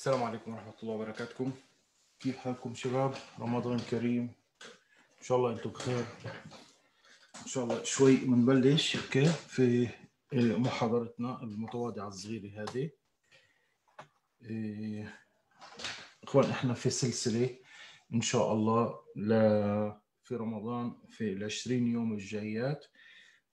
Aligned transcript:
السلام 0.00 0.22
عليكم 0.22 0.54
ورحمة 0.54 0.74
الله 0.82 0.94
وبركاته. 0.94 1.52
كيف 2.20 2.36
حالكم 2.36 2.74
شباب؟ 2.74 3.14
رمضان 3.40 3.78
كريم. 3.78 4.32
إن 5.18 5.22
شاء 5.22 5.38
الله 5.38 5.52
أنتم 5.52 5.70
بخير. 5.70 6.04
إن 7.42 7.46
شاء 7.46 7.64
الله 7.64 7.84
شوي 7.84 8.16
بنبلش 8.16 8.96
أوكي؟ 8.96 9.24
في 9.26 9.88
محاضرتنا 10.32 11.42
المتواضعة 11.42 12.08
الصغيرة 12.08 12.62
هذه. 12.62 12.90
إيه، 14.42 15.18
إخوان 16.24 16.50
إحنا 16.50 16.74
في 16.74 16.90
سلسلة 16.90 17.58
إن 18.14 18.20
شاء 18.20 18.52
الله 18.52 19.00
ل 19.16 19.30
في 20.22 20.36
رمضان 20.36 20.96
في 21.08 21.32
العشرين 21.32 21.86
يوم 21.86 22.12
الجايات 22.12 22.86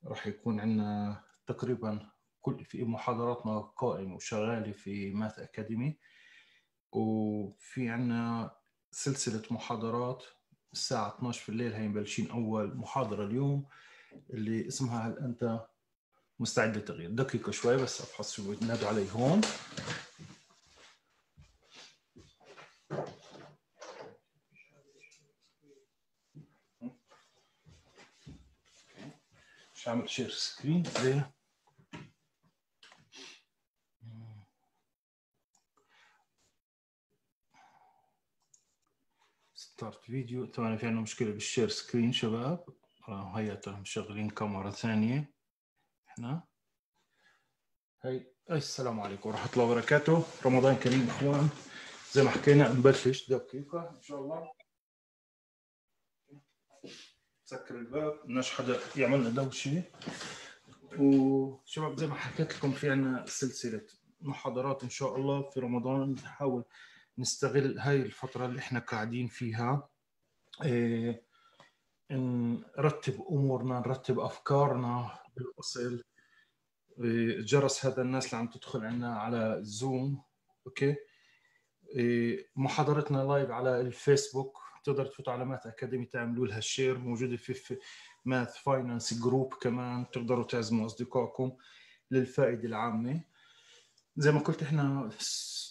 راح 0.06 0.28
يكون 0.28 0.60
عندنا 0.60 1.24
تقريبا 1.48 2.10
كل 2.42 2.66
في 2.66 2.84
محاضراتنا 2.84 3.60
قائمة 3.60 4.16
وشغالة 4.16 4.72
في 4.72 5.12
ماث 5.12 5.40
أكاديمي 5.40 5.98
وفي 6.92 7.90
عنا 7.90 8.52
سلسلة 8.92 9.42
محاضرات 9.52 10.24
الساعة 10.74 11.16
12 11.18 11.42
في 11.44 11.50
الليل 11.50 11.74
هي 11.74 11.88
مبلشين 11.88 12.32
أول 12.32 12.78
محاضرة 12.78 13.26
اليوم 13.26 13.66
اللي 14.30 14.68
اسمها 14.68 15.08
هل 15.08 15.18
أنت 15.20 15.66
مستعد 16.40 16.78
للتغيير؟ 16.78 17.10
دقيقة 17.12 17.52
شوي 17.52 17.78
بس 17.78 18.02
أفحص 18.02 18.34
شو 18.36 18.56
بينادوا 18.56 18.88
علي 18.88 19.12
هون. 19.12 19.42
مش 29.76 29.88
عامل 29.88 30.10
share 30.10 30.30
screen. 30.30 30.84
ليه؟ 31.04 31.37
start 39.78 40.04
video 40.04 40.46
طبعا 40.46 40.78
في 40.78 40.86
عندنا 40.86 41.02
مشكلة 41.02 41.32
بال 41.32 41.43
share 41.43 41.70
screen 41.70 42.12
شباب. 42.12 42.66
هيا 43.08 43.62
مشغلين 43.68 44.30
كاميرا 44.30 44.72
ثانية. 44.72 45.34
إحنا 46.10 46.44
هي 48.02 48.26
السلام 48.52 49.00
عليكم 49.00 49.30
ورحمة 49.30 49.54
الله 49.54 49.66
وبركاته. 49.66 50.24
رمضان 50.46 50.76
كريم 50.76 51.08
أخوان. 51.10 51.50
زي 52.12 52.24
ما 52.24 52.30
حكينا 52.30 52.74
نبلش. 52.74 53.30
دقيقة 53.30 53.90
إن 53.98 54.02
شاء 54.02 54.20
الله. 54.20 54.52
سكر 57.44 57.76
الباب. 57.76 58.20
بدناش 58.24 58.52
حدا 58.52 58.80
يعمل 58.96 59.20
لنا 59.20 59.30
دوشة. 59.30 59.84
وشباب 61.00 62.00
زي 62.00 62.08
ما 62.08 62.16
حكيت 62.16 62.56
لكم 62.56 62.72
في 62.72 62.90
عنا 62.90 63.26
سلسلة 63.26 63.88
محاضرات 64.22 64.84
إن 64.84 64.90
شاء 64.90 65.16
الله 65.16 65.50
في 65.50 65.60
رمضان. 65.60 66.12
نحاول 66.12 66.64
نستغل 67.20 67.80
هاي 67.80 68.02
الفترة 68.02 68.46
اللي 68.46 68.60
إحنا 68.60 68.80
قاعدين 68.80 69.28
فيها 69.28 69.90
إيه 70.64 71.24
نرتب 72.12 73.22
أمورنا 73.32 73.80
نرتب 73.80 74.20
أفكارنا 74.20 75.20
بالأصل. 75.38 76.04
إيه 77.04 77.42
جرس 77.42 77.86
هذا 77.86 78.02
الناس 78.02 78.26
اللي 78.26 78.38
عم 78.38 78.48
تدخل 78.48 78.86
عنا 78.86 79.20
على 79.20 79.58
زوم 79.62 80.24
أوكي؟ 80.68 80.96
إيه 81.90 82.48
محاضرتنا 82.56 83.18
live 83.18 83.52
على 83.52 83.82
الفيسبوك. 83.82 84.58
تقدر 84.84 85.06
تفوتوا 85.06 85.34
على 85.34 85.46
Math 85.46 85.68
Academy 85.68 86.06
تعملوا 86.06 86.48
لها 86.48 86.60
share 86.60 86.98
موجودة 86.98 87.38
في, 87.38 87.78
Math 88.26 88.58
Finance 88.58 89.24
Group 89.24 89.54
كمان. 89.54 90.12
تقدروا 90.12 90.44
تعزموا 90.44 90.86
أصدقائكم 90.86 91.52
للفائدة 92.12 92.68
العامة. 92.68 93.22
زي 94.18 94.32
ما 94.32 94.40
قلت 94.40 94.64
إحنا 94.64 95.10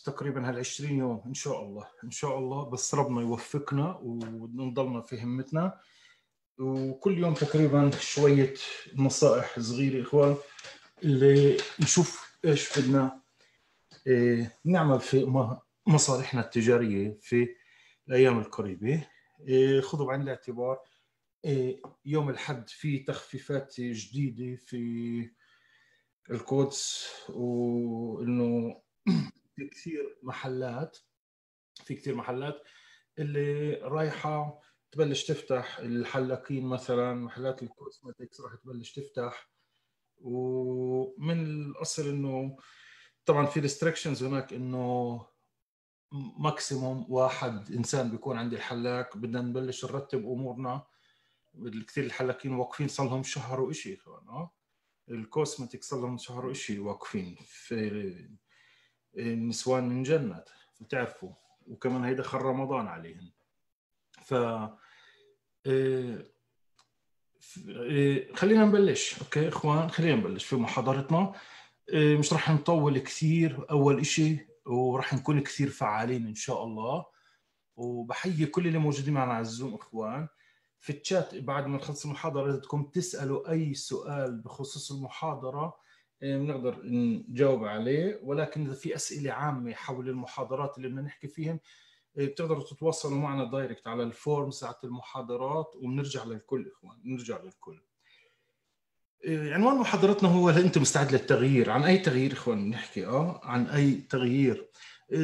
تقريبا 0.06 0.48
هال 0.48 0.58
20 0.58 0.98
يوم 0.98 1.22
إن 1.26 1.34
شاء 1.34 1.62
الله 1.62 1.88
إن 2.04 2.10
شاء 2.10 2.38
الله. 2.38 2.70
بس 2.70 2.94
ربنا 2.94 3.20
يوفقنا 3.20 3.98
ونضلنا 4.02 5.00
في 5.00 5.22
همتنا. 5.22 5.80
وكل 6.58 7.18
يوم 7.18 7.34
تقريبا 7.34 7.90
شوية 7.90 8.54
نصائح 8.96 9.58
صغيرة 9.60 10.02
إخوان 10.02 10.36
اللي 11.02 11.56
نشوف 11.80 12.38
إيش 12.44 12.78
بدنا 12.78 13.20
إيه 14.06 14.58
نعمل 14.64 15.00
في 15.00 15.48
مصالحنا 15.86 16.40
التجارية 16.40 17.18
في 17.20 17.48
الأيام 18.08 18.38
القريبة. 18.38 19.06
إيه 19.48 19.80
خذوا 19.80 20.06
بعين 20.06 20.22
الاعتبار 20.22 20.78
إيه 21.44 21.82
يوم 22.04 22.28
الحد 22.30 22.68
في 22.68 22.98
تخفيفات 22.98 23.80
جديدة 23.80 24.56
في 24.56 25.30
القدس 26.30 27.08
وإنه 27.28 28.80
كثير 29.64 30.18
محلات 30.22 30.98
في 31.84 31.94
كثير 31.94 32.14
محلات 32.14 32.62
اللي 33.18 33.74
رايحة 33.74 34.60
تبلش 34.92 35.24
تفتح 35.24 35.78
الحلاقين 35.78 36.66
مثلا 36.66 37.14
محلات 37.14 37.62
الكوزمتكس 37.62 38.40
راح 38.40 38.54
تبلش 38.54 38.92
تفتح. 38.92 39.50
ومن 40.18 41.46
الأصل 41.46 42.08
إنه 42.08 42.56
طبعا 43.26 43.46
في 43.46 43.60
restrictions 43.60 44.24
هناك 44.24 44.52
إنه 44.52 45.26
maximum 46.38 47.06
واحد 47.08 47.72
إنسان 47.72 48.10
بيكون 48.10 48.36
عند 48.36 48.52
الحلاق 48.52 49.16
بدنا 49.16 49.40
نبلش 49.40 49.84
نرتب 49.84 50.18
أمورنا. 50.18 50.86
كثير 51.86 52.04
الحلاقين 52.04 52.52
واقفين 52.52 52.88
صار 52.88 53.06
لهم 53.06 53.22
شهر 53.22 53.60
وشيء 53.60 53.98
كمان 53.98 54.28
آه؟ 54.28 54.52
ال 55.10 55.19
cosmetic 55.19 55.84
صار 55.84 56.00
لهم 56.00 56.18
شهر 56.18 56.46
وشيء 56.46 56.80
واقفين 56.80 57.36
في 57.46 58.28
النسوان 59.16 59.88
من 59.88 60.02
جنات 60.02 60.50
بتعرفوا 60.80 61.30
وكمان 61.66 62.04
هيدا 62.04 62.22
دخل 62.22 62.38
رمضان 62.38 62.86
عليهم 62.86 63.30
ف 64.22 64.34
خلينا 68.34 68.64
نبلش 68.64 69.18
أوكي 69.22 69.48
إخوان؟ 69.48 69.90
خلينا 69.90 70.16
نبلش 70.16 70.44
في 70.44 70.56
محاضرتنا. 70.56 71.32
مش 71.94 72.32
راح 72.32 72.50
نطول 72.50 72.98
كثير 72.98 73.66
أول 73.70 74.00
إشي 74.00 74.46
وراح 74.66 75.14
نكون 75.14 75.40
كثير 75.40 75.68
فعالين 75.68 76.26
إن 76.26 76.34
شاء 76.34 76.64
الله. 76.64 77.06
وبحيي 77.76 78.46
كل 78.46 78.66
اللي 78.66 78.78
موجودين 78.78 79.14
معنا 79.14 79.32
على 79.32 79.40
الزوم 79.40 79.74
إخوان. 79.74 80.28
في 80.80 80.92
الشات 81.00 81.34
بعد 81.34 81.66
ما 81.66 81.76
نخلص 81.76 82.04
المحاضرة 82.04 82.52
بدكم 82.52 82.82
تسألوا 82.84 83.50
أي 83.50 83.74
سؤال 83.74 84.40
بخصوص 84.40 84.92
المحاضرة 84.92 85.76
بنقدر 86.22 86.80
نجاوب 86.84 87.64
عليه. 87.64 88.20
ولكن 88.22 88.66
إذا 88.66 88.74
في 88.74 88.94
أسئلة 88.94 89.32
عامة 89.32 89.72
حول 89.72 90.08
المحاضرات 90.08 90.76
اللي 90.76 90.88
بدنا 90.88 91.02
نحكي 91.02 91.28
فيهم 91.28 91.60
بتقدروا 92.14 92.64
تتواصلوا 92.64 93.18
معنا 93.18 93.44
direct 93.44 93.86
على 93.86 94.02
الفورم 94.02 94.50
ساعة 94.50 94.78
المحاضرات 94.84 95.72
وبنرجع 95.76 96.24
للكل 96.24 96.70
إخوان 96.72 97.02
بنرجع 97.02 97.42
للكل. 97.42 97.80
عنوان 99.28 99.76
محاضرتنا 99.76 100.28
هو 100.28 100.48
هل 100.48 100.62
انت 100.62 100.78
مستعد 100.78 101.12
للتغيير؟ 101.12 101.70
عن 101.70 101.84
أي 101.84 101.98
تغيير 101.98 102.32
إخوان 102.32 102.70
نحكي؟ 102.70 103.06
آه 103.06 103.40
عن 103.44 103.66
أي 103.66 103.94
تغيير؟ 103.94 104.70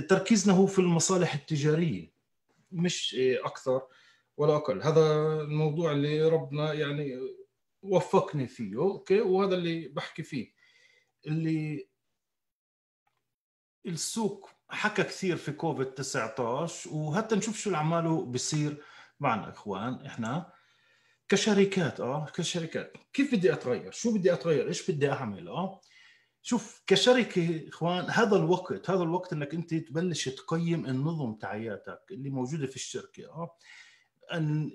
تركيزنا 0.09 0.55
هو 0.55 0.67
في 0.67 0.79
المصالح 0.79 1.35
التجارية 1.35 2.13
مش 2.73 3.17
أكثر 3.45 3.83
ولا 4.37 4.57
أقل. 4.57 4.83
هذا 4.83 5.03
الموضوع 5.43 5.93
اللي 5.93 6.29
ربنا 6.29 6.73
يعني 6.73 7.19
وفقني 7.83 8.47
فيه 8.47 8.77
أوكي؟ 8.77 9.21
وهذا 9.21 9.55
اللي 9.55 9.89
بحكي 9.89 10.23
فيه. 10.23 10.53
اللي 11.27 11.89
السوق 13.87 14.51
حكى 14.69 15.03
كثير 15.03 15.37
في 15.37 15.53
كوفيد 15.53 15.87
19 15.87 16.91
وحتى 16.95 17.35
نشوف 17.35 17.59
شو 17.59 17.71
اللي 17.71 17.79
عماله 17.79 18.25
بيصير 18.27 18.83
معنا 19.21 19.51
إخوان 19.51 20.07
إحنا 20.07 20.53
كشركات 21.29 22.01
آه 22.01 22.27
كشركات. 22.35 22.93
كيف 23.13 23.35
بدي 23.35 23.53
أتغير؟ 23.53 23.93
شو 23.93 24.15
بدي 24.15 24.33
أتغير؟ 24.33 24.69
إيش 24.69 24.91
بدي 24.91 25.13
أعمل؟ 25.13 25.49
آه 25.49 25.81
شوف 26.43 26.83
كشركة 26.87 27.69
إخوان 27.69 28.11
هذا 28.11 28.37
الوقت 28.37 28.91
هذا 28.91 29.03
الوقت 29.03 29.33
إنك 29.33 29.55
أنت 29.55 29.75
تبلش 29.75 30.29
تقيم 30.29 30.87
النظم 30.87 31.35
تاعياتك 31.35 32.01
اللي 32.11 32.31
موجودة 32.31 32.67
في 32.67 32.77
الشركة 32.77 33.25
آه. 33.25 33.57
أن 34.33 34.71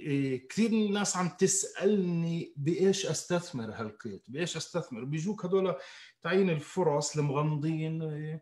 كثير 0.49 0.71
ناس 0.91 1.17
عم 1.17 1.29
تسألني 1.29 2.53
بإيش 2.57 3.05
أستثمر 3.05 3.71
هالقيت 3.73 4.23
بإيش 4.27 4.57
أستثمر؟ 4.57 5.03
بيجوك 5.03 5.45
هدول 5.45 5.75
تعيين 6.21 6.49
الفرص 6.49 7.17
المغمضين 7.17 8.39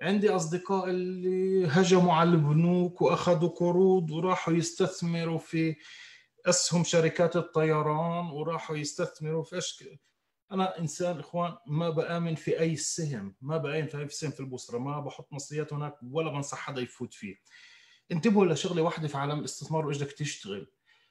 عندي 0.00 0.30
أصدقاء 0.30 0.90
اللي 0.90 1.66
هجموا 1.66 2.14
على 2.14 2.30
البنوك 2.30 3.02
وأخذوا 3.02 3.48
قروض 3.48 4.10
وراحوا 4.10 4.54
يستثمروا 4.54 5.38
في 5.38 5.76
أسهم 6.46 6.84
شركات 6.84 7.36
الطيران 7.36 8.26
وراحوا 8.26 8.76
يستثمروا 8.76 9.42
في 9.42 9.58
اشكال 9.58 9.98
أنا 10.52 10.78
إنسان 10.78 11.18
إخوان 11.18 11.56
ما 11.66 11.90
بآمن 11.90 12.34
في 12.34 12.60
أي 12.60 12.76
سهم 12.76 13.36
ما 13.40 13.56
بآمن 13.56 13.86
في 13.86 13.98
أي 13.98 14.08
سهم 14.08 14.30
في 14.30 14.40
البوصره 14.40 14.78
ما 14.78 15.00
بحط 15.00 15.32
مصريات 15.32 15.72
هناك 15.72 15.94
ولا 16.10 16.30
بنصح 16.30 16.58
حدا 16.58 16.80
يفوت 16.80 17.14
فيه. 17.14 17.36
انتبهوا 18.12 18.46
لشغله 18.46 18.82
واحدة 18.82 19.08
في 19.08 19.16
عالم 19.16 19.38
الاستثمار 19.38 19.86
وإيش 19.86 20.02
بدك 20.02 20.12
تشتغل. 20.12 20.66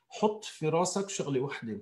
حط 0.09 0.45
في 0.45 0.69
راسك 0.69 1.09
شغلة 1.09 1.39
واحدة. 1.39 1.81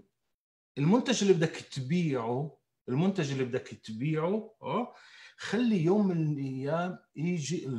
المنتج 0.78 1.22
اللي 1.22 1.34
بدك 1.34 1.56
تبيعه 1.56 2.58
المنتج 2.90 3.32
اللي 3.32 3.44
بدك 3.44 3.68
تبيعه 3.68 4.56
آه 4.62 4.94
خلي 5.38 5.84
يوم 5.84 6.08
من 6.08 6.32
الأيام 6.32 7.00
يجي 7.16 7.70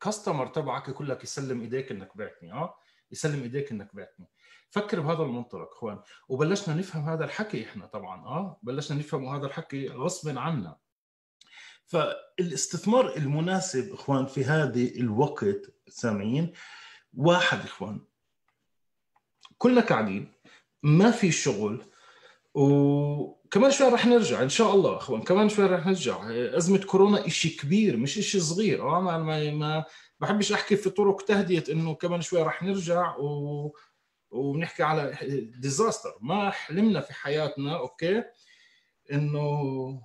كاستمر 0.00 0.46
تبعك 0.46 0.88
يقول 0.88 1.08
لك 1.08 1.24
يسلم 1.24 1.60
إيديك 1.60 1.90
إنك 1.90 2.16
بعتني 2.16 2.52
آه 2.52 2.74
يسلم 3.12 3.42
إيديك 3.42 3.72
إنك 3.72 3.94
بعتني. 3.94 4.26
فكر 4.70 5.00
بهذا 5.00 5.22
المنطلق 5.22 5.70
إخوان. 5.72 6.00
وبلشنا 6.28 6.74
نفهم 6.74 7.08
هذا 7.08 7.24
الحكي 7.24 7.64
إحنا 7.64 7.86
طبعا 7.86 8.26
آه 8.26 8.60
بلشنا 8.62 8.98
نفهم 8.98 9.26
هذا 9.26 9.46
الحكي 9.46 9.88
غصبا 9.88 10.40
عنا. 10.40 10.76
فالاستثمار 11.86 13.16
المناسب 13.16 13.92
إخوان 13.92 14.26
في 14.26 14.44
هذه 14.44 15.00
الوقت 15.00 15.74
سامعين. 15.90 16.52
واحد 17.16 17.58
إخوان 17.58 18.00
كلنا 19.58 19.80
قاعدين 19.80 20.32
ما 20.82 21.10
في 21.10 21.32
شغل 21.32 21.84
وكمان 22.54 23.70
شوي 23.70 23.88
رح 23.88 24.06
نرجع 24.06 24.42
إن 24.42 24.48
شاء 24.48 24.74
الله 24.74 24.96
إخوان 24.96 25.22
كمان 25.22 25.48
شوي 25.48 25.66
رح 25.66 25.86
نرجع. 25.86 26.18
أزمة 26.30 26.78
كورونا 26.78 27.28
شيء 27.28 27.56
كبير 27.56 27.96
مش 27.96 28.12
شيء 28.14 28.40
صغير 28.40 28.82
آه 28.82 29.00
ما 29.00 29.18
ما, 29.18 29.50
ما 29.50 29.84
بحبش 30.20 30.52
أحكي 30.52 30.76
في 30.76 30.90
طرق 30.90 31.24
تهدئه 31.24 31.72
إنه 31.72 31.94
كمان 31.94 32.20
شوي 32.20 32.42
رح 32.42 32.62
نرجع 32.62 33.16
و 33.16 33.72
وبنحكي 34.30 34.82
على 34.82 35.18
disaster 35.58 36.14
ما 36.20 36.50
حلمنا 36.50 37.00
في 37.00 37.14
حياتنا 37.14 37.78
أوكي 37.78 38.24
إنه 39.12 40.02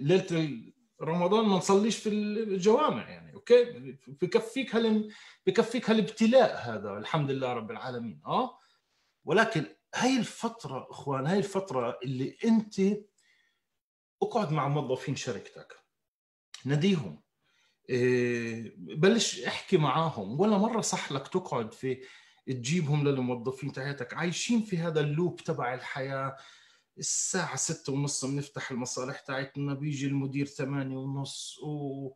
ليلة 0.00 0.60
رمضان 1.02 1.44
ما 1.46 1.56
نصليش 1.56 1.96
في 1.96 2.08
الجوامع 2.08 3.08
يعني. 3.08 3.27
بكفيك 4.06 4.74
هال 4.74 5.12
بكفيك 5.46 5.90
هالابتلاء 5.90 6.56
هذا 6.56 6.98
الحمد 6.98 7.30
لله 7.30 7.52
رب 7.52 7.70
العالمين 7.70 8.20
آه؟ 8.26 8.58
ولكن 9.24 9.66
هاي 9.94 10.16
الفترة 10.16 10.86
إخوان 10.90 11.26
هاي 11.26 11.38
الفترة 11.38 11.98
اللي 12.02 12.36
أنت 12.44 12.80
أقعد 14.22 14.52
مع 14.52 14.68
موظفين 14.68 15.16
شركتك 15.16 15.76
ناديهم 16.64 17.22
إيه 17.90 18.74
بلش 18.76 19.40
أحكي 19.40 19.76
معاهم 19.76 20.40
ولا 20.40 20.58
مرة 20.58 20.80
صح 20.80 21.12
لك 21.12 21.28
تقعد 21.28 21.74
في 21.74 22.02
تجيبهم 22.46 23.08
للموظفين 23.08 23.72
تاعتك 23.72 24.14
عايشين 24.14 24.62
في 24.62 24.78
هذا 24.78 25.00
اللوب 25.00 25.36
تبع 25.40 25.74
الحياة 25.74 26.36
الساعة 26.98 27.56
ستة 27.56 27.92
ونص 27.92 28.24
بنفتح 28.24 28.70
المصالح 28.70 29.20
تاعتنا 29.20 29.74
بيجي 29.74 30.06
المدير 30.06 30.46
ثمانية 30.46 30.96
ونص 30.96 31.58
و 31.62 32.10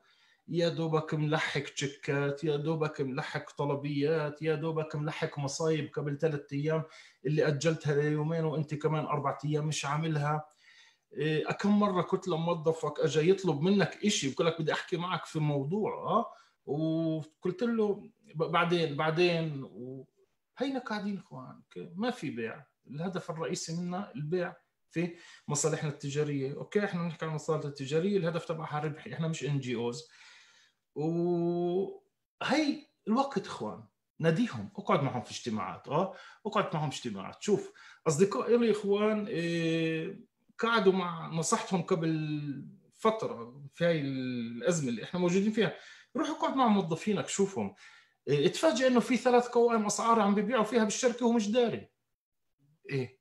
يا 0.48 0.68
دوبك 0.68 1.14
ملحق 1.14 1.60
تشيكات 1.60 2.44
يا 2.44 2.56
دوبك 2.56 3.00
ملحق 3.00 3.50
طلبيات 3.56 4.42
يا 4.42 4.54
دوبك 4.54 4.96
ملحق 4.96 5.38
مصايب 5.38 5.90
قبل 5.94 6.18
ثلاثة 6.18 6.56
أيام 6.56 6.82
اللي 7.26 7.46
أجلتها 7.48 7.94
ليومين 8.02 8.44
وأنت 8.44 8.74
كمان 8.74 9.04
أربع 9.04 9.38
أيام 9.44 9.66
مش 9.66 9.84
عاملها. 9.84 10.44
إيه، 11.12 11.44
كم 11.46 11.80
مرة 11.80 12.02
كنت 12.02 12.28
لموظفك 12.28 13.00
اجى 13.00 13.30
يطلب 13.30 13.60
منك 13.60 14.08
شيء 14.08 14.34
بقول 14.34 14.46
لك 14.46 14.60
بدي 14.60 14.72
أحكي 14.72 14.96
معك 14.96 15.24
في 15.24 15.38
موضوع 15.38 15.92
آه 15.94 16.26
وقلت 16.66 17.62
له 17.62 18.10
بعدين 18.34 18.96
بعدين 18.96 19.64
هينا 20.58 20.78
قاعدين 20.78 21.18
إخوان 21.18 21.62
ما 21.94 22.10
في 22.10 22.30
بيع. 22.30 22.64
الهدف 22.90 23.30
الرئيسي 23.30 23.76
منا 23.80 24.12
البيع 24.14 24.56
في 24.90 25.16
مصالحنا 25.48 25.90
التجارية. 25.90 26.54
أوكي 26.56 26.84
إحنا 26.84 27.02
بنحكي 27.02 27.24
عن 27.24 27.30
المصالح 27.30 27.64
التجارية 27.64 28.16
الهدف 28.16 28.44
تبعها 28.44 28.80
ربحي 28.80 29.12
إحنا 29.12 29.28
مش 29.28 29.44
NGOs 29.44 30.08
وهي 30.94 32.86
الوقت 33.08 33.46
إخوان 33.46 33.84
ناديهم 34.18 34.70
أقعد 34.76 35.02
معهم 35.02 35.22
في 35.22 35.30
اجتماعات 35.30 35.88
آه؟ 35.88 36.14
أقعد 36.46 36.74
معهم 36.74 36.88
اجتماعات. 36.88 37.42
شوف 37.42 37.72
اصدقائي 38.06 38.56
لي 38.56 38.70
إخوان 38.70 39.26
إيه 39.26 40.20
قعدوا 40.58 40.92
مع 40.92 41.28
نصحتهم 41.28 41.82
قبل 41.82 42.66
فترة 42.94 43.62
في 43.74 43.84
هاي 43.84 44.00
الأزمة 44.00 44.88
اللي 44.88 45.04
إحنا 45.04 45.20
موجودين 45.20 45.52
فيها. 45.52 45.74
روح 46.16 46.28
أقعد 46.30 46.56
مع 46.56 46.66
موظفينك 46.68 47.28
شوفهم. 47.28 47.74
إيه 48.28 48.46
اتفاجئ 48.46 48.86
إنه 48.86 49.00
في 49.00 49.16
ثلاث 49.16 49.48
قوائم 49.48 49.86
أسعار 49.86 50.20
عم 50.20 50.34
بيبيعوا 50.34 50.64
فيها 50.64 50.84
بالشركة 50.84 51.26
وهو 51.26 51.34
مش 51.34 51.48
داري. 51.50 51.88
إيه؟ 52.90 53.20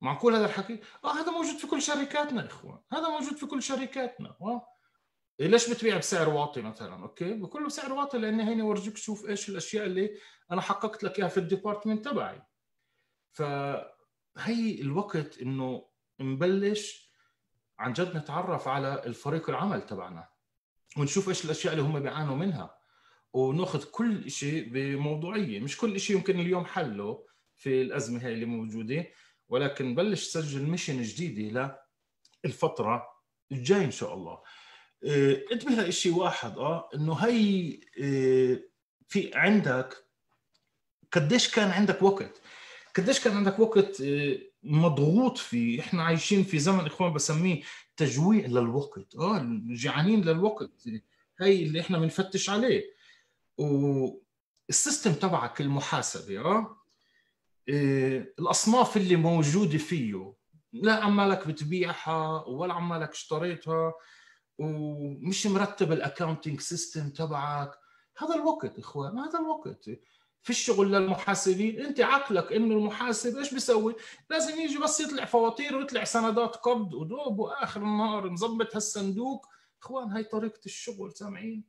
معقول 0.00 0.34
هذا 0.34 0.46
الحكي؟ 0.46 0.80
آه 1.04 1.12
هذا 1.14 1.30
موجود 1.30 1.56
في 1.56 1.66
كل 1.66 1.82
شركاتنا 1.82 2.46
إخوان. 2.46 2.78
هذا 2.92 3.08
موجود 3.08 3.36
في 3.36 3.46
كل 3.46 3.62
شركاتنا 3.62 4.36
آه؟ 4.42 4.69
ليش 5.48 5.70
بتبيع 5.70 5.96
بسعر 5.96 6.28
واطي 6.28 6.62
مثلا؟ 6.62 7.02
أوكي؟ 7.02 7.32
بكله 7.34 7.66
بسعر 7.66 7.92
واطي 7.92 8.18
لأن 8.18 8.40
هيني 8.40 8.62
ورجيك 8.62 8.96
شوف 8.96 9.28
إيش 9.28 9.48
الأشياء 9.48 9.86
اللي 9.86 10.10
أنا 10.50 10.60
حققت 10.60 11.04
لك 11.04 11.18
إياها 11.18 11.28
في 11.28 11.40
ال 11.40 11.46
department 11.46 12.04
تبعي. 12.04 12.42
فهي 13.32 14.80
الوقت 14.80 15.38
إنه 15.38 15.88
نبلش 16.20 17.10
عن 17.78 17.92
جد 17.92 18.16
نتعرف 18.16 18.68
على 18.68 19.02
الفريق 19.06 19.50
العمل 19.50 19.86
تبعنا 19.86 20.28
ونشوف 20.96 21.28
إيش 21.28 21.44
الأشياء 21.44 21.72
اللي 21.72 21.84
هم 21.84 22.00
بيعانوا 22.00 22.36
منها 22.36 22.78
ونأخذ 23.32 23.84
كل 23.84 24.30
شيء 24.30 24.68
بموضوعية. 24.72 25.60
مش 25.60 25.76
كل 25.76 26.00
شيء 26.00 26.16
يمكن 26.16 26.40
اليوم 26.40 26.64
حله 26.64 27.26
في 27.56 27.82
الأزمة 27.82 28.26
هاي 28.26 28.32
اللي 28.32 28.46
موجودة 28.46 29.06
ولكن 29.48 29.94
بلش 29.94 30.24
سجل 30.28 30.62
mission 30.62 31.02
جديدة 31.02 31.82
للفترة 32.44 33.06
الجاي 33.52 33.84
إن 33.84 33.90
شاء 33.90 34.14
الله. 34.14 34.42
انتبه 35.52 35.70
لشيء 35.82 36.14
واحد 36.14 36.58
آه 36.58 36.88
إنه 36.94 37.14
هي 37.14 37.80
آه 38.02 38.60
في 39.08 39.30
عندك 39.34 40.04
قديش 41.12 41.50
كان 41.54 41.70
عندك 41.70 42.02
وقت؟ 42.02 42.40
قديش 42.96 43.20
كان 43.20 43.36
عندك 43.36 43.58
وقت 43.58 44.00
آه 44.00 44.38
مضغوط 44.62 45.38
فيه؟ 45.38 45.80
إحنا 45.80 46.02
عايشين 46.02 46.44
في 46.44 46.58
زمن 46.58 46.86
إخوان 46.86 47.12
بسميه 47.12 47.62
تجويع 47.96 48.46
للوقت 48.46 49.14
آه 49.16 49.46
جعانين 49.68 50.22
للوقت 50.22 50.84
هي 51.40 51.62
اللي 51.62 51.80
إحنا 51.80 51.98
بنفتش 51.98 52.50
عليه. 52.50 52.84
والسيستم 53.58 55.12
تبعك 55.12 55.60
المحاسبه 55.60 56.40
آه 56.40 56.76
الأصناف 58.38 58.96
اللي 58.96 59.16
موجودة 59.16 59.78
فيه 59.78 60.34
لا 60.72 60.92
عمالك 61.04 61.48
بتبيعها 61.48 62.44
ولا 62.46 62.74
عمالك 62.74 63.10
اشتريتها 63.10 63.94
ومش 64.60 65.46
مرتب 65.46 65.92
ال 65.92 65.98
accounting 65.98 66.60
system 66.60 67.10
تبعك. 67.10 67.72
هذا 68.18 68.34
الوقت 68.34 68.78
إخوان 68.78 69.18
هذا 69.18 69.38
الوقت. 69.38 69.90
في 70.42 70.50
الشغل 70.50 70.92
للمحاسبين 70.92 71.80
أنت 71.80 72.00
عقلك 72.00 72.52
إنه 72.52 72.74
المحاسب 72.74 73.36
إيش 73.36 73.54
بيسوي؟ 73.54 73.94
لازم 74.30 74.60
يجي 74.60 74.78
بس 74.78 75.00
يطلع 75.00 75.24
فواتير 75.24 75.76
ويطلع 75.76 76.04
سندات 76.04 76.56
قبض 76.56 76.94
ودوب 76.94 77.38
وآخر 77.38 77.82
النهار 77.82 78.28
نظبط 78.28 78.74
هالصندوق. 78.74 79.46
إخوان 79.82 80.10
هاي 80.10 80.24
طريقة 80.24 80.60
الشغل 80.66 81.12
سامعين؟ 81.12 81.64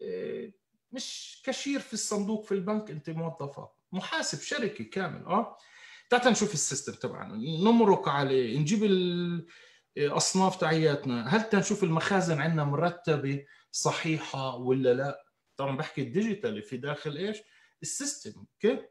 إيه، 0.00 0.54
مش 0.92 1.42
كشير 1.44 1.80
في 1.80 1.92
الصندوق 1.92 2.44
في 2.44 2.52
البنك 2.52 2.90
أنت 2.90 3.10
موظفة. 3.10 3.70
محاسب 3.92 4.40
شركة 4.40 4.84
كامل 4.84 5.24
آه؟ 5.26 5.56
تعال 6.10 6.32
نشوف 6.32 6.54
ال 6.54 6.59
system 6.59 6.92
تبعنا. 6.92 7.34
نمرق 7.36 8.08
عليه 8.08 8.58
نجيب 8.58 8.84
الاصناف 9.96 10.56
تاعياتنا 10.56 11.28
هلا 11.28 11.42
تنشوف 11.42 11.84
المخازن 11.84 12.40
عندنا 12.40 12.64
مرتبة 12.64 13.44
صحيحة 13.72 14.56
ولا 14.56 14.94
لا؟ 14.94 15.24
طبعا 15.56 15.76
بحكي 15.76 16.02
ال 16.02 16.10
digital 16.10 16.62
في 16.62 16.76
داخل 16.76 17.16
إيش؟ 17.16 17.38
ال 17.82 17.89
system 17.89 18.32
أوكي؟ 18.36 18.86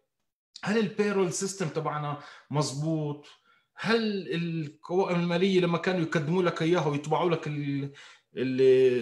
هل 0.64 0.78
ال 0.78 0.85
payroll 0.85 1.34
system 1.34 1.68
تبعنا 1.68 2.20
مزبوط؟ 2.52 3.28
هل 3.76 4.28
القوائم 4.36 5.20
المالية 5.20 5.60
لما 5.60 5.78
كانوا 5.78 6.02
يقدموا 6.02 6.44
لك 6.44 6.62
إياها 6.62 6.88
ويطبعوا 6.88 7.30
لك 7.30 7.48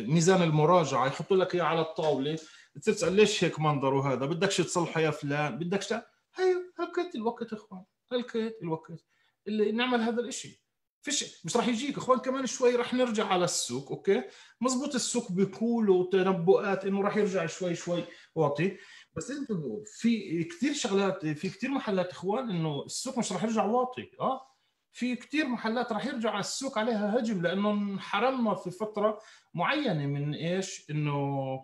ميزان 0.09 0.41
المراجعة 0.41 1.07
يحطوا 1.07 1.37
لك 1.37 1.55
اياه 1.55 1.63
على 1.63 1.81
الطاولة 1.81 2.39
تسأل 2.81 3.13
ليش 3.13 3.43
هيك 3.43 3.59
منظره 3.59 4.13
هذا 4.13 4.25
بدكش 4.25 4.57
تصلحه 4.57 5.01
يا 5.01 5.11
فلان 5.11 5.57
بدكش 5.57 5.93
هي 5.93 6.55
هلكت 6.79 7.15
الوقت 7.15 7.53
إخوان 7.53 7.83
هلكت 8.11 8.57
الوقت. 8.61 9.05
اللي 9.47 9.71
نعمل 9.71 10.01
هذا 10.01 10.21
الشيء 10.21 10.60
فيش 11.01 11.45
مش 11.45 11.57
راح 11.57 11.67
يجيك. 11.67 11.97
إخوان 11.97 12.19
كمان 12.19 12.45
شوي 12.45 12.75
راح 12.75 12.93
نرجع 12.93 13.27
على 13.27 13.45
السوق 13.45 13.91
أوكي؟ 13.91 14.23
مزبوط 14.61 14.95
السوق 14.95 15.31
بيقولوا 15.31 16.09
تنبؤات 16.11 16.85
إنه 16.85 17.01
راح 17.01 17.17
يرجع 17.17 17.45
شوي 17.45 17.75
شوي 17.75 18.03
واطي. 18.35 18.77
بس 19.15 19.31
انتبهوا 19.31 19.83
في 19.85 20.43
كثير 20.43 20.73
شغلات 20.73 21.25
في 21.25 21.49
كثير 21.49 21.69
محلات 21.69 22.09
إخوان 22.09 22.49
إنه 22.49 22.83
السوق 22.85 23.19
مش 23.19 23.31
راح 23.31 23.43
يرجع 23.43 23.65
واطي 23.65 24.11
آه؟ 24.19 24.47
في 24.91 25.15
كثير 25.15 25.47
محلات 25.47 25.91
راح 25.91 26.05
يرجع 26.05 26.29
على 26.29 26.39
السوق 26.39 26.77
عليها 26.77 27.19
هجم 27.19 27.41
لأنه 27.41 27.71
انحرمنا 27.71 28.55
في 28.55 28.71
فترة 28.71 29.19
معينة 29.53 30.05
من 30.05 30.33
إيش؟ 30.33 30.85
إنه 30.89 31.59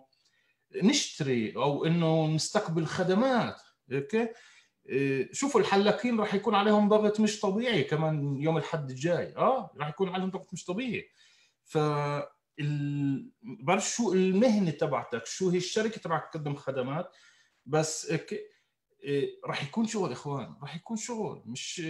نشتري 0.82 1.56
أو 1.56 1.84
إنه 1.84 2.26
نستقبل 2.26 2.86
خدمات 2.86 3.60
أوكي؟ 3.92 4.28
شوفوا 5.32 5.60
الحلاقين 5.60 6.20
راح 6.20 6.34
يكون 6.34 6.54
عليهم 6.54 6.88
ضغط 6.88 7.20
مش 7.20 7.40
طبيعي 7.40 7.84
كمان 7.84 8.36
يوم 8.36 8.56
الحد 8.56 8.90
الجاي. 8.90 9.36
آه 9.36 9.70
راح 9.76 9.88
يكون 9.88 10.08
عليهم 10.08 10.30
ضغط 10.30 10.52
مش 10.52 10.64
طبيعي. 10.64 11.08
ف 11.64 11.78
ال... 12.60 13.30
بعرف 13.42 13.90
شو 13.90 14.12
المهنة 14.12 14.70
تبعتك 14.70 15.26
شو 15.26 15.48
هي 15.48 15.56
الشركة 15.56 16.00
تبعك 16.00 16.32
تقدم 16.32 16.54
خدمات. 16.54 17.12
بس 17.66 18.12
إيه 19.02 19.40
راح 19.46 19.62
يكون 19.64 19.86
شغل 19.86 20.12
إخوان 20.12 20.54
راح 20.62 20.76
يكون 20.76 20.96
شغل. 20.96 21.42
مش 21.46 21.82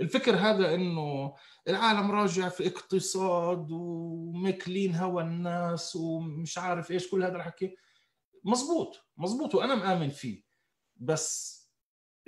الفكر 0.00 0.36
هذا 0.36 0.74
إنه 0.74 1.34
العالم 1.68 2.10
راجع 2.10 2.48
في 2.48 2.66
اقتصاد 2.66 3.66
ومكلين 3.70 4.94
هوا 4.94 5.22
الناس 5.22 5.96
ومش 5.96 6.58
عارف 6.58 6.90
إيش 6.90 7.10
كل 7.10 7.24
هذا 7.24 7.36
الحكي 7.36 7.76
مزبوط 8.44 9.06
مزبوط 9.16 9.54
وأنا 9.54 9.74
مآمن 9.74 10.08
فيه. 10.08 10.42
بس 10.96 11.63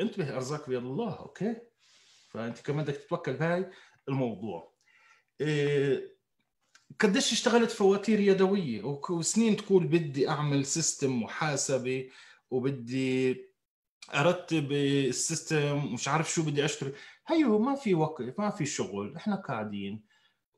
انتبه 0.00 0.36
أرزاق 0.36 0.68
بيد 0.68 0.82
الله 0.82 1.18
أوكي؟ 1.18 1.56
فأنت 2.28 2.60
كمان 2.60 2.84
بدك 2.84 2.96
تتوكل 2.96 3.32
بهاي 3.32 3.70
الموضوع. 4.08 4.72
إيه 5.40 6.16
قديش 7.00 7.32
اشتغلت 7.32 7.70
فواتير 7.70 8.20
يدوية؟ 8.20 8.82
وسنين 9.10 9.56
تقول 9.56 9.86
بدي 9.86 10.28
أعمل 10.28 10.66
system 10.66 11.22
محاسبة 11.22 12.10
وبدي 12.50 13.46
أرتب 14.14 14.72
ال 14.72 14.89
system 14.89 15.92
مش 15.94 16.08
عارف 16.08 16.32
شو 16.32 16.42
بدي 16.42 16.64
أشتري. 16.64 16.92
هيو 17.26 17.58
ما 17.58 17.74
في 17.74 17.94
وقت 17.94 18.38
ما 18.38 18.50
في 18.50 18.66
شغل 18.66 19.16
إحنا 19.16 19.36
قاعدين. 19.36 20.04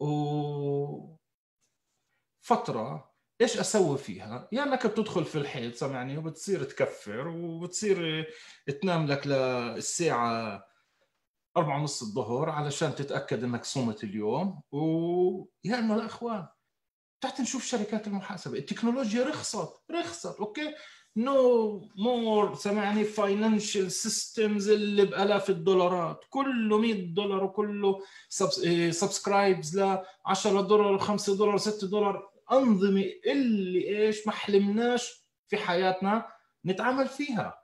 و 0.01 1.17
فترة 2.41 3.08
إيش 3.41 3.59
أسوي 3.59 3.99
فيها؟ 3.99 4.49
يا 4.53 4.63
إنك 4.63 4.87
بتدخل 4.87 5.25
في 5.25 5.39
الحيط 5.39 5.75
سامعني 5.75 6.19
وبتصير 6.19 6.65
تكفر 6.65 7.29
وبتصير 7.29 8.27
تنام 8.83 9.07
لك 9.07 9.27
للساعة 9.27 10.65
أربعة 11.57 11.81
ونص 11.81 12.03
الظهر 12.03 12.51
علشان 12.51 12.95
تتأكد 12.95 13.45
أنك 13.45 13.65
صمت 13.65 14.05
اليوم. 14.05 14.61
ويا 14.73 15.79
إنه 15.79 15.95
الأخوان 15.95 16.47
تحت 17.21 17.41
نشوف 17.41 17.65
شركات 17.65 18.07
المحاسبة. 18.07 18.59
التكنولوجيا 18.59 19.25
رخصت 19.25 19.83
رخصت 19.91 20.41
أوكي؟ 20.41 20.75
no 21.17 21.91
more 21.97 22.55
سمعني 22.55 23.05
financial 23.05 23.93
systems 23.93 24.69
اللي 24.69 25.05
بألاف 25.05 25.51
الدولارات. 25.51 26.25
كله 26.31 26.79
100 26.79 27.15
دولار 27.15 27.45
وكله 27.45 28.01
subscribers 28.91 29.79
ل 29.81 29.99
10 30.27 30.61
دولار 30.61 30.99
5 30.99 31.37
دولار 31.37 31.59
6 31.59 31.87
دولار. 31.87 32.38
انظمه 32.53 33.05
اللي 33.27 33.89
إيش 33.89 34.27
ما 34.27 34.33
حلمناش 34.33 35.29
في 35.49 35.57
حياتنا 35.57 36.27
نتعامل 36.67 37.09
فيها. 37.09 37.59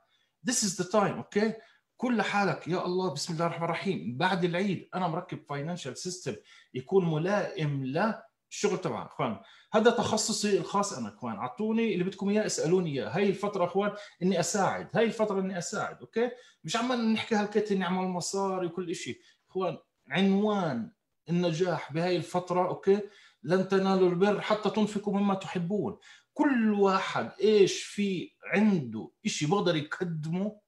This 0.49 0.55
is 0.55 0.83
the 0.83 0.91
time 0.91 0.95
okay 0.95 1.53
كل 1.97 2.21
حالك 2.21 2.67
يا 2.67 2.85
الله 2.85 3.13
بسم 3.13 3.33
الله 3.33 3.45
الرحمن 3.45 3.65
الرحيم. 3.65 4.17
بعد 4.17 4.43
العيد 4.43 4.89
أنا 4.95 5.07
مركب 5.07 5.39
financial 5.49 5.97
system 5.97 6.35
يكون 6.73 7.11
ملائم 7.11 7.85
للشغل 7.85 8.77
تبعك 8.81 9.07
إخوان 9.07 9.39
هذا 9.73 9.91
تخصصي 9.91 10.57
الخاص 10.57 10.93
أنا 10.93 11.09
إخوان. 11.09 11.35
أعطوني 11.35 11.93
اللي 11.93 12.03
بدكم 12.03 12.29
إياه 12.29 12.45
اسألوني 12.45 12.91
إياه. 12.91 13.09
هاي 13.09 13.29
الفترة 13.29 13.65
إخوان 13.65 13.91
إني 14.23 14.39
أساعد. 14.39 14.89
هاي 14.95 15.05
الفترة 15.05 15.39
إني 15.39 15.57
أساعد 15.57 15.99
okay 15.99 16.31
مش 16.63 16.75
عمال 16.75 17.13
نحكي 17.13 17.35
هالكيت 17.35 17.71
إني 17.71 17.83
اعمل 17.83 18.07
مصاري 18.07 18.67
وكل 18.67 18.95
شيء 18.95 19.19
إخوان 19.49 19.77
عنوان 20.07 20.91
النجاح 21.29 21.93
بهاي 21.93 22.15
الفترة 22.15 22.67
okay 22.67 22.99
لن 23.45 23.67
تنالوا 23.67 24.09
البر 24.09 24.41
حتى 24.41 24.69
تنفقوا 24.69 25.19
مما 25.19 25.33
تحبون. 25.33 25.97
كل 26.33 26.73
واحد 26.73 27.31
إيش 27.41 27.83
في 27.83 28.31
عنده 28.53 29.11
شيء 29.25 29.47
بقدر 29.47 29.75
يقدمه؟ 29.75 30.59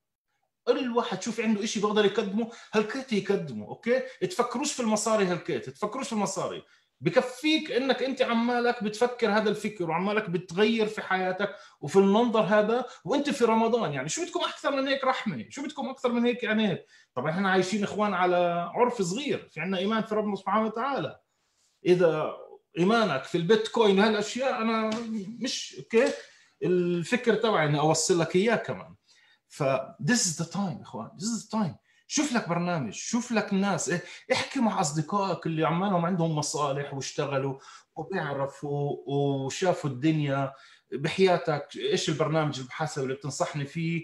كل 0.68 0.98
واحد 0.98 1.22
شوف 1.22 1.40
عنده 1.40 1.66
شيء 1.66 1.84
بيقدر 1.84 2.06
يقدمه 2.06 2.52
هالكيت 2.74 3.14
يقدمه 3.14 3.68
okay؟ 3.68 4.00
تفكروش 4.22 4.74
في 4.74 4.80
المصاري 4.80 5.26
هالكيت 5.26 5.70
تفكروش 5.70 6.08
في 6.08 6.14
المصاري. 6.14 6.64
بكفيك 7.02 7.72
إنك 7.72 8.04
أنت 8.04 8.22
عمالك 8.22 8.84
بتفكر 8.84 9.30
هذا 9.30 9.50
الفكر 9.50 9.90
وعمالك 9.90 10.30
بتغير 10.30 10.88
في 10.88 11.02
حياتك 11.02 11.56
وفي 11.82 11.96
المنظر 11.96 12.42
هذا 12.42 12.86
وأنت 13.06 13.30
في 13.30 13.46
رمضان. 13.46 13.94
يعني 13.94 14.10
شو 14.10 14.26
بدكم 14.26 14.40
أكثر 14.40 14.72
من 14.72 14.88
هيك 14.88 15.04
رحمة؟ 15.04 15.46
شو 15.50 15.64
بدكم 15.64 15.90
أكثر 15.90 16.12
من 16.12 16.26
هيك 16.26 16.44
يعني؟ 16.44 16.86
طبعا 17.16 17.32
إحنا 17.32 17.52
عايشين 17.52 17.84
إخوان 17.84 18.14
على 18.14 18.70
عرف 18.74 19.02
صغير 19.02 19.50
في 19.52 19.60
عندنا 19.60 19.78
إيمان 19.78 20.04
في 20.04 20.16
ربنا 20.16 20.36
سبحانه 20.36 20.66
وتعالى. 20.66 21.20
إذا 21.86 22.34
إيمانك 22.78 23.24
في 23.24 23.38
البيتكوين 23.38 24.00
وهالاشياء 24.00 24.62
أنا 24.62 24.90
مش 25.40 25.76
أوكي؟ 25.80 26.14
الفكر 26.64 27.36
تبعي 27.36 27.66
إني 27.66 27.80
أوصل 27.80 28.20
لك 28.20 28.36
إياه 28.36 28.56
كمان. 28.56 28.96
ف 29.48 29.64
this 30.04 30.20
is 30.20 30.44
the 30.44 30.48
time 30.54 30.82
إخوان 30.82 31.10
this 31.20 31.24
is 31.40 31.46
the 31.48 31.58
time. 31.60 31.76
شوف 32.08 32.34
لك 32.34 32.50
برنامج 32.50 32.94
شوف 32.94 33.32
لك 33.32 33.54
ناس 33.54 33.90
إيه، 33.90 34.04
احكي 34.32 34.60
مع 34.60 34.82
أصدقائك 34.82 35.46
اللي 35.46 35.66
عمالهم 35.66 36.06
عندهم 36.06 36.36
مصالح 36.36 36.94
واشتغلوا 36.94 37.60
وبيعرفوا 37.96 38.98
وشافوا 39.08 39.90
الدنيا 39.90 40.54
بحياتك 40.92 41.68
إيش 41.76 42.10
البرنامج 42.10 42.60
المحاسبه 42.60 43.04
اللي 43.04 43.16
بتنصحني 43.16 43.66
فيه؟ 43.66 44.04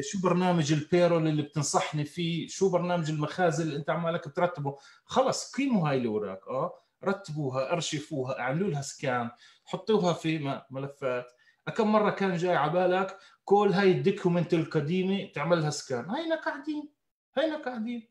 شو 0.00 0.20
برنامج 0.20 0.72
ال 0.72 0.79
payroll 0.79 1.28
اللي 1.28 1.42
بتنصحني 1.42 2.04
فيه؟ 2.04 2.48
شو 2.48 2.68
برنامج 2.68 3.10
المخازن 3.10 3.62
اللي 3.64 3.76
أنت 3.76 3.90
عمالك 3.90 4.28
بترتبه؟ 4.28 4.76
خلص 5.04 5.52
قيموا 5.52 5.88
هاي 5.88 5.96
اللي 5.96 6.08
وراك 6.08 6.40
آه؟ 6.48 6.74
رتبوها 7.04 7.72
أرشفوها 7.72 8.40
أعملوا 8.40 8.70
لها 8.70 8.82
scan 8.82 9.30
حطوها 9.64 10.12
في 10.12 10.60
ملفات. 10.70 11.26
كم 11.76 11.92
مرة 11.92 12.10
كان 12.10 12.36
جاي 12.36 12.56
على 12.56 12.72
بالك 12.72 13.18
كل 13.44 13.72
هاي 13.72 13.90
ال 13.90 13.97
document 13.97 14.54
القديمة 14.54 15.32
تعمل 15.34 15.60
لها 15.62 15.70
scan؟ 15.70 16.10
هينا 16.10 16.36
قاعدين 16.36 16.92
هينا 17.38 17.56
قاعدين. 17.56 18.08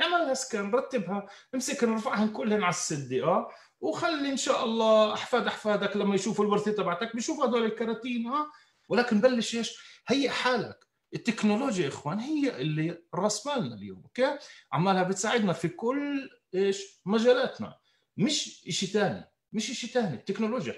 اعمل 0.00 0.12
لها 0.26 0.34
سكان 0.34 0.70
رتبها 0.70 1.26
امسك 1.54 1.84
نرفعهم 1.84 2.28
كلهم 2.28 2.64
على 2.64 2.70
السده 2.70 3.24
آه؟ 3.24 3.48
وخلي 3.80 4.28
إن 4.28 4.36
شاء 4.36 4.64
الله 4.64 5.12
أحفاد 5.14 5.46
أحفادك 5.46 5.96
لما 5.96 6.14
يشوفوا 6.14 6.44
الورثة 6.44 6.72
تبعتك 6.72 7.14
بيشوفوا 7.14 7.46
هذول 7.46 7.64
الكراتين 7.64 8.26
آه؟ 8.26 8.46
ولكن 8.88 9.20
بلش 9.20 9.56
إيش؟ 9.56 9.78
هيئ 10.06 10.28
حالك. 10.28 10.88
التكنولوجيا 11.14 11.84
يا 11.84 11.88
إخوان 11.88 12.18
هي 12.20 12.60
اللي 12.60 13.02
راس 13.14 13.46
مالنا 13.46 13.74
اليوم 13.74 14.02
أوكي؟ 14.02 14.38
عمالها 14.72 15.02
بتساعدنا 15.02 15.52
في 15.52 15.68
كل 15.68 16.30
إيش؟ 16.54 17.00
مجالاتنا. 17.06 17.77
مش 18.18 18.64
شيء 18.68 18.88
ثاني 18.88 19.32
مش 19.52 19.72
شيء 19.80 19.90
ثاني 19.90 20.14
التكنولوجيا. 20.14 20.74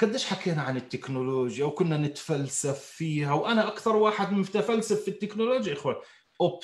قديش 0.00 0.26
حكينا 0.26 0.62
عن 0.62 0.76
التكنولوجيا 0.76 1.64
وكنا 1.64 1.96
نتفلسف 1.96 2.80
فيها 2.80 3.32
وأنا 3.32 3.68
أكثر 3.68 3.96
واحد 3.96 4.32
متفلسف 4.32 5.00
في 5.00 5.08
التكنولوجيا 5.08 5.72
إخوان. 5.72 5.96
أوب 6.40 6.62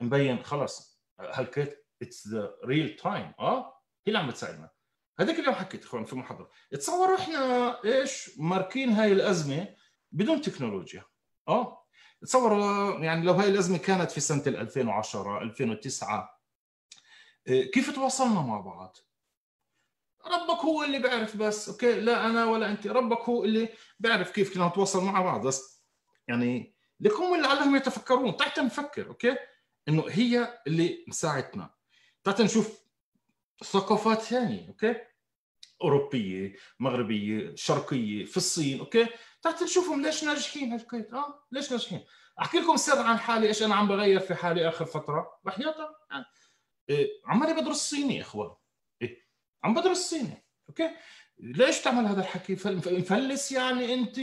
مبين 0.00 0.42
خلص 0.44 1.02
هلكت 1.20 1.84
it's 2.02 2.28
the 2.28 2.54
real 2.64 2.96
time 2.96 3.34
آه 3.38 3.66
هي 4.06 4.08
اللي 4.08 4.18
عم 4.18 4.28
بتساعدنا. 4.30 4.70
هذيك 5.20 5.38
اليوم 5.38 5.54
حكيت 5.54 5.84
إخوان 5.84 6.04
في 6.04 6.16
محاضره 6.16 6.50
تصوروا 6.72 7.18
إحنا 7.18 7.76
إيش 7.84 8.30
ماركين 8.38 8.88
هاي 8.90 9.12
الأزمة 9.12 9.68
بدون 10.12 10.40
تكنولوجيا. 10.40 11.04
آه 11.48 11.86
تصوروا 12.22 12.98
يعني 13.00 13.24
لو 13.24 13.32
هاي 13.32 13.48
الأزمة 13.48 13.78
كانت 13.78 14.10
في 14.10 14.20
سنة 14.20 14.42
2010 14.46 15.42
2009 15.42 16.18
إيه، 16.18 16.41
كيف 17.46 17.94
تواصلنا 17.94 18.40
مع 18.40 18.60
بعض؟ 18.60 18.96
ربك 20.26 20.60
هو 20.60 20.82
اللي 20.82 20.98
بيعرف 20.98 21.36
بس 21.36 21.68
okay؟ 21.68 22.00
لا 22.00 22.26
أنا 22.26 22.44
ولا 22.44 22.70
أنت. 22.70 22.86
ربك 22.86 23.20
هو 23.20 23.44
اللي 23.44 23.68
بيعرف 24.00 24.30
كيف 24.30 24.54
كنا 24.54 24.68
نتواصل 24.68 25.04
مع 25.04 25.20
بعض 25.20 25.46
بس. 25.46 25.84
يعني 26.28 26.74
لكم 27.00 27.36
لعلهم 27.36 27.76
يتفكرون. 27.76 28.36
تحت 28.36 28.60
نفكر 28.60 29.06
okay؟ 29.06 29.36
إنه 29.88 30.04
هي 30.08 30.62
اللي 30.66 31.04
مساعدتنا. 31.08 31.70
تحت 32.24 32.40
نشوف 32.40 32.82
ثقافات 33.64 34.20
ثانية 34.20 34.68
okay؟ 34.68 34.96
أوروبية 35.82 36.56
مغربية 36.80 37.54
شرقية 37.54 38.24
في 38.24 38.36
الصين 38.36 38.78
okay؟ 38.78 39.06
تحت 39.42 39.62
نشوفهم 39.62 40.02
ليش 40.02 40.24
ناجحين 40.24 40.72
هالكيت 40.72 41.14
آه؟ 41.14 41.44
ليش 41.52 41.72
ناجحين؟ 41.72 42.04
أحكي 42.40 42.58
لكم 42.58 42.76
سر 42.76 42.98
عن 42.98 43.18
حالي 43.18 43.46
إيش 43.46 43.62
أنا 43.62 43.74
عم 43.74 43.88
بغير 43.88 44.20
في 44.20 44.34
حالي 44.34 44.68
آخر 44.68 44.84
فترة؟ 44.84 45.40
وحياتها 45.44 45.96
يعني 46.10 46.24
إيه 46.90 47.08
عمالي 47.24 47.60
بدرس 47.60 47.90
صيني 47.90 48.16
يا 48.16 48.22
إخوان. 48.22 48.50
إيه 49.02 49.26
عم 49.64 49.74
بدرس 49.74 49.98
صيني 49.98 50.44
okay؟ 50.68 50.90
ليش 51.38 51.80
تعمل 51.80 52.06
هذا 52.06 52.20
الحكي؟ 52.20 52.52
مفلس 52.76 53.52
يعني 53.52 53.94
أنت؟ 53.94 54.20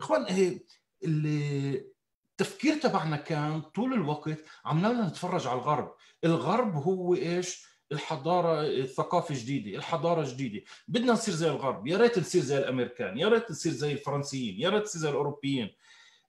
إخوان 0.00 0.24
إيه 0.24 0.66
التفكير 1.04 2.76
تبعنا 2.76 3.16
كان 3.16 3.60
طول 3.60 3.92
الوقت 3.92 4.38
عمالنا 4.64 5.08
نتفرج 5.08 5.46
على 5.46 5.58
الغرب. 5.58 5.94
الغرب 6.24 6.74
هو 6.74 7.14
إيش؟ 7.14 7.72
الحضارة 7.92 8.62
الثقافة 8.62 9.34
جديدة 9.34 9.78
الحضارة 9.78 10.30
جديدة. 10.30 10.64
بدنا 10.88 11.12
نصير 11.12 11.34
زي 11.34 11.48
الغرب. 11.48 11.86
يا 11.86 11.98
ريت 11.98 12.18
نصير 12.18 12.42
زي 12.42 12.58
الأمريكان 12.58 13.18
يا 13.18 13.28
ريت 13.28 13.50
نصير 13.50 13.72
زي 13.72 13.92
الفرنسيين 13.92 14.60
يا 14.60 14.68
ريت 14.68 14.82
نصير 14.82 15.00
زي 15.00 15.08
الأوروبيين. 15.08 15.70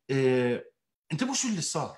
إيه 0.10 0.72
انتبهوا 1.12 1.36
شو 1.36 1.48
اللي 1.48 1.62
صار؟ 1.62 1.98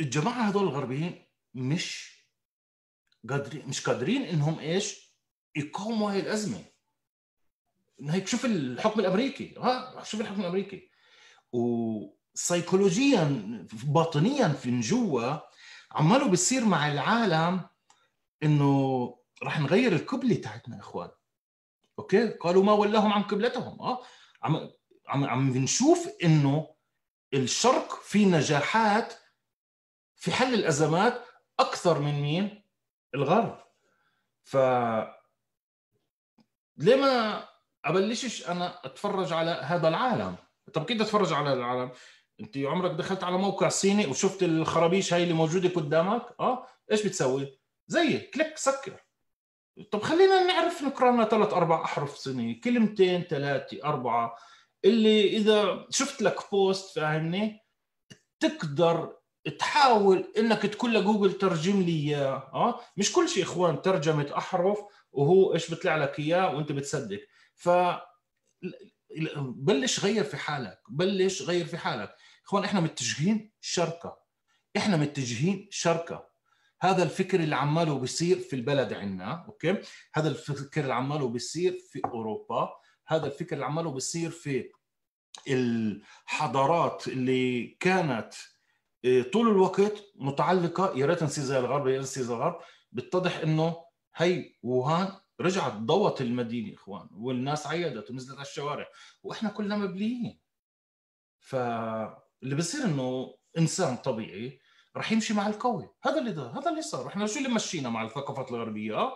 الجماعة 0.00 0.48
هذول 0.48 0.62
الغربيين 0.62 1.26
مش 1.54 2.14
قادرين 3.30 3.68
مش 3.68 3.80
قادرين 3.80 4.22
إنهم 4.22 4.58
إيش؟ 4.58 5.14
يقاوموا 5.56 6.12
هاي 6.12 6.20
الأزمة. 6.20 6.64
هيك 8.00 8.26
شوف 8.26 8.44
الحكم 8.44 9.00
الأمريكي. 9.00 9.54
ها 9.58 10.04
شوف 10.04 10.20
الحكم 10.20 10.40
الأمريكي. 10.40 10.90
وسيكولوجيا 11.52 13.24
باطنيا 13.84 14.48
في 14.48 14.80
جوا 14.80 15.36
عماله 15.92 16.28
بيصير 16.28 16.64
مع 16.64 16.92
العالم 16.92 17.68
إنه 18.42 19.14
رح 19.42 19.60
نغير 19.60 19.92
القبلة 19.92 20.34
تاعتنا 20.34 20.76
يا 20.76 20.80
إخوان. 20.80 21.10
أوكي؟ 21.98 22.28
قالوا 22.28 22.64
ما 22.64 22.72
ولاهم 22.72 23.12
عن 23.12 23.22
قبلتهم. 23.22 23.80
آه. 23.80 24.02
عم 24.42 24.70
عم 25.08 25.24
عم 25.24 25.52
بنشوف 25.52 26.08
إنه 26.24 26.74
الشرق 27.34 28.02
في 28.02 28.24
نجاحات 28.24 29.14
في 30.16 30.32
حل 30.32 30.54
الأزمات 30.54 31.24
أكثر 31.60 31.98
من 31.98 32.22
مين؟ 32.22 32.64
الغرب. 33.14 33.60
ف 34.42 34.56
ليه 36.76 36.96
ما 36.96 37.44
أبلشش 37.84 38.48
أنا 38.48 38.80
أتفرج 38.84 39.32
على 39.32 39.50
هذا 39.50 39.88
العالم؟ 39.88 40.36
طب 40.74 40.84
كيف 40.84 41.00
اتفرج 41.02 41.32
على 41.32 41.52
العالم؟ 41.52 41.90
أنت 42.40 42.56
عمرك 42.58 42.90
دخلت 42.90 43.24
على 43.24 43.38
موقع 43.38 43.68
صيني 43.68 44.06
وشفت 44.06 44.42
الخرابيش 44.42 45.14
هاي 45.14 45.22
اللي 45.22 45.34
موجودة 45.34 45.68
قدامك؟ 45.68 46.22
آه. 46.40 46.66
إيش 46.92 47.06
بتسوي؟ 47.06 47.58
زي 47.86 48.18
كليك. 48.18 48.58
سكر. 48.58 49.00
طب 49.90 50.02
خلينا 50.02 50.44
نعرف 50.44 50.82
نقرا 50.82 51.12
لنا 51.12 51.24
ثلاث 51.24 51.52
أربع 51.52 51.84
أحرف 51.84 52.16
صيني 52.16 52.54
كلمتين 52.54 53.22
ثلاثة 53.22 53.84
أربعة. 53.84 54.36
اللي 54.84 55.36
إذا 55.36 55.86
شفت 55.90 56.22
لك 56.22 56.50
post 56.50 56.98
فاهمني؟ 56.98 57.64
تقدر 58.40 59.16
تحاول 59.58 60.32
إنك 60.38 60.62
تقول 60.62 60.94
لجوجل 60.94 61.32
ترجم 61.32 61.82
لي 61.82 61.92
إياه 61.92 62.50
آه؟ 62.54 62.80
مش 62.96 63.12
كل 63.12 63.28
شيء 63.28 63.42
إخوان 63.42 63.82
ترجمة 63.82 64.30
أحرف 64.38 64.78
وهو 65.12 65.54
إيش 65.54 65.70
بيطلع 65.70 65.96
لك 65.96 66.18
إياه 66.18 66.54
وأنت 66.56 66.72
بتصدق. 66.72 67.20
ف 67.54 67.68
بلش 69.38 70.00
غير 70.00 70.24
في 70.24 70.36
حالك 70.36 70.78
بلش 70.88 71.42
غير 71.42 71.64
في 71.64 71.76
حالك. 71.76 72.14
إخوان 72.46 72.64
إحنا 72.64 72.80
متجهين 72.80 73.52
شركة 73.60 74.16
إحنا 74.76 74.96
متجهين 74.96 75.68
شركة. 75.70 76.34
هذا 76.80 77.02
الفكر 77.02 77.40
اللي 77.40 77.56
عماله 77.56 77.98
بيصير 77.98 78.38
في 78.38 78.56
البلد 78.56 78.92
عندنا 78.92 79.44
okay؟ 79.48 79.80
هذا 80.14 80.28
الفكر 80.28 80.80
اللي 80.80 80.94
عماله 80.94 81.28
بيصير 81.28 81.78
في 81.90 82.00
أوروبا 82.04 82.70
هذا 83.06 83.26
الفكر 83.26 83.54
اللي 83.54 83.64
عماله 83.66 83.90
بيصير 83.90 84.30
في 84.30 84.70
الحضارات 85.48 87.08
اللي 87.08 87.76
كانت 87.80 88.34
طول 89.32 89.48
الوقت 89.48 90.04
متعلقة 90.14 90.92
يا 90.98 91.06
ريت 91.06 91.22
نصير 91.22 91.44
زي 91.44 91.58
الغرب 91.58 91.86
يا 91.86 91.98
ريت 91.98 92.06
زي 92.06 92.34
الغرب 92.34 92.60
بتتضح 92.92 93.36
إنه 93.38 93.84
هي 94.14 94.54
ووهان 94.62 95.12
رجعت 95.40 95.72
ضوت 95.72 96.20
المدينة 96.20 96.74
إخوان 96.74 97.08
والناس 97.12 97.66
عيدت 97.66 98.10
ونزلت 98.10 98.38
على 98.38 98.46
الشوارع 98.46 98.86
وإحنا 99.22 99.48
كلنا 99.48 99.76
مبليين. 99.76 100.40
فاللي 101.40 102.54
بصير 102.56 102.84
إنه 102.84 103.34
إنسان 103.58 103.96
طبيعي 103.96 104.60
راح 104.96 105.12
يمشي 105.12 105.34
مع 105.34 105.46
القوي. 105.46 105.88
هذا 106.02 106.18
اللي 106.18 106.32
ده. 106.32 106.50
هذا 106.50 106.70
اللي 106.70 106.82
صار. 106.82 107.08
إحنا 107.08 107.26
شو 107.26 107.38
اللي 107.38 107.48
مشينا 107.48 107.88
مع 107.88 108.02
الثقافات 108.02 108.50
الغربية؟ 108.50 109.12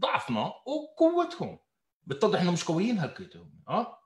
ضعفنا 0.00 0.52
وقوتهم. 0.66 1.58
بتضح 2.04 2.40
إنه 2.40 2.52
مش 2.52 2.64
قويين 2.64 2.98
هالكيتهم 2.98 3.62
آه؟ 3.68 3.98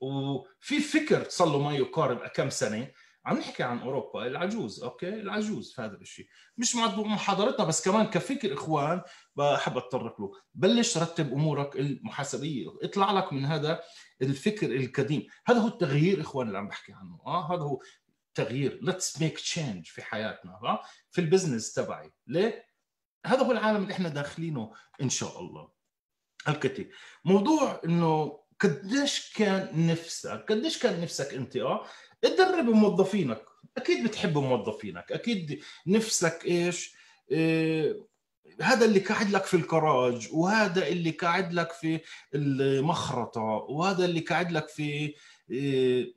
وفي 0.00 0.80
فكر 0.80 1.28
صار 1.28 1.48
له 1.48 1.58
ما 1.62 1.74
يقارب 1.74 2.18
كم 2.18 2.50
سنة 2.50 2.92
عم 3.26 3.38
نحكي 3.38 3.62
عن 3.62 3.78
أوروبا 3.78 4.26
العجوز 4.26 4.82
okay؟ 4.82 5.08
العجوز 5.08 5.72
في 5.72 5.82
هذا 5.82 5.96
الشيء 5.96 6.26
مش 6.56 6.76
محاضرتنا 6.76 7.64
بس 7.64 7.88
كمان 7.88 8.06
كفكر 8.06 8.54
إخوان 8.54 9.02
بحب 9.36 9.76
أتطرق 9.76 10.20
له. 10.20 10.32
بلش 10.54 10.98
رتب 10.98 11.32
أمورك 11.32 11.76
المحاسبية 11.76 12.66
اطلع 12.82 13.12
لك 13.12 13.32
من 13.32 13.44
هذا 13.44 13.80
الفكر 14.22 14.76
القديم. 14.76 15.26
هذا 15.46 15.58
هو 15.58 15.68
التغيير 15.68 16.20
إخوان 16.20 16.46
اللي 16.46 16.58
عم 16.58 16.68
بحكي 16.68 16.92
عنه 16.92 17.20
آه؟ 17.26 17.54
هذا 17.54 17.62
هو 17.62 17.82
تغيير. 18.34 18.78
let's 18.82 19.20
make 19.22 19.38
change 19.38 19.86
في 19.86 20.02
حياتنا 20.02 20.52
آه؟ 20.52 20.80
في 21.10 21.20
البزنس 21.20 21.72
تبعي. 21.72 22.12
ليه؟ 22.26 22.66
هذا 23.26 23.42
هو 23.42 23.52
العالم 23.52 23.82
اللي 23.82 23.92
إحنا 23.92 24.08
داخلينه 24.08 24.72
إن 25.02 25.08
شاء 25.08 25.40
الله. 25.40 25.68
الكتي 26.48 26.90
موضوع 27.24 27.80
إنه 27.84 28.40
قديش 28.60 29.32
كان 29.36 29.86
نفسك 29.86 30.44
قديش 30.48 30.78
كان 30.78 31.00
نفسك 31.00 31.34
أنت؟ 31.34 31.56
آه 31.56 31.86
تدرب 32.22 32.64
موظفينك. 32.64 33.44
أكيد 33.76 34.04
بتحب 34.06 34.38
موظفينك. 34.38 35.12
أكيد 35.12 35.60
نفسك 35.86 36.44
إيش؟ 36.44 36.94
إيه 37.30 38.06
هذا 38.60 38.84
اللي 38.84 39.00
قاعد 39.00 39.30
لك 39.30 39.44
في 39.44 39.54
الكراج 39.54 40.28
وهذا 40.32 40.88
اللي 40.88 41.10
قاعد 41.10 41.52
لك 41.52 41.72
في 41.72 42.00
المخرطة 42.34 43.40
وهذا 43.40 44.04
اللي 44.04 44.20
قاعد 44.20 44.52
لك 44.52 44.68
في 44.68 45.14
إيه 45.50 46.14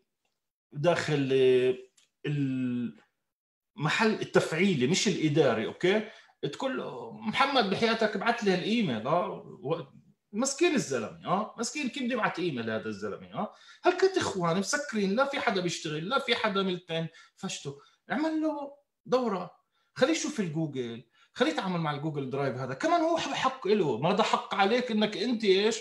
داخل 0.72 1.32
إيه 1.32 1.90
المحل 2.26 4.12
التفعيلي 4.14 4.88
مش 4.88 5.08
الإداري 5.08 5.66
أوكي؟ 5.66 6.10
تقول 6.54 6.84
محمد 7.12 7.70
بحياتك 7.70 8.16
ابعث 8.16 8.44
لي 8.44 8.54
الايميل 8.56 9.08
آه 9.08 9.94
مسكين 10.34 10.76
الزلمة 10.76 11.26
آه؟ 11.26 11.56
مسكين 11.58 11.90
كيف 11.90 12.04
بده 12.04 12.14
يبعث 12.14 12.40
إيميل 12.40 12.70
هذا 12.70 12.88
الزلمة 12.88 13.34
آه؟ 13.34 13.54
هل 13.84 13.92
كنت 13.98 14.18
اخوان 14.18 14.58
مسكرين 14.58 15.16
لا 15.16 15.26
في 15.26 15.40
حدا 15.40 15.62
بيشتغل 15.62 16.10
لا 16.10 16.20
في 16.20 16.36
حدا 16.36 16.64
ملتين 16.64 17.08
فشته 17.36 17.80
اعمل 18.12 18.42
له 18.42 18.74
دورة. 19.06 19.52
خليه 19.96 20.12
يشوف 20.12 20.40
الجوجل 20.40 21.04
خليه 21.34 21.52
يتعامل 21.52 21.80
مع 21.80 21.92
الجوجل 21.92 22.30
درايف 22.30 22.56
هذا. 22.58 22.74
كمان 22.74 23.02
هو 23.02 23.18
حق 23.18 23.68
له 23.68 23.98
ما 23.98 24.14
ده 24.14 24.24
حق 24.24 24.56
عليك 24.56 24.92
إنك 24.92 25.18
أنت 25.18 25.44
إيش؟ 25.44 25.78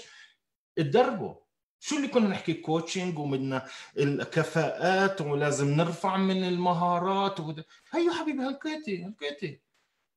تدربه. 0.76 1.48
شو 1.80 1.96
اللي 1.96 2.08
كنا 2.08 2.28
نحكي؟ 2.28 2.54
coaching 2.54 3.18
ومن 3.18 3.60
الكفاءات 3.98 5.20
ولازم 5.20 5.68
نرفع 5.68 6.16
من 6.16 6.44
المهارات 6.44 7.40
وده. 7.40 7.66
هيو 7.90 8.12
حبيبي 8.12 8.42
هلكيتي 8.42 9.04
هلكيتي 9.04 9.67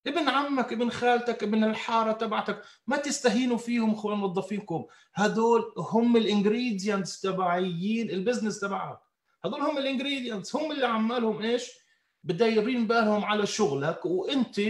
ابن 0.08 0.30
عمك 0.30 0.74
ابن 0.74 0.90
خالتك 0.90 1.44
ابن 1.44 1.64
الحارة 1.64 2.12
تبعتك 2.12 2.62
ما 2.88 2.98
تستهينوا 2.98 3.58
فيهم 3.58 3.94
أخوان 3.94 4.18
موظفينكم. 4.18 4.86
هدول 5.16 5.74
هم 5.78 6.18
ال 6.18 6.26
ingredients 6.26 7.22
تبعيين 7.22 8.10
ال 8.10 8.15
business 8.15 8.60
تبعك. 8.60 9.00
هدول 9.46 9.62
هم 9.62 9.78
ال 9.78 9.84
ingredients 9.84 10.56
هم 10.56 10.72
اللي 10.72 10.88
عمالهم 10.88 11.42
إيش؟ 11.42 11.72
بدايرين 12.24 12.88
بالهم 12.88 13.26
على 13.26 13.46
شغلك 13.46 14.06
وأنت 14.06 14.62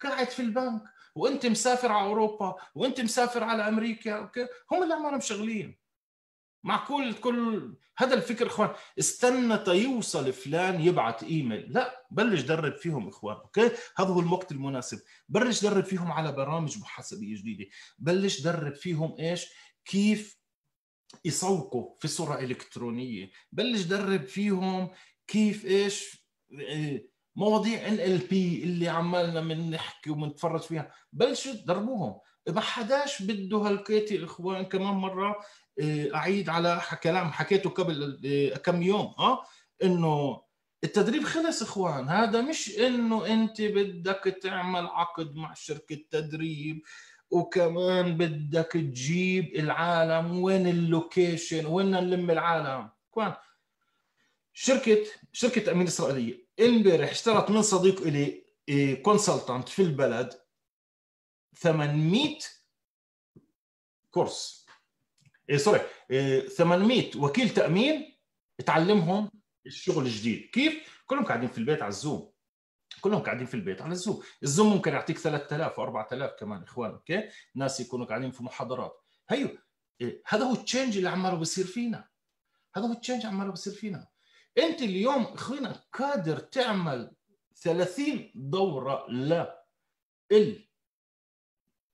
قاعد 0.00 0.28
في 0.30 0.40
البنك 0.42 0.82
وأنت 1.14 1.46
مسافر 1.46 1.92
على 1.92 2.08
أوروبا 2.08 2.54
وأنت 2.74 3.00
مسافر 3.00 3.44
على 3.44 3.68
أمريكا 3.68 4.12
okay؟ 4.16 4.46
هم 4.72 4.82
اللي 4.82 4.94
عمالهم 4.94 5.20
شغلين 5.20 5.78
معقول 6.64 7.14
كل 7.14 7.76
هذا 7.98 8.14
الفكر 8.14 8.46
إخوان؟ 8.46 8.70
استنى 8.98 9.58
تيوصل 9.58 10.32
فلان 10.32 10.80
يبعث 10.80 11.24
إيميل. 11.24 11.72
لا 11.72 12.06
بلش 12.10 12.40
درب 12.40 12.76
فيهم 12.76 13.08
إخوان 13.08 13.36
okay؟ 13.36 13.70
هذا 13.96 14.08
هو 14.08 14.20
الوقت 14.20 14.52
المناسب. 14.52 14.98
بلش 15.28 15.62
درب 15.62 15.84
فيهم 15.84 16.12
على 16.12 16.32
برامج 16.32 16.78
محاسبية 16.78 17.36
جديدة. 17.36 17.66
بلش 17.98 18.40
درب 18.40 18.74
فيهم 18.74 19.16
إيش؟ 19.18 19.46
كيف 19.84 20.38
يسوقوا 21.24 21.96
في 22.00 22.08
صورة 22.08 22.38
إلكترونية. 22.38 23.30
بلش 23.52 23.82
درب 23.82 24.24
فيهم 24.24 24.90
كيف 25.26 25.64
إيش؟ 25.64 26.26
مواضيع 27.36 27.88
NLP 27.88 28.62
اللي 28.62 28.88
عمالنا 28.88 29.40
من 29.40 29.70
نحكي 29.70 30.10
ومنتفرج 30.10 30.60
فيها. 30.60 30.92
بلشوا 31.12 31.52
دربوهم. 31.52 32.20
ما 32.48 32.60
حداش 32.60 33.22
بده 33.22 33.56
هالكيتي 33.56 34.24
إخوان 34.24 34.64
كمان 34.64 34.94
مرة 34.94 35.36
أعيد 36.14 36.48
على 36.48 36.82
كلام 37.02 37.32
حكيته 37.32 37.70
قبل 37.70 38.20
إيه، 38.24 38.54
كم 38.54 38.82
يوم 38.82 39.14
آه 39.18 39.44
إنه 39.82 40.42
التدريب 40.84 41.24
خلص 41.24 41.62
إخوان. 41.62 42.08
هذا 42.08 42.40
مش 42.40 42.78
إنه 42.78 43.26
أنت 43.26 43.62
بدك 43.62 44.38
تعمل 44.42 44.86
عقد 44.86 45.34
مع 45.34 45.54
شركة 45.54 46.04
تدريب 46.10 46.82
وكمان 47.30 48.16
بدك 48.16 48.70
تجيب 48.72 49.54
العالم 49.56 50.42
وين 50.42 50.66
ال 50.66 50.77
location 50.77 51.66
وين 51.66 51.90
نلم 51.90 52.30
العالم. 52.30 52.90
إخوان 53.12 53.34
شركة 54.52 55.04
شركة 55.32 55.60
تامين 55.60 55.86
إسرائيلية 55.86 56.46
امبارح 56.60 57.10
اشترت 57.10 57.50
من 57.50 57.62
صديق 57.62 58.02
لي 58.02 58.46
consultant 59.02 59.68
في 59.68 59.82
البلد 59.82 60.34
800 61.54 62.38
course. 64.10 64.65
sorry 65.56 65.80
إيه 66.10 66.48
800 66.48 67.10
وكيل 67.16 67.50
تأمين 67.50 68.16
تعلمهم 68.66 69.30
الشغل 69.66 70.06
الجديد. 70.06 70.50
كيف؟ 70.50 71.02
كلهم 71.06 71.24
قاعدين 71.24 71.48
في 71.48 71.58
البيت 71.58 71.82
على 71.82 71.88
الزوم. 71.88 72.32
كلهم 73.00 73.22
قاعدين 73.22 73.46
في 73.46 73.54
البيت 73.54 73.82
على 73.82 73.92
الزوم. 73.92 74.22
الزوم 74.42 74.72
ممكن 74.72 74.92
يعطيك 74.92 75.18
3000 75.18 75.80
و4000 75.80 76.38
كمان 76.40 76.62
إخوان 76.62 76.90
okay؟ 76.90 77.28
ناس 77.54 77.80
يكونوا 77.80 78.06
قاعدين 78.06 78.30
في 78.30 78.42
محاضرات. 78.42 79.02
هيو 79.28 79.58
إيه 80.00 80.22
هذا 80.26 80.44
هو 80.44 80.52
ال 80.52 80.58
change 80.58 80.96
اللي 80.96 81.08
عماله 81.08 81.36
بيصير 81.36 81.64
فينا. 81.64 82.08
هذا 82.76 82.86
هو 82.86 82.92
ال 82.92 82.97
change 82.97 83.26
عماله 83.26 83.50
بيصير 83.50 83.72
فينا. 83.72 84.08
أنت 84.58 84.82
اليوم 84.82 85.22
إخوينا 85.22 85.82
قادر 85.92 86.38
تعمل 86.38 87.12
30 87.56 88.32
دورة 88.34 89.06
لا 89.08 89.66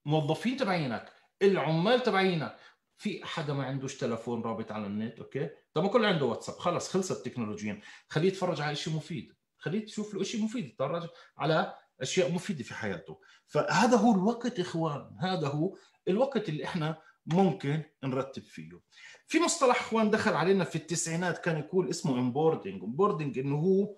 الموظفين 0.07 0.57
تبعينك 0.57 1.13
العمال 1.43 2.03
تبعينك 2.03 2.57
في 3.03 3.25
حدا 3.25 3.53
ما 3.53 3.65
عندوش 3.65 3.97
تلفون 3.97 4.43
رابط 4.43 4.73
على 4.73 4.87
النت 4.87 5.19
okay؟ 5.19 5.51
طب 5.75 5.83
ما 5.83 5.89
كل 5.89 6.05
عنده 6.05 6.27
واتساب. 6.27 6.57
خلص 6.57 6.89
خلصت 6.89 7.25
تكنولوجيا 7.25 7.81
خليه 8.09 8.29
يتفرج 8.29 8.61
على 8.61 8.77
شيء 8.77 8.97
مفيد. 8.97 9.33
خليه 9.59 9.85
تشوف 9.85 10.15
له 10.15 10.23
شيء 10.23 10.45
مفيد 10.45 10.65
يتفرج 10.65 11.09
على 11.39 11.75
أشياء 12.01 12.33
مفيدة 12.33 12.65
في 12.65 12.75
حياته. 12.75 13.21
فهذا 13.47 13.97
هو 13.97 14.15
الوقت 14.15 14.61
إخوان. 14.61 15.17
هذا 15.21 15.49
هو 15.49 15.77
الوقت 16.09 16.49
اللي 16.49 16.65
إحنا 16.65 17.03
ممكن 17.27 17.83
نرتب 18.05 18.43
فيه. 18.43 18.81
في 19.27 19.41
مصطلح 19.41 19.81
إخوان 19.81 20.11
دخل 20.11 20.35
علينا 20.35 20.65
في 20.65 20.77
التسعينات 20.77 21.39
كان 21.39 21.59
يقول 21.59 21.91
اسمه 21.91 22.19
onboarding 22.19 22.83
onboarding 22.83 23.39
إنه 23.39 23.57
هو 23.57 23.97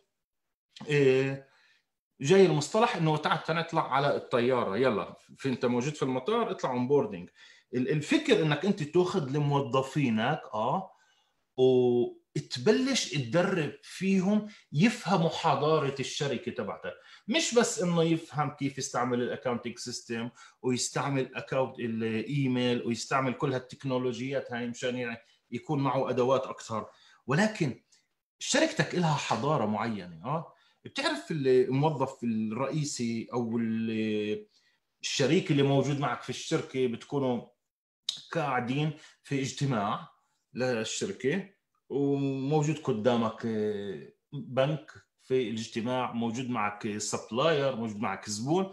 إيه 0.88 1.48
جاي 2.20 2.46
المصطلح 2.46 2.96
إنه 2.96 3.16
تعال 3.16 3.56
نطلع 3.56 3.92
على 3.92 4.16
الطيارة. 4.16 4.76
يلا 4.76 5.16
في 5.36 5.48
أنت 5.48 5.66
موجود 5.66 5.94
في 5.94 6.02
المطار 6.02 6.50
اطلع 6.50 6.70
onboarding 6.70 7.30
الفكر 7.74 8.42
إنك 8.42 8.64
أنت 8.64 8.82
تأخذ 8.82 9.30
لموظفينك 9.30 10.40
آه 10.54 10.90
وتبلش 11.56 13.10
تدرب 13.14 13.72
فيهم 13.82 14.48
يفهموا 14.72 15.28
حضارة 15.28 15.94
الشركة 16.00 16.52
تبعتك. 16.52 16.94
مش 17.28 17.54
بس 17.54 17.82
إنه 17.82 18.02
يفهم 18.02 18.50
كيف 18.50 18.78
يستعمل 18.78 19.22
ال 19.22 19.27
accounting 19.27 19.78
system 19.78 20.30
ويستعمل 20.62 21.34
account 21.34 21.78
ال 21.78 21.96
email 21.96 22.86
ويستعمل 22.86 23.32
كل 23.34 23.52
هالتكنولوجيات 23.52 24.52
هاي 24.52 24.66
مشان 24.66 24.96
يعني 24.96 25.16
يكون 25.50 25.82
معه 25.82 26.10
أدوات 26.10 26.46
أكثر. 26.46 26.86
ولكن 27.26 27.82
شركتك 28.38 28.94
لها 28.94 29.14
حضارة 29.14 29.66
معينة 29.66 30.24
آه. 30.24 30.54
بتعرف 30.84 31.30
الموظف 31.30 32.24
الرئيسي 32.24 33.28
أو 33.32 33.58
الشريك 35.02 35.50
اللي 35.50 35.62
موجود 35.62 35.98
معك 35.98 36.22
في 36.22 36.30
الشركة 36.30 36.86
بتكونوا 36.86 37.53
قاعدين 38.38 38.92
في 39.22 39.40
اجتماع 39.40 40.08
للشركة 40.54 41.50
وموجود 41.88 42.78
قدامك 42.78 43.46
آه، 43.46 44.12
بنك 44.32 44.90
في 45.22 45.50
الاجتماع 45.50 46.12
موجود 46.12 46.50
معك 46.50 46.98
سبلاير 46.98 47.76
موجود 47.76 48.00
معك 48.00 48.30
زبون 48.30 48.70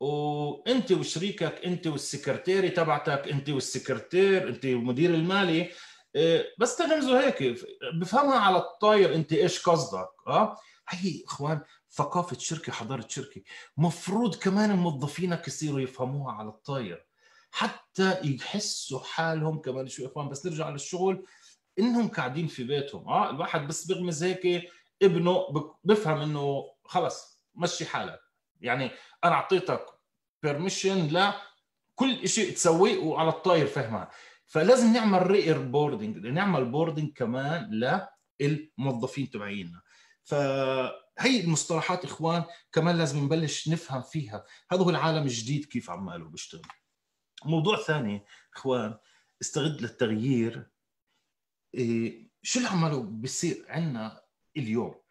وانت 0.00 0.92
وشريكك 0.92 1.64
انت 1.64 1.86
والسكرتيري 1.86 2.70
تبعتك 2.70 3.28
انت 3.28 3.48
والسكرتير 3.48 4.48
انت 4.48 4.64
والمدير 4.64 5.14
المالي 5.14 5.70
آه، 6.16 6.44
بس 6.58 6.76
تغمزوا 6.76 7.20
هيك 7.26 7.58
بفهمها 7.94 8.38
على 8.38 8.56
الطاير 8.56 9.14
انت 9.14 9.32
إيش 9.32 9.62
قصدك 9.62 10.08
آه؟ 10.26 10.56
هي 10.88 11.24
إخوان 11.24 11.60
ثقافة 11.90 12.38
شركة 12.38 12.72
حضارة 12.72 13.06
شركة 13.08 13.42
مفروض 13.76 14.34
كمان 14.34 14.76
موظفينك 14.76 15.48
يصيروا 15.48 15.80
يفهموها 15.80 16.32
على 16.32 16.48
الطاير. 16.48 17.06
حتى 17.50 18.20
يحسوا 18.24 19.00
حالهم 19.00 19.58
كمان 19.58 19.88
شو 19.88 20.06
إخوان. 20.06 20.28
بس 20.28 20.46
نرجع 20.46 20.68
للشغل 20.68 21.26
إنهم 21.78 22.08
قاعدين 22.08 22.46
في 22.46 22.64
بيتهم. 22.64 23.08
آه 23.08 23.30
الواحد 23.30 23.66
بس 23.68 23.86
بغمز 23.86 24.22
هيك 24.24 24.70
ابنه 25.02 25.46
بفهم 25.84 26.20
إنه 26.20 26.64
خلص 26.84 27.44
مشي 27.54 27.86
حالك. 27.86 28.20
يعني 28.60 28.90
أنا 29.24 29.32
أعطيتك 29.32 29.86
permission 30.42 31.06
لكل 31.06 32.28
شيء 32.28 32.54
تسويه 32.54 32.98
وعلى 32.98 33.28
الطاير 33.28 33.66
فهمها 33.66 34.10
فلازم 34.46 34.92
نعمل 34.92 35.26
reboarding 35.26 36.26
نعمل 36.26 36.64
boarding 36.64 37.12
كمان 37.12 37.70
للموظفين 38.40 39.30
تبعينا. 39.30 39.82
فهي 40.22 41.40
المصطلحات 41.40 42.04
إخوان 42.04 42.44
كمان 42.72 42.98
لازم 42.98 43.24
نبلش 43.24 43.68
نفهم 43.68 44.02
فيها. 44.02 44.44
هذا 44.72 44.82
هو 44.82 44.90
العالم 44.90 45.22
الجديد 45.22 45.64
كيف 45.64 45.90
عماله 45.90 46.24
بيشتغل. 46.24 46.62
موضوع 47.44 47.76
ثاني 47.82 48.24
إخوان 48.56 48.98
استغد 49.42 49.80
للتغيير 49.82 50.70
إيه 51.74 52.30
شو 52.42 52.58
اللي 52.58 52.70
عمله 52.70 53.02
بيصير 53.02 53.66
عندنا 53.68 54.24
اليوم؟ 54.56 55.02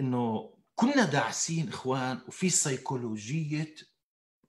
إنه 0.00 0.56
كنا 0.74 1.04
داعسين 1.04 1.68
إخوان 1.68 2.20
وفي 2.28 2.50
سيكولوجية 2.50 3.74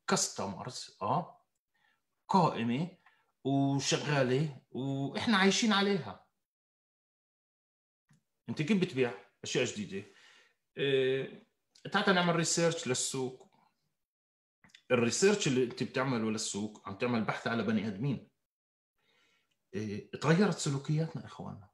كاستمرز 0.08 0.98
آه 1.02 1.46
قائمة 2.28 2.98
وشغالة 3.44 4.62
وإحنا 4.72 5.38
عايشين 5.38 5.74
عليها. 5.74 6.26
أنت 8.50 8.62
كيف 8.62 8.82
بتبيع 8.82 9.14
أشياء 9.44 9.66
جديدة؟ 9.66 10.08
إيه 10.78 11.48
تعال 11.92 12.16
نعمل 12.16 12.36
ريسيرش 12.36 12.88
للسوق. 12.88 13.47
الريسيرش 14.92 15.48
اللي 15.48 15.64
انت 15.64 15.84
بتعمله 15.84 16.32
للسوق 16.32 16.82
عم 16.86 16.96
تعمل 16.98 17.24
بحث 17.24 17.48
على 17.48 17.64
بني 17.64 17.88
ادمين 17.88 18.28
إيه 19.74 20.12
تغيرت 20.12 20.58
سلوكياتنا 20.58 21.26
اخواننا. 21.26 21.70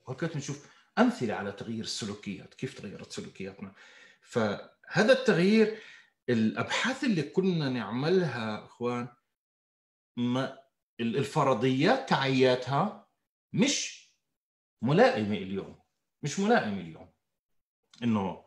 وهكذا 0.00 0.32
بنشوف 0.32 0.66
امثله 0.98 1.34
على 1.34 1.52
تغيير 1.52 1.84
السلوكيات 1.84 2.54
كيف 2.54 2.80
تغيرت 2.80 3.12
سلوكياتنا. 3.12 3.74
فهذا 4.22 5.12
التغيير 5.12 5.78
الابحاث 6.28 7.04
اللي 7.04 7.22
كنا 7.22 7.68
نعملها 7.68 8.64
اخوان 8.64 9.08
ما 10.16 10.58
الفرضيات 11.00 12.08
تاعياتها 12.08 13.08
مش 13.52 14.08
ملائمة 14.82 15.36
اليوم. 15.36 15.80
مش 16.22 16.38
ملائمة 16.38 16.80
اليوم. 16.80 17.12
إنه 18.02 18.44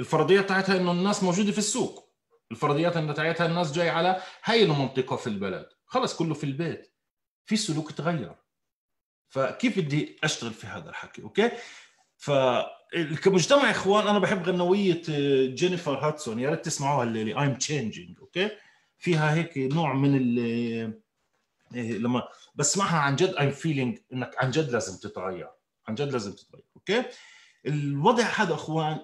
الفرضيات 0.00 0.48
تاعتها 0.48 0.76
إنه 0.76 0.92
الناس 0.92 1.22
موجودة 1.22 1.52
في 1.52 1.58
السوق. 1.58 2.09
الفرضيات 2.50 2.96
انه 2.96 3.12
تاعتها 3.12 3.46
الناس 3.46 3.72
جاي 3.72 3.88
على 3.88 4.22
هاي 4.44 4.64
المنطقة 4.64 5.16
في 5.16 5.26
البلد. 5.26 5.68
خلص 5.86 6.16
كله 6.16 6.34
في 6.34 6.44
البيت. 6.44 6.92
في 7.46 7.56
سلوك 7.56 7.92
تغير. 7.92 8.34
فكيف 9.28 9.78
بدي 9.78 10.18
أشتغل 10.24 10.52
في 10.52 10.66
هذا 10.66 10.90
الحكي 10.90 11.22
أوكي؟ 11.22 11.50
فكمجتمع 12.16 13.70
إخوان 13.70 14.06
أنا 14.08 14.18
بحب 14.18 14.48
غنوية 14.48 15.02
آه، 15.10 15.46
جينيفر 15.46 15.98
هادسون. 15.98 16.40
يا 16.40 16.50
ريت 16.50 16.64
تسمعوها 16.64 17.04
اللي 17.04 17.40
I'm 17.40 17.54
changing 17.54 18.18
أوكي؟ 18.20 18.50
فيها 18.98 19.34
هيك 19.34 19.58
نوع 19.58 19.94
من 19.94 20.16
ال 20.16 20.38
إيه، 21.74 21.98
لما 21.98 22.28
بسمعها 22.54 22.98
عن 22.98 23.16
جد 23.16 23.34
I'm 23.34 23.50
feeling 23.50 23.98
إنك 24.12 24.34
عن 24.38 24.50
جد 24.50 24.70
لازم 24.70 25.08
تتغير. 25.08 25.50
عن 25.88 25.94
جد 25.94 26.12
لازم 26.12 26.32
تتغير 26.32 26.64
أوكي؟ 26.76 27.04
الوضع 27.66 28.24
هذا 28.24 28.54
إخوان 28.54 28.98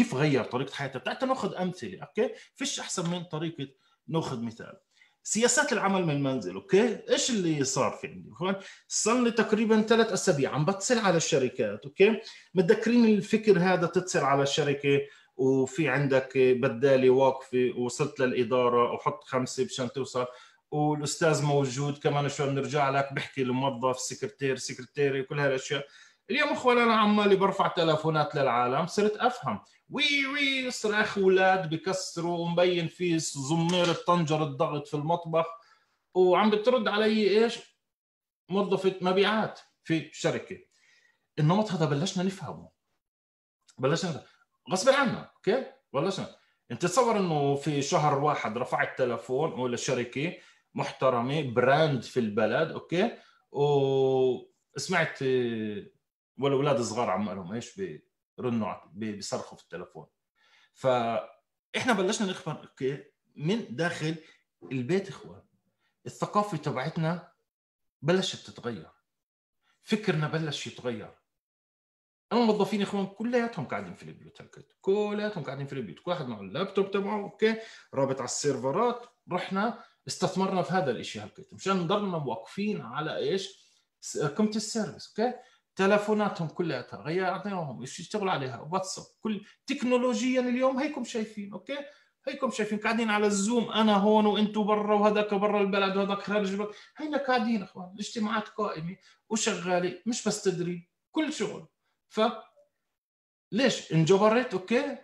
كيف 0.00 0.14
غير 0.14 0.44
طريقة 0.44 0.74
حياتك 0.74 1.02
تعال 1.02 1.28
ناخذ 1.28 1.54
أمثلة 1.54 2.02
أوكي؟ 2.02 2.30
فيش 2.56 2.80
أحسن 2.80 3.10
من 3.10 3.24
طريقة 3.24 3.68
ناخذ 4.08 4.42
مثال. 4.42 4.80
سياسات 5.22 5.72
العمل 5.72 6.04
من 6.04 6.10
المنزل 6.10 6.54
أوكي؟ 6.54 6.98
إيش 7.10 7.30
اللي 7.30 7.64
صار 7.64 7.90
في 7.92 8.06
عندي؟ 8.06 8.30
أخوان 8.32 8.56
صار 8.88 9.22
لي 9.22 9.30
تقريبا 9.30 9.82
ثلاث 9.82 10.12
أسابيع 10.12 10.50
عم 10.50 10.64
بتصل 10.64 10.98
على 10.98 11.16
الشركات 11.16 11.84
أوكي؟ 11.84 12.20
متذكرين 12.54 13.04
الفكر 13.04 13.58
هذا 13.58 13.86
تتصل 13.86 14.18
على 14.18 14.42
الشركة 14.42 15.00
وفي 15.36 15.88
عندك 15.88 16.38
بدالي 16.38 17.10
واقفة 17.10 17.72
وصلت 17.76 18.20
للإدارة 18.20 18.92
وحط 18.92 19.24
خمسة 19.24 19.64
مشان 19.64 19.92
توصل 19.92 20.26
والأستاذ 20.70 21.44
موجود 21.44 21.98
كمان 21.98 22.28
شوي 22.28 22.46
بنرجع 22.46 22.90
لك 22.90 23.12
بحكي 23.12 23.42
الموظف 23.42 23.98
سكرتير 23.98 24.56
سكرتيري 24.56 25.20
وكل 25.20 25.40
هالاشياء 25.40 25.86
اليوم 26.30 26.48
اخوان 26.48 26.78
أنا 26.78 26.94
عمالي 26.94 27.36
برفع 27.36 27.68
تلفونات 27.68 28.34
للعالم 28.34 28.86
صرت 28.86 29.16
أفهم. 29.16 29.60
وي 29.90 30.26
وي 30.26 30.70
صراخ 30.70 31.18
أولاد 31.18 31.70
بكسروا 31.70 32.38
ومبين 32.38 32.88
في 32.88 33.18
زمير 33.18 33.92
طنجر 33.92 34.42
الضغط 34.42 34.86
في 34.86 34.94
المطبخ 34.94 35.46
وعم 36.14 36.50
بترد 36.50 36.88
علي 36.88 37.44
إيش؟ 37.44 37.58
موظفة 38.48 38.94
مبيعات 39.00 39.60
في 39.84 40.10
شركة. 40.12 40.58
النمط 41.38 41.72
هذا 41.72 41.84
بلشنا 41.84 42.24
نفهمه. 42.24 42.70
بلشنا 43.78 44.22
غصب 44.70 44.88
عنا 44.92 45.30
أوكي؟ 45.36 45.66
بلشنا. 45.92 46.36
أنت 46.70 46.82
تصور 46.82 47.16
إنه 47.16 47.54
في 47.54 47.82
شهر 47.82 48.18
واحد 48.18 48.58
رفعت 48.58 48.98
تلفون 48.98 49.52
ولا 49.52 49.76
شركة 49.76 50.36
محترمة 50.74 51.42
brand 51.42 52.02
في 52.02 52.20
البلد 52.20 52.70
أوكي؟ 52.70 53.18
وسمعت 53.52 55.18
والأولاد 56.40 56.78
الصغار 56.78 57.10
عمالهم 57.10 57.52
إيش 57.52 57.80
بيرنوا 58.38 58.74
بيصرخوا 58.92 59.58
في 59.58 59.64
التلفون. 59.64 60.06
فاحنا 60.74 61.92
بلشنا 61.92 62.30
نفهم 62.30 62.56
أوكي 62.56 63.04
من 63.36 63.76
داخل 63.76 64.14
البيت 64.72 65.08
إخوان. 65.08 65.42
الثقافة 66.06 66.56
تبعتنا 66.56 67.32
بلشت 68.02 68.50
تتغير. 68.50 68.90
فكرنا 69.82 70.28
بلش 70.28 70.66
يتغير. 70.66 71.18
الموظفين 72.32 72.82
إخوان 72.82 73.06
كلياتهم 73.06 73.64
قاعدين 73.64 73.94
في 73.94 74.02
البيوت 74.02 74.40
هالكت 74.40 74.76
كلياتهم 74.80 75.44
قاعدين 75.44 75.66
في 75.66 75.72
البيوت. 75.72 75.98
كل 75.98 76.10
واحد 76.10 76.28
معه 76.28 76.40
اللابتوب 76.40 76.90
تبعه 76.90 77.22
أوكي 77.22 77.56
رابط 77.94 78.16
على 78.16 78.24
السيرفرات. 78.24 79.06
رحنا 79.32 79.84
استثمرنا 80.08 80.62
في 80.62 80.72
هذا 80.72 80.90
الشيء 80.90 81.22
هالكت 81.22 81.52
مشان 81.52 81.76
نضلنا 81.76 82.16
واقفين 82.16 82.80
على 82.80 83.16
إيش؟ 83.16 83.70
قيمة 84.36 84.50
ال 84.50 84.57
service 84.57 85.08
أوكي؟ 85.08 85.38
تلفوناتهم 85.76 86.48
كلها 86.48 86.86
غيرناهم 86.94 87.82
يشتغلوا 87.82 88.32
عليها 88.32 88.60
واتساب 88.60 89.04
كل 89.20 89.44
تكنولوجيا 89.66 90.40
اليوم 90.40 90.78
هيكم 90.78 91.04
شايفين 91.04 91.52
أوكي؟ 91.52 91.78
هيكم 92.28 92.50
شايفين 92.50 92.78
قاعدين 92.78 93.10
على 93.10 93.26
الزوم 93.26 93.72
أنا 93.72 93.96
هون 93.96 94.26
وأنتم 94.26 94.64
برا 94.64 94.94
وهذاك 94.94 95.34
برا 95.34 95.60
البلد 95.60 95.96
وهذاك 95.96 96.22
خارج 96.22 96.50
البلد. 96.50 96.68
هينا 96.96 97.18
قاعدين 97.18 97.62
أخوان 97.62 97.92
الاجتماعات 97.94 98.48
قائمة 98.48 98.96
وشغالة 99.28 100.02
مش 100.06 100.28
بس 100.28 100.42
تدريب 100.42 100.86
كل 101.12 101.32
شغل. 101.32 101.66
ف 102.08 102.20
ليش؟ 103.52 103.92
انجبرت 103.92 104.54
أوكي؟ 104.54 104.98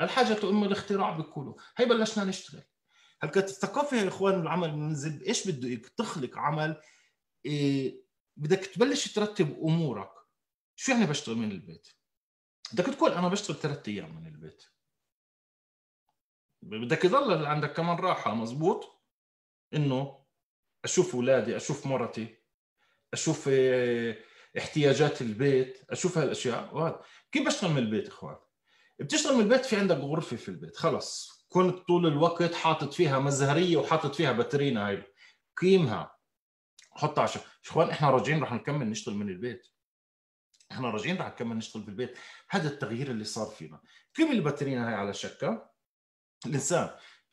الحاجة 0.00 0.50
ام 0.50 0.64
الاختراع 0.64 1.10
بيقولوا 1.10 1.54
هي 1.76 1.84
بلشنا 1.84 2.24
نشتغل. 2.24 2.62
هل 3.22 3.28
كانت 3.28 3.48
الثقافة 3.48 3.96
يا 3.96 4.08
إخوان 4.08 4.40
العمل 4.40 4.68
من 4.68 4.74
المنزل 4.74 5.22
إيش 5.22 5.48
بده 5.48 5.82
تخلق 5.96 6.38
عمل 6.38 6.80
إيه 7.44 8.09
بدك 8.40 8.66
تبلش 8.66 9.12
ترتب 9.12 9.58
أمورك. 9.62 10.10
شو 10.76 10.92
يعني 10.92 11.06
بشتغل 11.06 11.36
من 11.36 11.50
البيت؟ 11.50 11.88
بدك 12.72 12.84
تقول 12.84 13.12
أنا 13.12 13.28
بشتغل 13.28 13.56
ثلاث 13.56 13.88
أيام 13.88 14.16
من 14.16 14.26
البيت. 14.26 14.64
بدك 16.62 17.04
يضل 17.04 17.46
عندك 17.46 17.72
كمان 17.72 17.96
راحة 17.96 18.34
مزبوط؟ 18.34 19.02
إنه 19.74 20.26
أشوف 20.84 21.14
أولادي 21.14 21.56
أشوف 21.56 21.86
مرتي 21.86 22.38
أشوف 23.12 23.48
آه، 23.52 24.16
احتياجات 24.58 25.22
البيت 25.22 25.80
أشوف 25.90 26.18
هالأشياء. 26.18 26.76
وهذا 26.76 27.02
كيف 27.32 27.46
بشتغل 27.46 27.70
من 27.70 27.78
البيت 27.78 28.08
إخوان؟ 28.08 28.36
بتشتغل 29.00 29.34
من 29.34 29.40
البيت 29.40 29.64
في 29.64 29.76
عندك 29.76 29.96
غرفة 29.96 30.36
في 30.36 30.48
البيت 30.48 30.76
خلص. 30.76 31.40
كنت 31.48 31.78
طول 31.78 32.06
الوقت 32.06 32.54
حاطط 32.54 32.92
فيها 32.92 33.18
مزهرية 33.18 33.76
وحاطط 33.76 34.14
فيها 34.14 34.32
باترينا 34.32 34.88
هاي 34.88 35.02
قيمها. 35.56 36.19
حطها 36.92 37.22
عشان. 37.22 37.42
إخوان 37.66 37.90
إحنا 37.90 38.10
راجعين 38.10 38.42
رح 38.42 38.52
نكمل 38.52 38.90
نشتغل 38.90 39.14
من 39.14 39.28
البيت. 39.28 39.66
إحنا 40.72 40.90
راجعين 40.90 41.18
رح 41.18 41.26
نكمل 41.26 41.56
نشتغل 41.56 41.82
بالبيت. 41.82 42.18
هذا 42.50 42.68
التغيير 42.68 43.10
اللي 43.10 43.24
صار 43.24 43.46
فينا. 43.46 43.80
قيم 44.16 44.32
الباترينا 44.32 44.88
هاي 44.88 44.94
على 44.94 45.14
شكة 45.14 45.70
الإنسان 46.46 46.90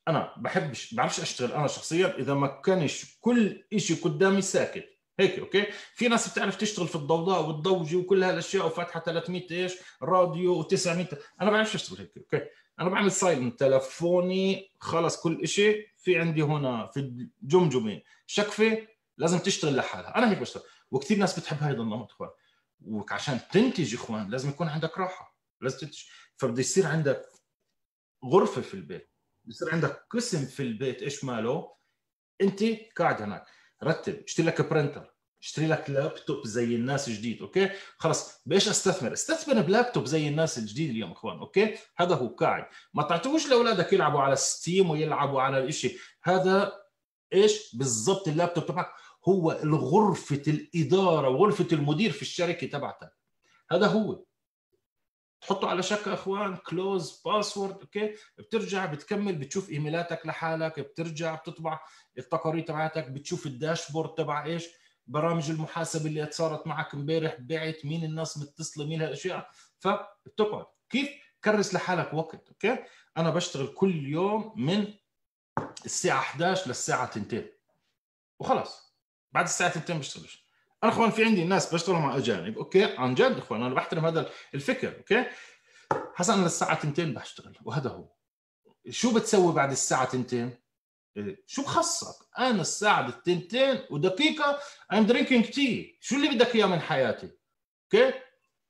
أنا 0.07 0.33
بحبش 0.37 0.93
بعرفش 0.93 1.19
أشتغل 1.19 1.51
أنا 1.51 1.67
شخصيا 1.67 2.17
إذا 2.17 2.33
ما 2.33 2.47
كانش 2.47 3.17
كل 3.21 3.63
شيء 3.77 4.03
قدامي 4.03 4.41
ساكت. 4.41 4.97
هيك 5.19 5.39
أوكي؟ 5.39 5.65
في 5.93 6.07
ناس 6.07 6.31
بتعرف 6.31 6.55
تشتغل 6.55 6.87
في 6.87 6.95
الضوضاء 6.95 7.47
والضوجه 7.47 7.95
وكل 7.95 8.23
هالاشياء 8.23 8.65
وفاتحة 8.65 8.99
300 8.99 9.51
إيش؟ 9.51 9.73
راديو 10.01 10.63
و900 10.63 11.15
أنا 11.41 11.51
بعرفش 11.51 11.75
أشتغل 11.75 11.97
هيك 11.99 12.17
أوكي؟ 12.17 12.41
أنا 12.79 12.89
بعمل 12.89 13.11
silent 13.11 13.59
تلفوني 13.59 14.71
خلص 14.79 15.21
كل 15.21 15.47
شيء 15.47 15.87
في 15.97 16.19
عندي 16.19 16.41
هنا 16.41 16.85
في 16.85 16.99
الجمجمة 16.99 18.01
شكفة 18.27 18.87
لازم 19.17 19.39
تشتغل 19.39 19.75
لحالها. 19.75 20.17
أنا 20.17 20.31
هيك 20.31 20.37
بشتغل. 20.37 20.63
وكثير 20.91 21.17
ناس 21.17 21.39
بتحب 21.39 21.57
هذا 21.57 21.81
النمط 21.81 22.11
إخوان. 22.11 22.29
وعشان 22.81 23.39
تنتج 23.51 23.93
إخوان 23.93 24.29
لازم 24.29 24.49
يكون 24.49 24.67
عندك 24.67 24.97
راحة. 24.97 25.37
لازم 25.61 25.77
تنتج. 25.77 26.03
فبده 26.37 26.59
يصير 26.59 26.87
عندك 26.87 27.25
غرفة 28.25 28.61
في 28.61 28.73
البيت. 28.73 29.13
بصير 29.45 29.73
عندك 29.73 30.05
قسم 30.09 30.45
في 30.45 30.63
البيت 30.63 31.01
إيش 31.01 31.23
ماله؟ 31.23 31.75
أنت 32.41 32.63
قاعد 32.97 33.21
هناك. 33.21 33.45
رتب. 33.83 34.23
اشتري 34.23 34.45
لك 34.45 34.69
printer 34.69 35.13
اشتري 35.41 35.67
لك 35.67 35.89
لابتوب 35.89 36.47
زي 36.47 36.75
الناس 36.75 37.09
جديد 37.09 37.41
أوكي؟ 37.41 37.69
خلص. 37.97 38.41
بإيش 38.45 38.67
أستثمر؟ 38.67 39.13
أستثمر 39.13 39.61
بلابتوب 39.61 40.05
زي 40.05 40.27
الناس 40.27 40.57
الجديد 40.57 40.89
اليوم 40.89 41.11
إخوان 41.11 41.37
أوكي؟ 41.37 41.77
هذا 41.97 42.15
هو 42.15 42.27
قاعد. 42.27 42.65
ما 42.93 43.03
تعطوش 43.03 43.47
لأولادك 43.47 43.93
يلعبوا 43.93 44.21
على 44.21 44.35
ستيم 44.35 44.89
ويلعبوا 44.89 45.41
على 45.41 45.63
الشيء 45.63 45.99
هذا 46.23 46.73
إيش 47.33 47.75
بالضبط 47.75 48.27
اللابتوب 48.27 48.65
تبعك. 48.65 48.87
هو 49.27 49.51
الغرفة 49.51 50.43
الإدارة 50.47 51.29
وغرفه 51.29 51.67
المدير 51.71 52.11
في 52.11 52.21
الشركة 52.21 52.67
تبعتك. 52.67 53.13
هذا 53.71 53.87
هو. 53.87 54.23
تحطه 55.41 55.69
على 55.69 55.83
شك 55.83 56.07
أخوان 56.07 56.55
close 56.55 57.21
password 57.25 57.79
أوكي؟ 57.81 58.15
بترجع 58.37 58.85
بتكمل 58.85 59.35
بتشوف 59.35 59.69
إيميلاتك 59.69 60.25
لحالك 60.25 60.79
بترجع 60.79 61.35
بتطبع 61.35 61.79
التقارير 62.17 62.63
تبعتك 62.63 63.07
بتشوف 63.09 63.45
ال 63.45 63.52
dashboard 63.52 64.13
تبع 64.13 64.45
إيش؟ 64.45 64.65
برامج 65.07 65.49
المحاسبه 65.49 66.05
اللي 66.05 66.31
صارت 66.31 66.67
معك 66.67 66.93
امبارح 66.93 67.37
بعت 67.39 67.85
مين 67.85 68.03
الناس 68.03 68.37
متصلة 68.37 68.85
مين 68.85 69.01
هالأشياء. 69.01 69.49
فبتقعد. 69.79 70.65
كيف؟ 70.89 71.09
كرس 71.43 71.73
لحالك 71.73 72.13
وقت 72.13 72.47
أوكي؟ 72.47 72.77
أنا 73.17 73.29
بشتغل 73.29 73.67
كل 73.67 74.07
يوم 74.07 74.53
من 74.55 74.93
الساعة 75.85 76.19
11 76.19 76.67
للساعة 76.67 77.05
2 77.05 77.49
وخلص 78.39 78.86
بعد 79.31 79.45
الساعة 79.45 79.69
2 79.69 79.99
بشتغلش 79.99 80.47
أنا 80.83 80.91
إخوان 80.91 81.11
في 81.11 81.25
عندي 81.25 81.43
ناس 81.43 81.73
بشتغل 81.73 81.95
مع 81.95 82.17
أجانب 82.17 82.57
أوكي؟ 82.57 82.83
عن 82.83 83.15
جد 83.15 83.37
إخوان 83.37 83.63
أنا 83.63 83.75
بحترم 83.75 84.05
هذا 84.05 84.29
الفكر 84.53 84.97
أوكي؟ 84.97 85.25
حسنا 86.15 86.35
أنا 86.35 86.43
للساعه 86.43 86.73
2 86.73 87.13
بشتغل 87.13 87.57
وهذا 87.63 87.89
هو. 87.89 88.09
شو 88.89 89.13
بتسوي 89.13 89.53
بعد 89.53 89.71
الساعة 89.71 90.03
2 90.03 90.51
إيه، 91.17 91.43
شو 91.47 91.61
بخصك 91.61 92.25
أنا 92.39 92.61
الساعة 92.61 93.09
2 93.09 93.79
ودقيقة 93.89 94.59
I'm 94.93 95.05
drinking 95.05 95.45
tea 95.45 95.97
شو 96.01 96.15
اللي 96.15 96.27
بدك 96.29 96.55
إياه 96.55 96.65
من 96.65 96.79
حياتي؟ 96.79 97.31
okay؟ 97.83 98.13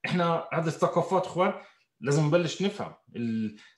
إحنا 0.06 0.48
هذه 0.52 0.66
الثقافات 0.66 1.26
إخوان 1.26 1.52
لازم 2.00 2.26
نبلش 2.26 2.62
نفهم. 2.62 2.94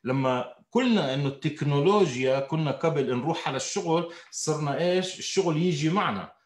لما 0.05 0.55
قلنا 0.73 1.15
إنه 1.15 1.29
التكنولوجيا 1.29 2.41
كنا 2.41 2.71
قبل 2.71 3.17
نروح 3.17 3.49
على 3.49 3.57
الشغل 3.57 4.13
صرنا 4.31 4.79
إيش؟ 4.79 5.19
الشغل 5.19 5.57
يجي 5.57 5.89
معنا. 5.91 6.40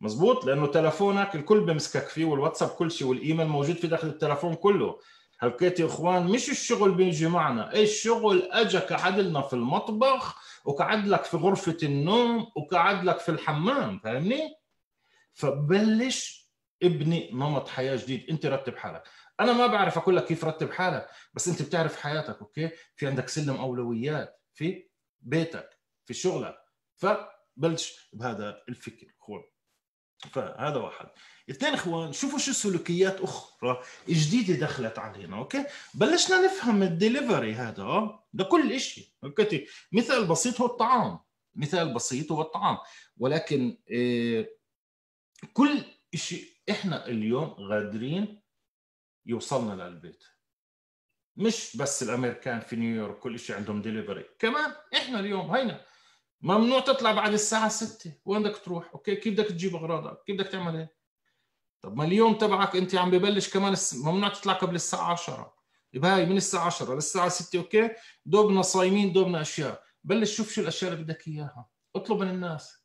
مزبوط 0.00 0.44
لأنه 0.44 0.66
تلفونك 0.66 1.34
الكل 1.34 1.60
بمسكك 1.60 2.08
فيه 2.08 2.24
والواتساب 2.24 2.68
كل 2.68 2.90
شيء 2.90 3.06
والإيميل 3.08 3.46
موجود 3.46 3.76
في 3.76 3.86
داخل 3.86 4.08
التلفون 4.08 4.54
كله. 4.54 4.98
هلقيت 5.38 5.80
يا 5.80 5.86
إخوان 5.86 6.26
مش 6.26 6.50
الشغل 6.50 6.94
بيجي 6.94 7.26
معنا. 7.28 7.74
الشغل 7.74 8.48
اجى 8.52 8.78
قعد 8.78 9.18
لنا 9.18 9.40
في 9.40 9.52
المطبخ 9.52 10.42
وقعد 10.64 11.06
لك 11.06 11.24
في 11.24 11.36
غرفة 11.36 11.76
النوم 11.82 12.46
وقعد 12.56 13.04
لك 13.04 13.18
في 13.18 13.28
الحمام 13.28 13.98
فاهمني؟ 13.98 14.54
فبلش 15.34 16.50
ابني 16.82 17.30
نمط 17.32 17.68
حياة 17.68 17.96
جديد. 17.96 18.26
أنت 18.30 18.46
رتب 18.46 18.76
حالك. 18.76 19.02
أنا 19.40 19.52
ما 19.52 19.66
بعرف 19.66 19.98
أقول 19.98 20.16
لك 20.16 20.24
كيف 20.24 20.44
رتب 20.44 20.72
حالك 20.72 21.08
بس 21.34 21.48
أنت 21.48 21.62
بتعرف 21.62 22.00
حياتك 22.00 22.38
أوكي؟ 22.40 22.70
في 22.96 23.06
عندك 23.06 23.28
سلم 23.28 23.56
أولويات 23.56 24.40
في 24.54 24.88
بيتك 25.20 25.78
في 26.04 26.14
شغلك. 26.14 26.56
فبلش 26.96 28.10
بهذا 28.12 28.62
الفكر. 28.68 29.06
فهذا 30.32 30.76
واحد. 30.76 31.06
اثنين 31.50 31.74
إخوان 31.74 32.12
شوفوا 32.12 32.38
شو 32.38 32.52
سلوكيات 32.52 33.20
أخرى 33.20 33.82
جديدة 34.08 34.54
دخلت 34.66 34.98
علينا 34.98 35.36
okay؟ 35.36 35.64
بلشنا 35.94 36.44
نفهم 36.44 36.82
الدليفري 36.82 37.54
هذا 37.54 38.18
ده 38.32 38.44
كل 38.44 38.80
شيء 38.80 39.08
okay 39.24 39.66
مثال 39.92 40.26
بسيط 40.26 40.60
هو 40.60 40.66
الطعام. 40.66 41.18
مثال 41.54 41.94
بسيط 41.94 42.32
هو 42.32 42.40
الطعام. 42.40 42.78
ولكن 43.18 43.78
إيه 43.90 44.56
كل 45.52 45.84
شيء 46.14 46.48
إحنا 46.70 47.06
اليوم 47.06 47.48
قادرين 47.48 48.42
يوصلنا 49.26 49.82
للبيت. 49.82 50.24
مش 51.36 51.76
بس 51.76 52.02
الأمريكان 52.02 52.60
في 52.60 52.76
نيويورك 52.76 53.18
كل 53.18 53.38
شيء 53.38 53.56
عندهم 53.56 53.82
ديليفري 53.82 54.24
كمان 54.38 54.72
إحنا 54.96 55.20
اليوم 55.20 55.50
هينا 55.50 55.84
ممنوع 56.40 56.80
تطلع 56.80 57.12
بعد 57.12 57.32
الساعة 57.32 57.68
6 57.68 58.12
وين 58.24 58.42
بدك 58.42 58.58
تروح؟ 58.58 58.90
okay 58.94 59.16
كيف 59.16 59.32
بدك 59.34 59.46
تجيب 59.46 59.74
أغراضك؟ 59.76 60.22
كيف 60.26 60.36
بدك 60.36 60.48
تعمل 60.48 60.76
إيه 60.76 60.96
طب 61.82 61.96
ما 61.96 62.04
اليوم 62.04 62.34
تبعك 62.34 62.76
أنت 62.76 62.94
عم 62.94 63.10
ببلش 63.10 63.48
كمان 63.54 63.72
الس... 63.72 63.94
ممنوع 63.94 64.28
تطلع 64.28 64.52
قبل 64.52 64.74
الساعة 64.74 65.12
10 65.12 65.56
يبقى 65.94 66.10
هاي 66.16 66.26
من 66.26 66.36
الساعة 66.36 66.66
10 66.66 66.94
للساعة 66.94 67.28
6 67.28 67.58
أوكي؟ 67.58 67.90
دوبنا 68.26 68.62
صايمين 68.62 69.12
دوبنا 69.12 69.40
أشياء. 69.40 69.82
بلش 70.04 70.36
شوف 70.36 70.52
شو 70.52 70.60
الأشياء 70.60 70.92
اللي 70.92 71.04
بدك 71.04 71.28
إياها. 71.28 71.68
اطلب 71.96 72.18
من 72.22 72.28
الناس. 72.30 72.84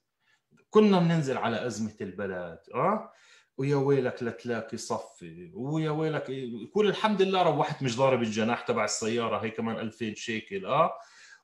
كنا 0.69 0.99
بننزل 0.99 1.37
على 1.37 1.65
أزمة 1.67 1.95
البلد 2.01 2.59
آه؟ 2.73 3.11
ويا 3.57 3.75
ويلك 3.75 4.23
لتلاقي 4.23 4.77
صفي. 4.77 5.51
ويا 5.53 5.91
ويلك 5.91 6.29
يقول 6.29 6.87
الحمد 6.87 7.21
لله 7.21 7.41
روحت 7.41 7.83
مش 7.83 7.97
ضارب 7.97 8.21
الجناح 8.21 8.61
تبع 8.61 8.83
السيارة 8.85 9.37
هي 9.43 9.49
كمان 9.51 9.75
2000 9.79 10.13
شيكل 10.13 10.65
آه؟ 10.65 10.93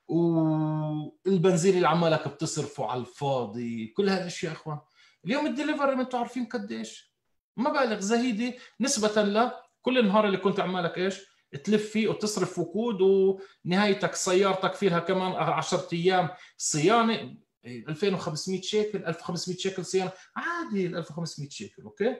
والبنزين 0.08 1.76
اللي 1.76 1.88
عمالك 1.88 2.28
بتصرفه 2.28 2.86
على 2.86 3.00
الفاضي 3.00 3.86
كل 3.86 4.08
هالاشياء 4.08 4.52
إخوان. 4.52 4.78
اليوم 5.24 5.46
الدليفري 5.46 5.94
ما 5.94 6.02
أنتم 6.02 6.18
عارفين 6.18 6.44
قديش؟ 6.44 7.14
مبالغ 7.56 8.00
زهيدة 8.00 8.56
نسبة 8.80 9.22
ل 9.22 9.50
كل 9.82 9.98
النهار 9.98 10.26
اللي 10.26 10.38
كنت 10.38 10.60
عمالك 10.60 10.98
إيش؟ 10.98 11.20
تلف 11.64 11.90
فيه 11.90 12.08
وتصرف 12.08 12.58
وقود 12.58 13.00
ونهايتك 13.00 14.14
سيارتك 14.14 14.74
فيها 14.74 14.98
كمان 14.98 15.32
10 15.32 15.88
أيام 15.92 16.28
صيانة. 16.56 17.36
2500 17.64 18.60
شيكل 18.60 19.04
1500 19.04 19.58
شيكل 19.58 19.84
صيانة. 19.84 20.12
عادي 20.36 20.86
ال 20.86 20.96
1500 20.96 21.50
شيكل 21.50 21.82
okay؟ 21.82 22.16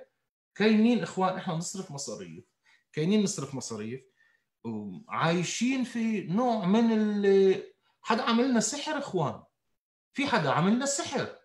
كاينين 0.55 1.03
إخوان 1.03 1.37
إحنا 1.37 1.55
نصرف 1.55 1.90
مصاريف. 1.90 2.44
كاينين 2.92 3.22
نصرف 3.22 3.55
مصاريف. 3.55 4.01
وعايشين 4.64 5.85
في 5.85 6.20
نوع 6.20 6.66
من 6.66 7.22
حدا 8.09 8.23
عمل 8.23 8.49
لنا 8.51 8.61
سحر 8.61 8.99
إخوان؟ 8.99 9.42
في 10.12 10.27
حدا 10.27 10.51
عمل 10.51 10.73
لنا 10.73 10.87
سحر. 10.87 11.38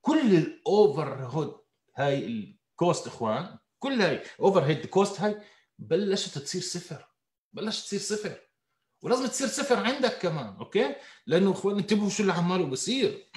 كل 0.00 0.36
ال 0.36 1.24
overhead 1.24 1.60
هاي 1.96 2.26
ال 2.26 2.42
cost 2.42 3.06
إخوان 3.06 3.58
كل 3.78 4.02
هاي 4.02 4.22
overhead 4.40 4.86
cost 4.86 5.20
هاي 5.20 5.42
بلشت 5.78 6.38
تصير 6.38 6.62
صفر 6.62 7.08
بلشت 7.52 7.84
تصير 7.84 8.00
صفر. 8.00 8.40
ولازم 9.02 9.26
تصير 9.26 9.48
صفر 9.48 9.76
عندك 9.76 10.18
كمان 10.18 10.56
okay؟ 10.56 10.96
لأنه 11.26 11.52
إخوان 11.52 11.78
انتبهوا 11.78 12.10
شو 12.10 12.22
اللي 12.22 12.32
عماله 12.32 12.66
بصير. 12.66 13.30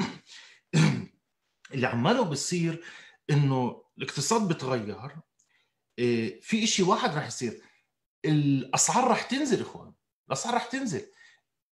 اللي 1.73 1.87
عماله 1.87 2.23
بصير 2.23 2.83
إنه 3.29 3.83
الاقتصاد 3.97 4.47
بتغير 4.47 5.11
إيه، 5.99 6.41
في 6.41 6.67
شيء 6.67 6.85
واحد 6.85 7.15
راح 7.15 7.27
يصير. 7.27 7.61
الأسعار 8.25 9.07
راح 9.07 9.21
تنزل 9.23 9.61
إخوان 9.61 9.93
الأسعار 10.27 10.53
راح 10.53 10.65
تنزل. 10.65 11.12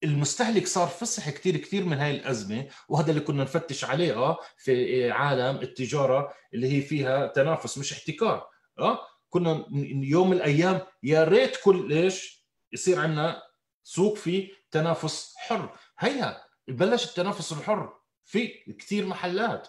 المستهلك 0.05 0.67
صار 0.67 0.89
فصح 0.89 1.31
كثير 1.31 1.57
كثير 1.57 1.85
من 1.85 1.99
هاي 1.99 2.11
الأزمة 2.17 2.69
وهذا 2.89 3.11
اللي 3.11 3.21
كنا 3.21 3.43
نفتش 3.43 3.85
عليه 3.85 4.15
آه 4.17 4.39
في 4.57 5.11
عالم 5.11 5.57
التجارة 5.57 6.35
اللي 6.55 6.73
هي 6.77 6.81
فيها 6.83 7.27
تنافس 7.27 7.79
مش 7.79 7.93
احتكار 7.93 8.49
آه 8.79 8.99
كنا 9.29 9.67
يوم 10.03 10.31
من 10.31 10.37
الأيام 10.37 10.81
يا 11.03 11.25
ريت 11.25 11.57
كل 11.65 11.93
إيش 11.93 12.47
يصير 12.73 13.01
عندنا 13.01 13.43
سوق 13.83 14.17
فيه 14.17 14.53
تنافس 14.71 15.35
حر. 15.37 15.77
هيا 15.99 16.41
بلش 16.69 17.05
التنافس 17.09 17.53
الحر 17.53 17.99
في 18.25 18.49
كثير 18.79 19.07
محلات. 19.07 19.69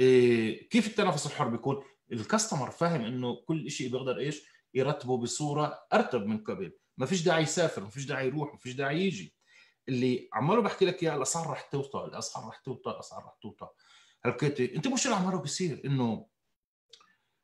إيه 0.00 0.68
كيف 0.68 0.86
التنافس 0.86 1.26
الحر 1.26 1.48
بيكون؟ 1.48 1.82
ال 2.12 2.18
customer 2.18 2.70
فاهم 2.70 3.04
إنه 3.04 3.36
كل 3.46 3.70
شيء 3.70 3.90
بيقدر 3.92 4.18
إيش؟ 4.18 4.42
يرتبه 4.74 5.16
بصورة 5.16 5.78
أرتب 5.92 6.26
من 6.26 6.38
قبل. 6.38 6.72
ما 6.98 7.06
فيش 7.06 7.22
داعي 7.22 7.42
يسافر 7.42 7.82
ما 7.82 7.90
فيش 7.90 8.04
داعي 8.04 8.26
يروح 8.26 8.52
ما 8.52 8.58
فيش 8.58 8.72
داعي 8.74 9.06
يجي. 9.06 9.34
اللي 9.88 10.28
عماله 10.32 10.62
بحكي 10.62 10.84
لك 10.84 11.02
إياه 11.02 11.16
الأسعار 11.16 11.50
رح 11.50 11.60
توطى 11.60 12.04
الأسعار 12.04 12.48
رح 12.48 12.56
توطى 12.56 12.90
الأسعار 12.90 13.24
رح 13.24 13.34
توطى 13.42 13.68
هلكيتي 14.24 14.76
أنت 14.76 14.88
مش 14.88 15.06
اللي 15.06 15.16
عماله 15.16 15.38
بيصير؟ 15.38 15.80
إنه 15.84 16.26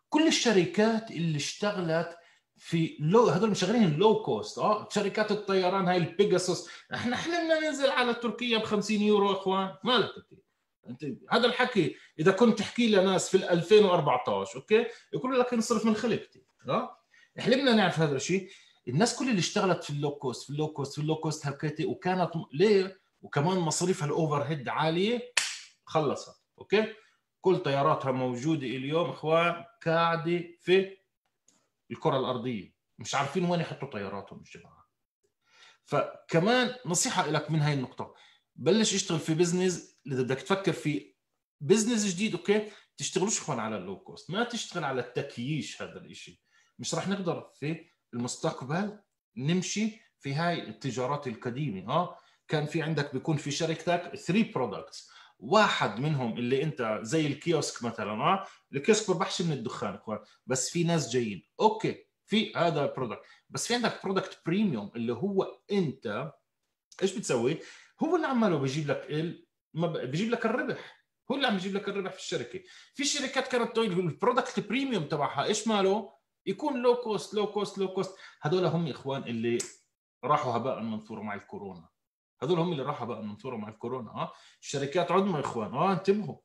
كل 0.08 0.26
الشركات 0.26 1.10
اللي 1.10 1.36
اشتغلت 1.36 2.16
في 2.56 2.96
low 3.00 3.26
هذول 3.26 3.50
مشغلين 3.50 3.96
low 3.96 4.22
cost 4.22 4.58
آه 4.58 4.88
شركات 4.92 5.30
الطيران 5.30 5.88
هاي 5.88 5.96
ال 5.96 6.05
Pegasus 6.05 6.68
إحنا 6.94 7.16
حلمنا 7.16 7.60
ننزل 7.60 7.90
على 7.90 8.14
تركيا 8.14 8.58
ب 8.58 8.64
50 8.64 8.96
يورو 8.96 9.32
إخوان. 9.32 9.76
مالك 9.84 10.10
انت 10.88 11.04
أنت 11.04 11.18
هذا 11.30 11.46
الحكي 11.46 11.96
إذا 12.18 12.32
كنت 12.32 12.58
تحكي 12.58 12.88
لناس 12.88 13.28
في 13.28 13.52
2014 13.52 14.56
okay؟ 14.58 14.86
يقولوا 15.12 15.38
لك 15.42 15.54
نصرف 15.54 15.84
من 15.84 15.94
خلقتي 15.96 16.42
آه؟ 16.68 16.98
حلمنا 17.38 17.72
نعرف 17.72 18.00
هذا 18.00 18.16
الشيء. 18.16 18.50
الناس 18.88 19.16
كل 19.18 19.28
اللي 19.28 19.38
اشتغلت 19.38 19.84
في 19.84 19.90
ال 19.90 19.95
low 19.95 20.10
cost 20.10 20.44
في 20.44 20.50
ال 20.50 20.56
low 20.56 20.72
cost 20.72 20.94
في 20.94 21.00
ال 21.00 21.04
low 21.04 21.16
cost 21.16 21.46
هالكيتي 21.46 21.84
وكانت 21.86 22.30
ليه؟ 22.52 23.00
وكمان 23.22 23.58
مصاريفها 23.58 24.06
ال 24.06 24.42
overhead 24.42 24.68
عالية 24.68 25.32
خلصت 25.84 26.42
okay؟ 26.58 26.94
كل 27.40 27.58
طياراتها 27.58 28.12
موجودة 28.12 28.66
اليوم 28.66 29.10
أخوان 29.10 29.64
قاعدة 29.86 30.44
في 30.60 30.96
الكرة 31.90 32.18
الأرضية 32.18 32.74
مش 32.98 33.14
عارفين 33.14 33.44
وين 33.44 33.60
يحطوا 33.60 33.88
طياراتهم 33.88 34.38
الجماعه 34.38 34.86
فكمان 35.84 36.74
نصيحة 36.86 37.26
لك 37.26 37.50
من 37.50 37.60
هاي 37.60 37.74
النقطة 37.74 38.14
بلش 38.56 38.94
اشتغل 38.94 39.18
في 39.18 39.34
business 39.34 39.96
إذا 40.06 40.22
بدك 40.22 40.40
تفكر 40.42 40.72
في 40.72 41.14
business 41.60 42.06
جديد 42.14 42.34
okay؟ 42.34 42.70
تشتغلوش 42.96 43.38
أخوان 43.40 43.58
على 43.58 43.76
ال 43.76 43.82
low 43.82 43.98
cost 43.98 44.30
ما 44.30 44.44
تشتغل 44.44 44.84
على 44.84 45.00
التكييش 45.00 45.82
هذا 45.82 45.98
الشيء 46.00 46.38
مش 46.78 46.94
راح 46.94 47.08
نقدر 47.08 47.50
في 47.54 47.84
المستقبل 48.16 48.98
نمشي 49.36 50.00
في 50.18 50.34
هاي 50.34 50.68
التجارات 50.68 51.26
القديمة 51.26 51.92
آه. 51.92 52.18
كان 52.48 52.66
في 52.66 52.82
عندك 52.82 53.12
بيكون 53.12 53.36
في 53.36 53.50
شركتك 53.50 54.16
3 54.16 54.52
products 54.52 55.10
واحد 55.38 56.00
منهم 56.00 56.38
اللي 56.38 56.62
أنت 56.62 56.98
زي 57.02 57.26
ال 57.26 57.36
kiosk 57.36 57.82
مثلا 57.84 58.12
آه. 58.12 58.46
ال 58.74 58.80
kiosk 58.80 59.10
بربحش 59.10 59.42
من 59.42 59.52
الدخان 59.52 59.98
بس 60.46 60.70
في 60.70 60.84
ناس 60.84 61.10
جايين. 61.10 61.46
okay 61.60 62.06
في 62.24 62.54
هذا 62.54 62.84
ال 62.84 62.89
product 62.89 63.22
بس 63.50 63.66
في 63.66 63.74
عندك 63.74 64.00
product 64.04 64.40
premium 64.46 64.90
اللي 64.96 65.12
هو 65.12 65.60
أنت 65.72 66.32
إيش 67.02 67.16
بتسوي؟ 67.16 67.58
هو 68.02 68.16
اللي 68.16 68.26
عماله 68.26 68.58
بيجيب 68.58 68.90
لك 68.90 69.06
ال... 69.10 69.46
بيجيب 70.10 70.30
لك 70.30 70.46
الربح. 70.46 71.06
هو 71.30 71.36
اللي 71.36 71.46
عم 71.46 71.54
يجيب 71.54 71.74
لك 71.74 71.88
الربح 71.88 72.12
في 72.12 72.18
الشركة. 72.18 72.60
في 72.94 73.04
شركات 73.04 73.48
كانت 73.48 73.78
ال 73.78 73.89
product 73.89 74.60
premium 74.60 75.04
تبعها 75.04 75.44
إيش 75.44 75.68
ماله؟ 75.68 76.15
يكون 76.46 76.82
low 76.82 76.96
cost 76.96 77.34
low 77.34 77.46
cost 77.46 77.78
low 77.78 77.88
cost 77.88 78.16
هذول 78.42 78.64
هم 78.64 78.88
إخوان 78.88 79.22
اللي 79.22 79.58
راحوا 80.24 80.56
هباء 80.56 80.82
منثورا 80.82 81.22
مع 81.22 81.34
الكورونا. 81.34 81.88
هذول 82.42 82.58
هم 82.58 82.72
اللي 82.72 82.82
راحوا 82.82 83.06
هباء 83.06 83.22
منثورا 83.22 83.56
مع 83.56 83.68
الكورونا 83.68 84.10
آه. 84.10 84.32
الشركات 84.60 85.10
عظمى 85.10 85.40
إخوان 85.40 85.74
آه 85.74 85.92
انتبهوا. 85.92 86.36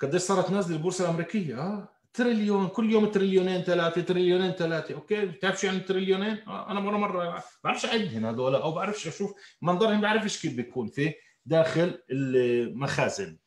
قديش 0.00 0.22
صارت 0.22 0.50
نازلة 0.50 0.76
البورصة 0.76 1.04
الأمريكية 1.04 1.60
آه. 1.60 1.88
تريليون 2.12 2.68
كل 2.68 2.92
يوم 2.92 3.06
تريليونين 3.06 3.62
ثلاثة 3.62 4.00
تريليونين 4.00 4.50
ثلاثة 4.50 4.94
okay؟ 4.94 5.26
بتعرف 5.26 5.60
شو 5.60 5.66
يعني 5.66 5.80
تريليونين؟ 5.80 6.38
آه 6.48 6.70
أنا 6.70 6.80
مره 6.80 6.96
مرة 6.96 7.44
بعرفش 7.64 7.86
اعدهم 7.86 8.26
هذول 8.26 8.54
أو 8.54 8.72
بعرفش 8.72 9.06
أشوف 9.06 9.34
منظرهم 9.62 10.00
بعرفش 10.00 10.42
كيف 10.42 10.56
بيكون 10.56 10.88
في 10.88 11.14
داخل 11.46 12.02
المخازن. 12.10 13.38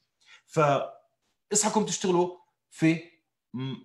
ف 0.46 0.60
اصحكم 1.54 1.86
تشتغلوا 1.86 2.38
في 2.70 3.13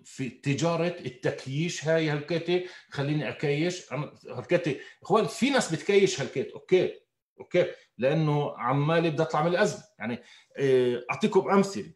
في 0.03 0.29
تجارة 0.29 0.87
التكييش 0.87 1.85
هاي 1.85 2.09
هالكيتي 2.09 2.67
خليني 2.89 3.29
أكيش. 3.29 3.93
هالكيتي 4.29 4.79
إخوان 5.03 5.25
في 5.25 5.49
ناس 5.49 5.75
بتكيش 5.75 6.21
هالكيت 6.21 6.51
okay 6.51 6.93
okay. 7.39 7.65
لأنه 7.97 8.57
عمالي 8.57 9.09
بدي 9.09 9.21
اطلع 9.21 9.41
من 9.41 9.47
الأزمة. 9.47 9.83
يعني 9.99 10.23
آه، 10.57 11.03
أعطيكم 11.11 11.49
أمثلة. 11.49 11.91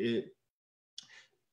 آه، 0.00 0.24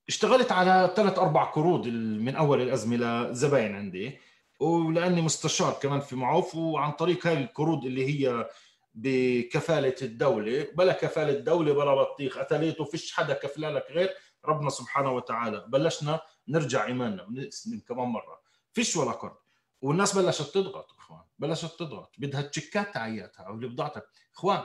اشتغلت 0.08 0.52
على 0.52 0.94
ثلاث 0.96 1.20
أربع 1.20 1.44
قروض 1.44 1.88
من 1.88 2.36
أول 2.36 2.62
الأزمة 2.62 2.98
لزباين 2.98 3.76
عندي. 3.76 4.20
ولأني 4.60 5.22
مستشار 5.22 5.74
كمان 5.82 6.00
في 6.00 6.16
معوف 6.16 6.56
وعن 6.56 6.92
طريق 6.92 7.28
هاي 7.28 7.38
القروض 7.38 7.86
اللي 7.86 8.06
هي 8.06 8.50
بكفالة 8.94 9.96
الدولة. 10.02 10.68
بلا 10.76 10.94
كفالة 10.94 11.30
الدولة 11.30 11.74
بلا 11.74 11.94
بطيخ 11.96 12.38
قتلته 12.38 12.84
فيش 12.84 13.14
حدا 13.14 13.34
كفلالك 13.34 13.86
غير. 13.92 14.10
ربنا 14.46 14.70
سبحانه 14.70 15.12
وتعالى. 15.12 15.66
بلشنا 15.68 16.22
نرجع 16.48 16.86
إيماننا 16.86 17.24
ونسلم 17.24 17.80
كمان 17.80 18.08
مرة. 18.08 18.42
فيش 18.74 18.96
ولا 18.96 19.12
قرض 19.12 19.38
والناس 19.82 20.18
بلشت 20.18 20.54
تضغط 20.54 20.92
إخوان. 20.92 21.24
بلشت 21.40 21.80
تضغط. 21.80 22.16
بدها 22.18 22.42
تشيكات 22.42 22.94
تعياتها 22.94 23.44
أو 23.44 23.56
بضاعتك 23.56 24.06
إخوان 24.34 24.64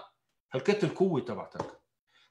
هلكت 0.50 0.84
القوة 0.84 1.20
تبعتك. 1.20 1.80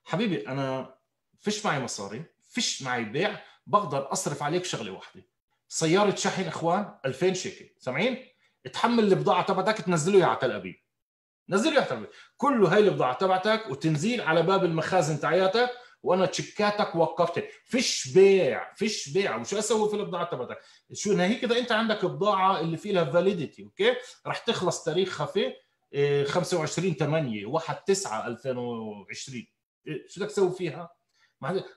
حبيبي 0.04 0.48
أنا 0.48 0.96
فيش 1.40 1.66
معي 1.66 1.80
مصاري 1.80 2.26
فيش 2.50 2.82
معي 2.82 3.04
بيع 3.06 3.44
بقدر 3.68 4.12
أصرف 4.12 4.44
عليك 4.44 4.66
شغلة 4.66 4.92
واحدة. 4.92 5.24
سيارة 5.68 6.16
شحن 6.16 6.44
إخوان 6.48 6.98
2000 7.06 7.34
شيكل. 7.34 7.70
سامعين؟ 7.80 8.26
تحمل 8.74 9.04
البضاعه 9.04 9.46
تبعتك 9.46 9.82
تنزله 9.82 10.26
على 10.26 10.36
تل 10.42 10.52
ابيب 10.52 10.76
نزله 11.50 11.72
على 11.78 11.86
تل 11.86 11.96
ابيب 11.96 12.10
كله 12.38 12.74
هاي 12.74 12.80
البضاعه 12.80 13.14
تبعتك 13.18 13.70
وتنزيل 13.70 14.22
على 14.22 14.42
باب 14.42 14.66
المخازن 14.66 15.20
تاعياتك 15.20 15.70
وأنا 16.04 16.26
تشيكاتك 16.26 16.96
وقفت. 16.96 17.44
فيش 17.66 18.08
بيع 18.14 18.74
فيش 18.74 19.10
بيع. 19.10 19.36
وشو 19.36 19.60
أسوي 19.60 19.90
في 19.90 19.96
البضاعة 19.96 20.30
تبعتك؟ 20.32 20.60
شو 20.94 21.14
هي 21.14 21.36
كده 21.36 21.60
انت 21.60 21.72
عندك 21.72 22.06
بضاعة 22.06 22.60
اللي 22.60 22.78
في 22.78 22.92
لها 22.92 23.06
validity 23.06 23.63
okay؟ 23.63 23.96
رح 24.28 24.38
تخلص 24.38 24.84
تاريخها 24.84 25.26
في 25.26 25.54
25 26.26 26.94
8 26.94 27.46
1 27.46 27.76
9 27.84 28.28
2020 28.28 29.46
شو 30.08 30.22
بدك 30.22 30.30
تسوي 30.30 30.52
فيها؟ 30.52 30.90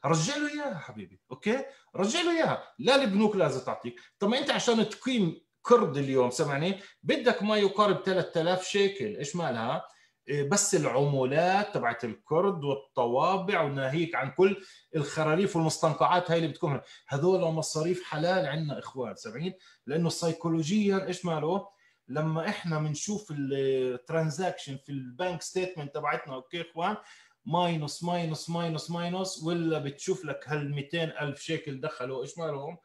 رجع 0.04 0.36
له 0.36 0.52
اياها 0.52 0.78
حبيبي 0.78 1.20
okay؟ 1.30 1.64
رجع 1.96 2.20
له 2.20 2.36
اياها. 2.36 2.74
لا 2.78 3.02
البنوك 3.02 3.36
لازم 3.36 3.60
تعطيك. 3.64 4.00
طب 4.18 4.28
ما 4.28 4.38
انت 4.38 4.50
عشان 4.50 4.88
تقيم 4.88 5.40
قرض 5.62 5.96
اليوم 5.96 6.30
سمعني؟ 6.30 6.80
بدك 7.02 7.42
ما 7.42 7.56
يقارب 7.56 8.02
3000 8.04 8.66
شيكل. 8.66 9.16
إيش 9.16 9.36
مالها؟ 9.36 9.84
بس 10.30 10.74
العمولات 10.74 11.74
تبعت 11.74 12.04
القرض 12.04 12.64
والطوابع 12.64 13.60
وناهيك 13.60 14.14
عن 14.14 14.30
كل 14.30 14.56
الخراريف 14.96 15.56
والمستنقعات 15.56 16.30
هاي 16.30 16.38
اللي 16.38 16.48
بتكون 16.48 16.80
هذول 17.08 17.40
مصاريف 17.40 18.04
حلال 18.04 18.46
عندنا 18.46 18.78
إخوان 18.78 19.16
سامعين؟ 19.16 19.54
لأنه 19.86 20.08
سيكولوجيا 20.08 21.06
إيش 21.06 21.24
ماله؟ 21.24 21.68
لما 22.08 22.48
إحنا 22.48 22.78
بنشوف 22.78 23.26
ال 23.30 23.42
transaction 23.42 24.76
في 24.76 24.92
ال 24.92 25.02
bank 25.02 25.42
statement 25.42 25.94
تبعتنا 25.94 26.34
okay 26.34 26.60
إخوان؟ 26.60 26.96
minus 27.44 28.04
minus 28.04 28.50
minus 28.50 28.90
minus 28.90 29.42
ولا 29.42 29.78
بتشوف 29.78 30.24
لك 30.24 30.48
هال 30.48 30.74
200 30.74 31.04
ألف 31.04 31.40
شيكل 31.40 31.80
دخلوا 31.80 32.22
إيش 32.22 32.38
مالهم؟ 32.38 32.78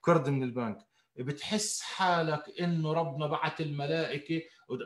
قرض 0.00 0.28
من 0.28 0.42
البنك. 0.42 0.78
بتحس 1.16 1.80
حالك 1.80 2.44
إنه 2.60 2.92
ربنا 2.92 3.26
بعت 3.26 3.60
الملائكة 3.60 4.42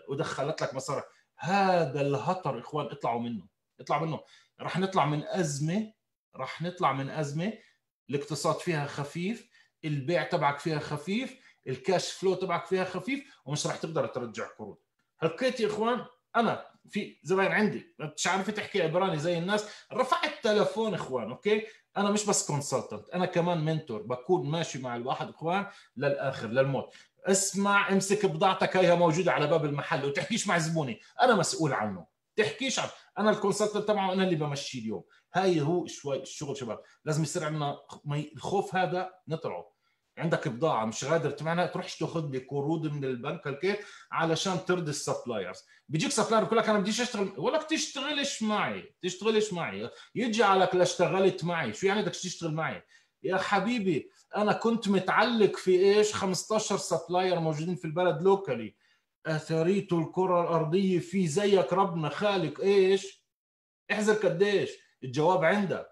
ودخلت 0.09 0.63
لك 0.63 0.75
مصاري. 0.75 1.03
هذا 1.39 2.01
الهطر 2.01 2.59
إخوان 2.59 2.87
اطلعوا 2.87 3.21
منه 3.21 3.47
اطلعوا 3.81 4.07
منه. 4.07 4.21
رح 4.61 4.79
نطلع 4.79 5.07
من 5.07 5.23
أزمة 5.27 5.93
رح 6.37 6.63
نطلع 6.63 6.93
من 6.93 7.11
أزمة. 7.11 7.53
الاقتصاد 8.11 8.55
فيها 8.55 8.87
خفيف 8.87 9.49
البيع 9.85 10.23
تبعك 10.23 10.59
فيها 10.59 10.79
خفيف 10.79 11.39
ال 11.67 11.76
cash 11.76 12.13
flow 12.13 12.35
تبعك 12.35 12.67
فيها 12.67 12.85
خفيف 12.85 13.25
ومش 13.45 13.67
رح 13.67 13.77
تقدر 13.77 14.07
ترجع 14.07 14.47
قروض. 14.59 14.79
حكيت 15.19 15.61
يا 15.61 15.67
إخوان 15.67 16.07
أنا 16.37 16.67
في 16.89 17.21
زباين 17.23 17.53
عندي 17.53 17.95
مش 18.17 18.27
عارفه 18.27 18.53
تحكي 18.53 18.83
عبراني 18.83 19.19
زي 19.19 19.39
الناس. 19.39 19.69
رفعت 19.93 20.45
تلفون 20.45 20.95
إخوان 20.95 21.31
okay؟ 21.31 21.67
أنا 21.97 22.11
مش 22.11 22.27
بس 22.27 22.47
consultant 22.47 23.09
أنا 23.09 23.27
كمان 23.27 23.65
mentor 23.65 24.03
بكون 24.03 24.51
ماشي 24.51 24.79
مع 24.79 24.97
الواحد 24.97 25.29
إخوان 25.29 25.67
للآخر 25.97 26.49
للموت. 26.49 26.95
اسمع 27.27 27.93
امسك 27.93 28.27
بضاعتك 28.27 28.77
هي 28.77 28.97
موجودة 28.97 29.33
على 29.33 29.47
باب 29.47 29.65
المحل 29.65 30.05
وتحكيش 30.05 30.47
مع 30.47 30.59
زبوني. 30.59 31.01
أنا 31.23 31.35
مسؤول 31.35 31.73
عنه. 31.73 32.07
تحكيش 32.37 32.79
عنه 32.79 32.91
أنا 33.19 33.31
ال 33.31 33.36
consultant 33.36 33.89
تبعه 33.89 34.13
أنا 34.13 34.25
اللي 34.25 34.37
بمشيه 34.37 34.81
اليوم. 34.81 35.05
هاي 35.35 35.61
هو 35.61 35.87
شوي 35.87 36.23
الشغل 36.23 36.57
شباب. 36.57 36.83
لازم 37.05 37.23
يصير 37.23 37.45
عندنا 37.45 37.79
الخوف 38.37 38.75
هذا 38.75 39.11
نطلعه 39.29 39.77
عندك 40.19 40.49
بضاعة 40.49 40.85
مش 40.85 41.05
قادر 41.05 41.31
تمعنى 41.31 41.69
تروحش 41.69 41.99
تاخذ 41.99 42.31
لي 42.31 42.39
قروض 42.39 42.87
من 42.87 43.05
البنك 43.05 43.65
هيك 43.65 43.85
علشان 44.13 44.65
ترضي 44.65 44.91
السبلايرز. 44.91 45.59
بيجيك 45.89 46.11
سبلاير 46.11 46.45
بيقول 46.45 46.59
لك 46.59 46.69
أنا 46.69 46.79
بديش 46.79 47.01
اشتغل 47.01 47.25
بقول 47.25 47.53
لك 47.53 47.63
تشتغلش 47.63 48.43
معي 48.43 48.95
تشتغلش 49.03 49.53
معي. 49.53 49.91
يجي 50.15 50.43
عليك 50.43 50.75
لاشتغلت 50.75 51.45
معي. 51.45 51.73
شو 51.73 51.87
يعني 51.87 52.03
بدك 52.03 52.13
تشتغل 52.13 52.55
معي؟ 52.55 52.83
يا 53.27 53.37
حبيبي 53.37 54.11
أنا 54.37 54.53
كنت 54.53 54.89
متعلق 54.89 55.57
في 55.57 55.71
إيش؟ 55.71 56.13
15 56.13 56.77
سبلاير 56.77 57.41
موجودين 57.41 57.75
في 57.77 57.85
البلد 57.85 58.23
لوكالي 58.23 58.75
أثريت 59.27 59.93
الكرة 59.93 60.41
الأرضية 60.43 60.99
في 60.99 61.27
زيك 61.27 61.73
ربنا 61.73 62.09
خالق 62.09 62.61
إيش؟ 62.61 63.25
احذر 63.93 64.15
قديش؟ 64.15 64.71
الجواب 65.05 65.45
عندك. 65.45 65.91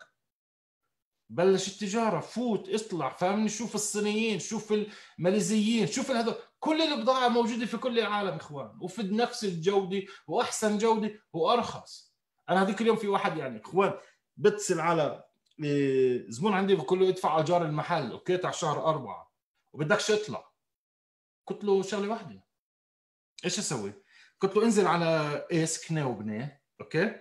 بلش 1.30 1.68
التجارة 1.68 2.20
فوت 2.20 2.68
اطلع 2.68 3.08
فاهمني؟ 3.08 3.48
شوف 3.48 3.74
الصينيين 3.74 4.38
شوف 4.38 4.74
الماليزيين 5.18 5.86
شوف 5.86 6.10
هذول. 6.10 6.34
كل 6.60 6.82
البضاعة 6.82 7.28
موجودة 7.28 7.66
في 7.66 7.76
كل 7.76 7.98
العالم 7.98 8.34
إخوان. 8.36 8.78
وفي 8.80 9.02
نفس 9.02 9.44
الجودة 9.44 10.02
وأحسن 10.26 10.78
جودة 10.78 11.20
وأرخص. 11.32 12.14
أنا 12.48 12.62
هذيك 12.62 12.80
اليوم 12.80 12.96
في 12.96 13.08
واحد 13.08 13.36
يعني 13.36 13.60
إخوان 13.60 13.92
بتصل 14.36 14.80
على 14.80 15.23
زبون 16.28 16.52
عندي 16.54 16.74
بقول 16.74 17.00
له 17.00 17.08
ادفع 17.08 17.40
أجار 17.40 17.64
المحل 17.64 18.10
okay 18.10 18.36
تاع 18.36 18.50
شهر 18.50 18.86
أربعة 18.86 19.32
وبدكش 19.72 20.06
تطلع 20.06 20.52
قلت 21.46 21.64
له 21.64 21.82
شغلة 21.82 22.08
واحدة. 22.08 22.44
إيش 23.44 23.58
أسوي؟ 23.58 23.92
قلت 24.40 24.56
له 24.56 24.64
انزل 24.64 24.86
على 24.86 25.46
ACE 25.52 25.88
كنا 25.88 26.04
وبنيه 26.04 26.62
okay؟ 26.80 27.20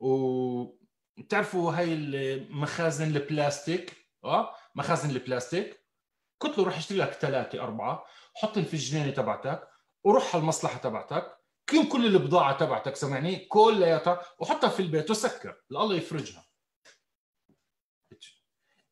و 0.00 0.78
بتعرفوا 1.18 1.72
هاي 1.72 1.94
المخازن 1.94 3.16
البلاستيك؟ 3.16 3.96
آه 4.24 4.54
مخازن 4.74 5.10
البلاستيك. 5.10 5.84
قلت 6.40 6.58
له 6.58 6.64
روح 6.64 6.76
اشتري 6.76 6.98
لك 6.98 7.12
ثلاثة 7.12 7.60
أربعة 7.60 8.04
حطهم 8.34 8.64
في 8.64 8.74
الجنينه 8.74 9.10
تبعتك 9.10 9.68
وروح 10.04 10.34
على 10.34 10.42
المصلحة 10.42 10.78
تبعتك 10.78 11.38
كل 11.70 11.88
كل 11.88 12.06
البضاعة 12.06 12.58
تبعتك 12.58 12.96
سمعني 12.96 13.36
كلياتها 13.36 14.22
وحطها 14.38 14.70
في 14.70 14.80
البيت 14.80 15.10
وسكر 15.10 15.56
الله 15.70 15.94
يفرجها. 15.96 16.47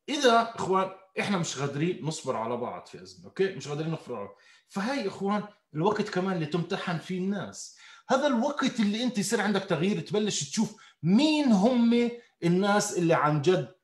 إذا 0.09 0.53
إخوان 0.55 0.89
إحنا 1.19 1.37
مش 1.37 1.59
قادرين 1.59 2.05
نصبر 2.05 2.35
على 2.35 2.57
بعض 2.57 2.85
في 2.85 3.01
أزمة 3.01 3.25
أوكي؟ 3.25 3.55
مش 3.55 3.67
قادرين 3.67 3.91
نصبر 3.91 4.15
على 4.15 4.25
بعض 4.25 4.35
فهي 4.67 5.07
إخوان 5.07 5.43
الوقت 5.73 6.09
كمان 6.09 6.35
اللي 6.35 6.45
تمتحن 6.45 6.97
فيه 6.97 7.17
الناس. 7.17 7.77
هذا 8.09 8.27
الوقت 8.27 8.79
اللي 8.79 9.03
أنت 9.03 9.17
يصير 9.17 9.41
عندك 9.41 9.63
تغيير 9.63 9.99
تبلش 9.99 10.49
تشوف 10.49 10.75
مين 11.03 11.45
هم 11.45 12.11
الناس 12.43 12.97
اللي 12.97 13.13
عن 13.13 13.41
جد 13.41 13.75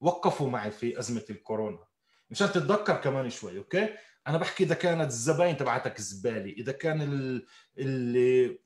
وقفوا 0.00 0.50
معي 0.50 0.70
في 0.70 0.98
أزمة 0.98 1.24
الكورونا. 1.30 1.84
مشان 2.30 2.52
تتذكر 2.52 2.96
كمان 2.96 3.30
شوي 3.30 3.58
okay؟ 3.58 3.88
أنا 4.26 4.38
بحكي 4.38 4.64
إذا 4.64 4.74
كانت 4.74 5.10
الزباين 5.10 5.56
تبعتك 5.56 6.00
زبالة 6.00 6.52
إذا 6.52 6.72
كان 6.72 7.00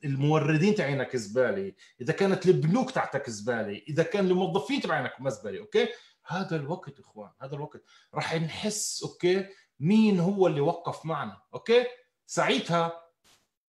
الموردين 0.04 0.74
تاعينك 0.74 1.16
زبالة 1.16 1.72
إذا 2.00 2.12
كانت 2.12 2.46
البنوك 2.46 2.90
تاعتك 2.90 3.30
زبالة 3.30 3.82
إذا 3.88 4.02
كان 4.02 4.26
الموظفين 4.26 4.80
تبعينك 4.80 5.12
زباله 5.28 5.58
okay؟ 5.58 5.88
هذا 6.26 6.56
الوقت 6.56 7.00
إخوان 7.00 7.30
هذا 7.40 7.54
الوقت. 7.54 7.82
راح 8.14 8.34
نحس 8.34 9.02
okay 9.02 9.48
مين 9.80 10.20
هو 10.20 10.46
اللي 10.46 10.60
وقف 10.60 11.06
معنا 11.06 11.42
okay؟ 11.54 11.86
ساعتها 12.26 13.02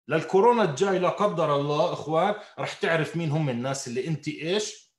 للكورونا 0.09 0.63
الجاي 0.63 0.99
لا 0.99 1.09
قدر 1.09 1.57
الله 1.57 1.93
إخوان 1.93 2.35
راح 2.59 2.73
تعرف 2.73 3.17
مين 3.17 3.31
هم 3.31 3.51
الناس 3.51 3.89
اللي 3.89 4.07
أنت 4.07 4.29
إيش؟ 4.29 4.93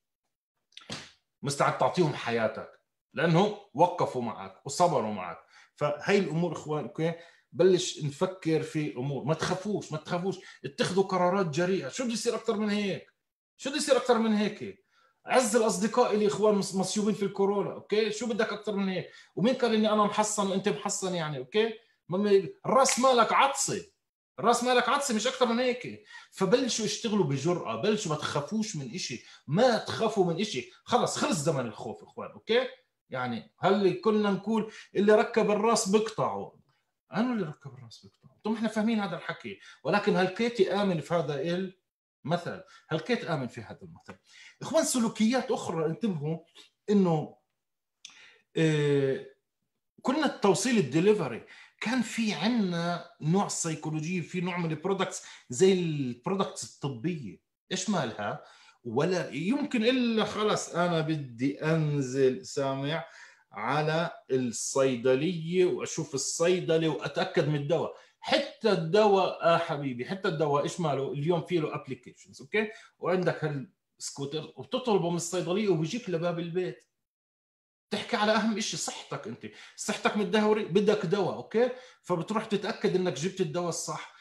مستعد 1.41 1.77
تعطيهم 1.77 2.13
حياتك 2.13 2.81
لأنهم 3.13 3.57
وقفوا 3.73 4.21
معك 4.21 4.65
وصبروا 4.65 5.13
معك. 5.13 5.37
فهي 5.75 6.17
الأمور 6.17 6.51
إخوان 6.53 6.83
okay؟ 6.83 7.13
بلش 7.51 8.03
نفكر 8.03 8.63
في 8.63 8.95
امور 8.95 9.23
ما 9.23 9.33
تخافوش 9.33 9.91
ما 9.91 9.97
تخافوش. 9.97 10.37
اتخذوا 10.65 11.03
قرارات 11.03 11.45
جريئة. 11.45 11.89
شو 11.89 12.03
بده 12.03 12.13
يصير 12.13 12.35
أكثر 12.35 12.57
من 12.57 12.69
هيك؟ 12.69 13.13
شو 13.57 13.69
بده 13.69 13.77
يصير 13.77 13.97
أكثر 13.97 14.17
من 14.17 14.33
هيك؟ 14.33 14.86
عز 15.27 15.55
الأصدقاء 15.55 16.13
اللي 16.13 16.27
إخوان 16.27 16.55
مصيوبين 16.55 17.13
في 17.13 17.25
الكورونا 17.25 17.73
okay؟ 17.73 18.11
شو 18.11 18.27
بدك 18.27 18.53
أكثر 18.53 18.75
من 18.75 18.89
هيك 18.89 19.11
ومين 19.35 19.53
قال 19.53 19.75
إني 19.75 19.89
أنا 19.93 20.03
محصن 20.03 20.47
وأنت 20.51 20.69
محصن 20.69 21.15
يعني 21.15 21.37
okay؟ 21.37 21.73
راس 22.65 22.99
مالك 22.99 23.33
عطسة 23.33 23.85
راس 24.39 24.63
مالك 24.63 24.89
عطسة 24.89 25.15
مش 25.15 25.27
أكثر 25.27 25.45
من 25.45 25.59
هيك. 25.59 26.03
فبلشوا 26.31 26.85
يشتغلوا 26.85 27.25
بجرأة 27.25 27.81
بلشوا 27.81 28.11
ما 28.11 28.17
تخافوش 28.17 28.75
من 28.75 28.95
إشي 28.95 29.25
ما 29.47 29.77
تخافوا 29.77 30.25
من 30.25 30.41
إشي. 30.41 30.71
خلص 30.83 31.17
خلص 31.17 31.37
زمن 31.37 31.65
الخوف 31.65 32.03
إخوان 32.03 32.31
okay؟ 32.31 32.67
يعني 33.09 33.53
هل 33.59 34.01
كنا 34.03 34.31
نقول 34.31 34.71
اللي 34.95 35.13
ركب 35.15 35.51
الرأس 35.51 35.89
بقطعه 35.89 36.55
أنا 37.13 37.33
اللي 37.33 37.45
ركب 37.45 37.73
الرأس 37.73 38.05
بقطعه 38.05 38.37
طب 38.43 38.53
إحنا 38.53 38.67
فاهمين 38.67 38.99
هذا 38.99 39.17
الحكي. 39.17 39.59
ولكن 39.83 40.15
هالكيت 40.15 40.73
نآمن 40.73 40.99
في 40.99 41.13
هذا 41.13 41.41
المثل 42.27 42.63
هالكيت 42.89 43.25
نآمن 43.25 43.47
في 43.47 43.61
هذا 43.61 43.79
المثل؟ 43.81 44.19
إخوان 44.61 44.83
سلوكيات 44.83 45.51
أخرى 45.51 45.85
انتبهوا 45.85 46.37
إنه 46.89 47.37
إيه 48.55 49.37
كنا 50.01 50.27
توصيل 50.27 50.77
الدليفري 50.77 51.45
كان 51.81 52.01
في 52.01 52.33
عندنا 52.33 53.11
نوع 53.21 53.47
سيكولوجيه 53.47 54.21
في 54.21 54.41
نوع 54.41 54.57
من 54.57 54.71
ال 54.71 54.77
products 54.77 55.23
زي 55.49 55.73
ال 55.73 55.85
products 55.85 56.75
الطبية. 56.75 57.39
إيش 57.71 57.89
مالها؟ 57.89 58.43
ولا 58.83 59.29
يمكن 59.29 59.83
إلا 59.85 60.25
خلص 60.25 60.69
أنا 60.69 61.01
بدي 61.01 61.63
أنزل 61.63 62.45
سامع 62.45 63.05
على 63.51 64.11
الصيدلية 64.31 65.65
وأشوف 65.65 66.15
الصيدلة 66.15 66.89
وأتأكد 66.89 67.47
من 67.47 67.55
الدواء. 67.55 67.93
حتى 68.27 68.71
الدواء 68.71 69.43
آه 69.43 69.57
حبيبي 69.57 70.05
حتى 70.05 70.27
الدواء 70.27 70.63
إيش 70.63 70.79
ماله 70.79 71.13
اليوم 71.13 71.41
في 71.41 71.57
له 71.57 71.75
applications 71.75 72.41
okay؟ 72.41 72.71
وعندك 72.99 73.43
هالسكوتر 73.43 74.53
وبتطلبه 74.55 75.09
من 75.09 75.15
الصيدلية 75.15 75.69
وبيجيك 75.69 76.09
لباب 76.09 76.39
البيت. 76.39 76.85
تحكي 77.89 78.15
على 78.15 78.31
أهم 78.31 78.59
شيء 78.59 78.79
صحتك 78.79 79.27
أنت. 79.27 79.51
صحتك 79.75 80.17
متدهوري 80.17 80.65
بدك 80.65 81.05
دواء 81.05 81.35
okay؟ 81.35 81.71
فبتروح 82.03 82.45
تتأكد 82.45 82.95
إنك 82.95 83.13
جبت 83.13 83.41
الدواء 83.41 83.69
الصح. 83.69 84.17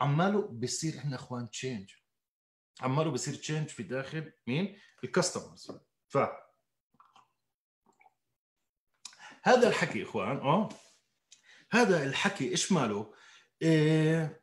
عماله 0.00 0.40
بصير 0.40 0.98
إحنا 0.98 1.16
إخوان 1.16 1.50
change 1.50 1.90
عماله 2.80 3.10
بصير 3.10 3.34
change 3.34 3.68
في 3.68 3.82
داخل 3.82 4.32
مين؟ 4.46 4.78
ال 5.04 5.11
customers 5.11 5.72
ف 6.08 6.18
هذا 9.42 9.68
الحكي 9.68 10.02
إخوان 10.02 10.36
آه 10.36 10.68
هذا 11.70 12.04
الحكي 12.04 12.50
إيش 12.50 12.72
ماله؟ 12.72 13.14
إيه 13.62 14.42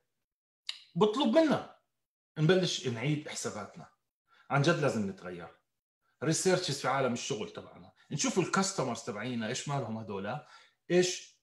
بطلب 0.96 1.38
منا 1.38 1.76
نبلش 2.38 2.88
نعيد 2.88 3.30
حساباتنا. 3.30 3.90
عن 4.50 4.62
جد 4.62 4.80
لازم 4.80 5.10
نتغير. 5.10 5.60
ريسيرشز 6.24 6.82
في 6.82 6.88
عالم 6.88 7.14
الشغل 7.14 7.50
تبعنا. 7.50 7.92
نشوف 8.12 8.40
الكاستمرز 8.40 9.02
تبعينا 9.02 9.48
إيش 9.48 9.68
مالهم 9.68 9.98
هذول 9.98 10.40
إيش 10.92 11.38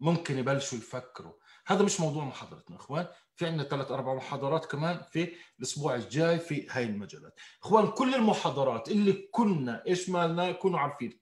ممكن 0.00 0.38
يبلشوا 0.38 0.78
يفكروا؟ 0.78 1.32
هذا 1.66 1.82
مش 1.82 2.00
موضوع 2.00 2.24
محاضرتنا 2.24 2.76
إخوان. 2.76 3.06
في 3.36 3.46
عندنا 3.46 3.68
ثلاث 3.68 3.90
أربع 3.90 4.14
محاضرات 4.14 4.64
كمان 4.66 5.02
في 5.10 5.36
الأسبوع 5.58 5.94
الجاي 5.94 6.38
في 6.38 6.66
هاي 6.70 6.84
المجالات. 6.84 7.34
إخوان 7.62 7.90
كل 7.90 8.14
المحاضرات 8.14 8.88
اللي 8.88 9.12
كنا 9.12 9.86
إيش 9.86 10.08
مالنا؟ 10.08 10.48
يكونوا 10.48 10.78
عارفين. 10.78 11.21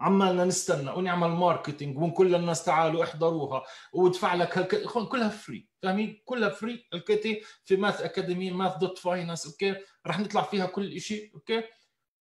عمالنا 0.00 0.44
نستنى 0.44 0.90
ونعمل 0.90 1.28
ماركتينج 1.28 1.98
ونقول 1.98 2.32
للناس 2.32 2.64
تعالوا 2.64 3.04
احضروها 3.04 3.62
وادفع 3.92 4.34
لك 4.34 4.58
هالك... 4.58 4.82
كلها 5.08 5.28
فري 5.28 5.68
فاهمين؟ 5.82 6.22
كلها 6.24 6.48
فري 6.48 6.88
الكتي 6.94 7.42
في 7.64 7.76
ماث 7.76 8.00
اكاديمي 8.00 8.50
ماث 8.50 8.76
دوت 8.76 8.98
فاينانس 8.98 9.46
أوكي 9.46 9.76
رح 10.06 10.18
نطلع 10.18 10.42
فيها 10.42 10.66
كل 10.66 11.00
شيء 11.00 11.34
okay 11.34 11.62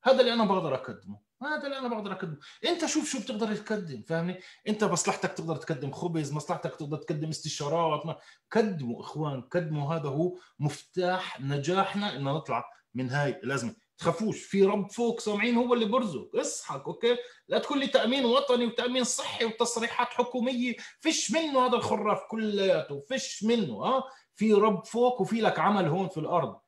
هذا 0.03 0.19
اللي 0.21 0.33
أنا 0.33 0.45
بقدر 0.45 0.75
أقدمه. 0.75 1.19
هذا 1.43 1.63
اللي 1.63 1.77
أنا 1.77 1.87
بقدر 1.87 2.11
أقدمه. 2.11 2.37
أنت 2.65 2.85
شوف 2.85 3.09
شو 3.11 3.19
بتقدر 3.19 3.55
تقدم 3.55 4.01
فاهمني؟ 4.01 4.39
أنت 4.67 4.83
مصلحتك 4.83 5.33
تقدر 5.33 5.55
تقدم 5.55 5.91
خبز 5.91 6.33
مصلحتك 6.33 6.75
تقدر 6.75 6.97
تقدم 6.97 7.29
استشارات 7.29 8.05
ما. 8.05 8.17
قدموا 8.51 9.01
إخوان 9.01 9.41
قدموا. 9.41 9.95
هذا 9.95 10.09
هو 10.09 10.37
مفتاح 10.59 11.41
نجاحنا 11.41 12.15
إن 12.15 12.23
نطلع 12.23 12.65
من 12.93 13.09
هاي 13.09 13.29
الأزمة. 13.29 13.75
تخافوش 13.99 14.43
في 14.43 14.63
رب 14.63 14.91
فوق 14.91 15.19
سامعين؟ 15.19 15.55
هو 15.55 15.73
اللي 15.73 15.85
برزق. 15.85 16.31
اصحك 16.35 16.83
okay؟ 16.87 17.17
لا 17.47 17.59
تقول 17.59 17.79
لي 17.79 17.87
تأمين 17.87 18.25
وطني 18.25 18.65
وتأمين 18.65 19.03
صحي 19.03 19.45
وتصريحات 19.45 20.07
حكومية. 20.07 20.75
فيش 20.99 21.31
منه 21.31 21.65
هذا 21.65 21.75
الخراف 21.75 22.19
كلياته 22.31 23.05
فيش 23.07 23.43
منه 23.43 23.85
ها؟ 23.85 24.03
في 24.35 24.53
رب 24.53 24.85
فوق 24.85 25.21
وفي 25.21 25.41
لك 25.41 25.59
عمل 25.59 25.85
هون 25.85 26.09
في 26.09 26.17
الأرض. 26.17 26.59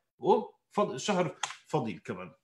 شهر 0.96 1.36
فضيل 1.66 1.98
كمان. 1.98 2.34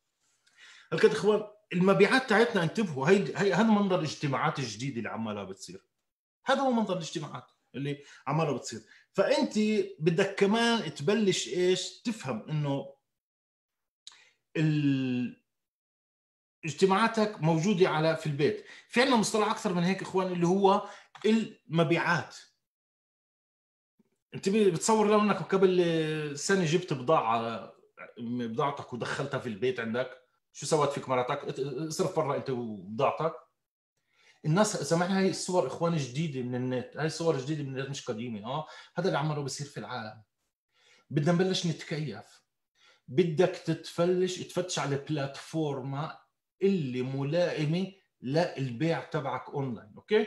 هلكت 0.93 1.13
إخوان 1.13 1.43
المبيعات 1.73 2.29
تاعتنا 2.29 2.63
انتبهوا 2.63 3.09
هي 3.09 3.53
هذا 3.53 3.71
منظر 3.71 3.99
الاجتماعات 3.99 4.59
الجديده 4.59 4.99
اللي 4.99 5.09
عمالها 5.09 5.45
بتصير. 5.45 5.85
هذا 6.47 6.61
هو 6.61 6.73
منظر 6.73 6.95
الاجتماعات 6.95 7.45
اللي 7.75 8.05
عمالها 8.27 8.53
بتصير. 8.53 8.81
فانت 9.13 9.59
بدك 9.99 10.35
كمان 10.35 10.95
تبلش 10.95 11.49
إيش؟ 11.49 12.01
تفهم 12.03 12.47
إنه. 12.51 12.98
اجتماعاتك 16.65 17.43
موجودة 17.43 17.89
على 17.89 18.17
في 18.17 18.27
البيت. 18.27 18.65
في 18.89 19.01
عندنا 19.01 19.17
مصطلح 19.17 19.51
أكثر 19.51 19.73
من 19.73 19.83
هيك 19.85 20.03
إخوان 20.03 20.33
اللي 20.33 20.47
هو 20.47 20.89
المبيعات. 21.27 22.37
أنت 24.35 24.49
بتصور 24.49 25.09
لو 25.09 25.21
إنك 25.21 25.37
قبل 25.37 26.39
سنة 26.39 26.65
جبت 26.65 26.93
بضاعة 26.93 27.73
بضاعتك 28.19 28.93
ودخلتها 28.93 29.39
في 29.39 29.49
البيت 29.49 29.81
عندك 29.81 30.11
شو 30.53 30.67
سوت 30.67 30.93
فيك 30.93 31.09
مراتك؟ 31.09 31.61
اصرف 31.89 32.17
برا 32.17 32.37
أنت 32.37 32.51
وبضاعتك. 32.51 33.35
الناس 34.45 34.77
سمعنا 34.77 35.19
هاي 35.19 35.31
الصور 35.31 35.67
إخوان 35.67 35.97
جديدة 35.97 36.43
من 36.43 36.55
النت 36.55 36.97
هاي 36.97 37.07
الصور 37.07 37.39
جديدة 37.39 37.63
من 37.63 37.79
النت 37.79 37.91
مش 37.91 38.05
قديمة 38.05 38.47
آه 38.47 38.67
هذا 38.97 39.07
اللي 39.09 39.19
عمله 39.19 39.43
بصير 39.43 39.67
في 39.67 39.81
العالم. 39.81 40.23
بدنا 41.11 41.33
نبلش 41.33 41.67
نتكيف. 41.67 42.38
بدك 43.09 43.63
تتفلش 43.65 44.39
تفتش 44.43 44.79
على 44.79 44.97
بلاتفورما 45.09 46.19
اللي 46.63 47.03
ملائمة 47.03 47.93
للبيع 48.23 49.05
تبعك 49.05 49.49
online 49.51 49.93
okay؟ 49.97 50.27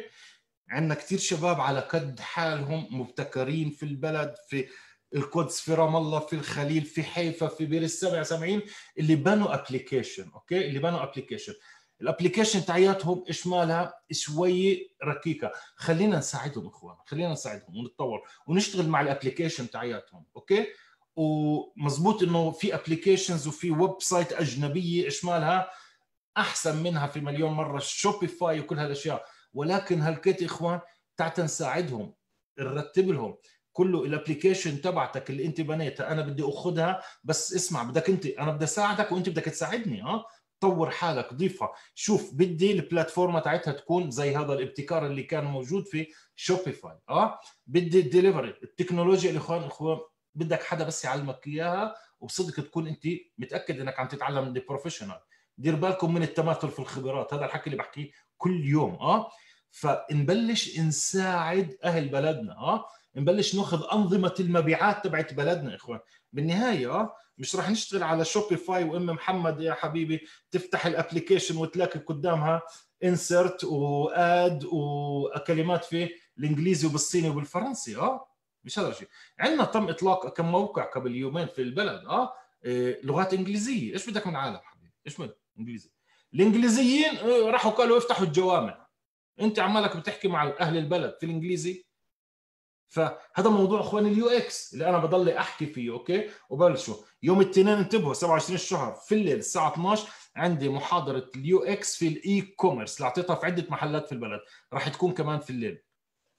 عندنا 0.70 0.96
كثير 0.96 1.20
شباب 1.20 1.62
على 1.62 1.80
قد 1.80 2.20
حالهم 2.20 2.88
مبتكرين 3.00 3.70
في 3.70 3.84
البلد 3.84 4.36
في 4.50 4.68
القدس 5.16 5.62
في 5.62 5.74
رام 5.74 5.96
الله 5.96 6.20
في 6.20 6.34
الخليل 6.34 6.86
في 6.86 7.04
حيفا 7.04 7.48
في 7.48 7.66
بير 7.66 7.82
السبع 7.82 8.24
سامعين 8.24 8.62
اللي 8.98 9.16
بنوا 9.16 9.54
application 9.54 10.32
okay؟ 10.34 10.68
اللي 10.68 10.80
بنوا 10.80 11.04
application 11.04 11.54
ال 12.02 12.07
application 12.07 12.66
تاعياتهم 12.66 13.24
إيش 13.28 13.48
مالها 13.48 13.94
شوي 14.12 14.92
ركيكة. 15.04 15.52
خلينا 15.76 16.18
نساعدهم 16.18 16.68
إخوان 16.68 16.96
خلينا 17.06 17.32
نساعدهم 17.32 17.78
ونتطور 17.78 18.22
ونشتغل 18.48 18.88
مع 18.88 19.02
ال 19.02 19.07
application 19.07 19.70
تاعياتهم 19.70 20.26
okay؟ 20.36 20.68
ومزبوط 21.16 22.24
إنه 22.24 22.51
في 22.51 22.76
applications 22.76 23.48
وفي 23.47 23.72
website 23.72 24.34
أجنبية 24.34 25.05
إيش 25.05 25.26
مالها 25.26 25.70
أحسن 26.38 26.84
منها 26.84 27.07
في 27.07 27.20
مليون 27.20 27.51
مرة 27.51 27.80
Shopify 27.80 28.60
وكل 28.59 28.80
هالأشياء. 28.80 29.26
ولكن 29.53 30.01
هالكيت 30.01 30.43
إخوان 30.43 30.80
تعال 31.18 31.32
نساعدهم 31.39 32.14
نرتب 32.59 33.09
لهم. 33.09 33.38
كله 33.74 34.03
ال 34.04 34.10
application 34.10 34.82
تبعتك 34.82 35.30
اللي 35.30 35.45
أنت 35.45 35.62
بنيتها 35.62 36.12
أنا 36.12 36.22
بدي 36.22 36.43
أخذها 36.43 37.01
بس 37.24 37.53
اسمع 37.55 37.84
بدك 37.84 38.09
أنت 38.09 38.26
أنا 38.26 38.51
بدي 38.51 38.64
أساعدك 38.64 39.12
وأنت 39.12 39.30
بدك 39.30 39.45
تساعدني 39.45 40.01
ها؟ 40.01 40.26
طور 40.59 40.89
حالك 40.91 41.34
ضيفها. 41.34 41.72
شوف 41.95 42.34
بدي 42.34 42.72
ال 42.72 42.79
platform 42.79 43.39
تاعتها 43.39 43.74
تكون 43.74 44.12
زي 44.12 44.36
هذا 44.36 44.53
الابتكار 44.53 45.05
اللي 45.05 45.24
كان 45.24 45.43
موجود 45.43 45.86
في 45.88 46.07
Shopify 46.36 47.00
آه 47.09 47.39
بدي 47.68 47.99
الدليفري 47.99 48.49
التكنولوجيا 48.64 49.32
الاخوان 49.32 49.64
إخوان 49.64 49.99
بدك 50.36 50.64
حدا 50.64 50.84
بس 50.84 51.06
يعلمك 51.06 51.48
إياها 51.48 51.96
وبصدق 52.20 52.64
تكون 52.64 52.88
أنت 52.88 53.08
متأكد 53.38 53.80
إنك 53.80 54.00
عم 54.00 54.08
تتعلم 54.08 54.46
من 54.48 54.62
professional 54.70 55.20
دير 55.58 55.76
بالكم 55.76 56.14
من 56.14 56.24
التماثل 56.24 56.70
في 56.70 56.80
الخبرات. 56.80 57.34
هذا 57.34 57.46
الحكي 57.46 57.66
اللي 57.66 57.78
بحكيه 57.78 58.12
كل 58.38 58.66
يوم 58.66 58.94
آه؟ 58.94 59.32
فنبلش 59.72 60.80
نساعد 60.80 61.78
أهل 61.84 62.10
بلدنا 62.10 62.58
آه؟ 62.58 62.86
نبلش 63.16 63.56
ناخذ 63.56 63.84
أنظمة 63.94 64.36
المبيعات 64.40 65.04
تبعت 65.04 65.34
بلدنا 65.34 65.76
إخوان. 65.76 66.00
بالنهاية 66.34 66.92
آه 66.92 67.14
مش 67.38 67.56
راح 67.56 67.70
نشتغل 67.70 68.04
على 68.04 68.26
Shopify 68.26 68.84
وأم 68.84 69.06
محمد 69.06 69.62
يا 69.62 69.74
حبيبي. 69.74 70.22
تفتح 70.52 70.86
ال 70.86 70.92
application 70.92 71.58
وتلاقي 71.58 72.00
قدامها 72.00 72.62
insert 73.04 73.64
word 73.64 74.66
وكلمات 74.72 75.86
في 75.86 76.10
الإنجليزي 76.38 76.88
وبالصيني 76.88 77.30
وبالفرنسي 77.30 77.98
آه؟ 77.98 78.31
مش 78.64 78.80
هذا 78.80 78.89
الشيء 78.89 79.07
عندنا 79.39 79.66
تم 79.66 79.89
إطلاق 79.89 80.34
كم 80.34 80.51
موقع 80.51 80.84
قبل 80.84 81.16
يومين 81.16 81.47
في 81.47 81.62
البلد 81.62 82.05
آه؟ 82.05 82.34
إيه 82.66 83.01
لغات 83.03 83.34
إنجليزية. 83.34 83.93
إيش 83.93 84.09
بدك 84.09 84.28
من 84.28 84.36
عالم 84.36 84.59
حبيبي؟ 84.64 84.93
إيش 85.07 85.22
بدك؟ 85.22 85.38
إنجليزي. 85.59 85.91
الإنجليزيين 86.34 87.18
إيه، 87.18 87.51
راحوا 87.51 87.72
قالوا 87.72 87.97
افتحوا 87.97 88.26
الجوامع. 88.26 88.88
أنت 89.41 89.59
عمالك 89.59 89.97
بتحكي 89.97 90.28
مع 90.28 90.53
أهل 90.59 90.78
البلد 90.78 91.18
في 91.20 91.26
الإنجليزي. 91.26 91.86
فهذا 92.88 93.49
موضوع 93.49 93.80
إخواني 93.80 94.09
ال 94.10 94.30
UX 94.30 94.74
اللي 94.74 94.89
أنا 94.89 94.97
بضل 94.97 95.30
أحكي 95.30 95.66
فيه 95.66 95.91
أوكي؟ 95.91 96.30
وبلشوا. 96.49 96.95
يوم 97.24 97.41
الاثنين 97.41 97.68
انتبهوا 97.68 98.14
27 98.14 98.55
الشهر 98.55 98.93
في 98.93 99.16
الليل 99.16 99.38
الساعة 99.38 99.74
12 99.74 100.07
عندي 100.36 100.70
محاضرة 100.70 101.30
ال 101.36 101.64
UX 101.64 101.96
في 101.95 102.07
ال 102.08 102.42
e-commerce 102.42 102.98
اللي 102.97 103.07
أعطيتها 103.07 103.36
في 103.36 103.45
عدة 103.45 103.66
محلات 103.70 104.05
في 104.05 104.12
البلد. 104.12 104.39
راح 104.74 104.89
تكون 104.89 105.14
كمان 105.14 105.39
في 105.39 105.49
الليل. 105.49 105.82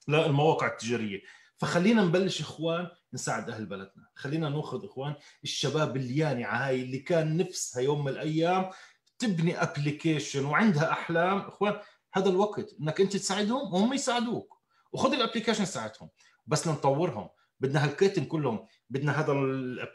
للمواقع 0.08 0.66
التجارية. 0.66 1.22
فخلينا 1.62 2.04
نبلش 2.04 2.40
إخوان 2.40 2.88
نساعد 3.12 3.50
أهل 3.50 3.66
بلدنا. 3.66 4.08
خلينا 4.14 4.48
نأخذ 4.48 4.84
إخوان 4.84 5.14
الشباب 5.44 5.96
اليانعه 5.96 6.66
هاي 6.66 6.82
اللي 6.82 6.98
كان 6.98 7.36
نفسها 7.36 7.82
يوم 7.82 8.04
من 8.04 8.08
الأيام 8.12 8.70
تبني 9.18 9.62
application 9.62 10.44
وعندها 10.44 10.92
أحلام. 10.92 11.38
إخوان 11.38 11.80
هذا 12.12 12.28
الوقت 12.28 12.74
إنك 12.80 13.00
أنت 13.00 13.16
تساعدهم 13.16 13.74
وهم 13.74 13.92
يساعدوك. 13.92 14.62
وخذ 14.92 15.12
ال 15.12 15.17
application 15.17 15.64
ساعتهم 15.64 16.10
بس 16.46 16.68
نطورهم. 16.68 17.28
بدنا 17.60 17.84
هالكيتن 17.84 18.24
كلهم. 18.24 18.66
بدنا 18.90 19.20
هذا 19.20 19.32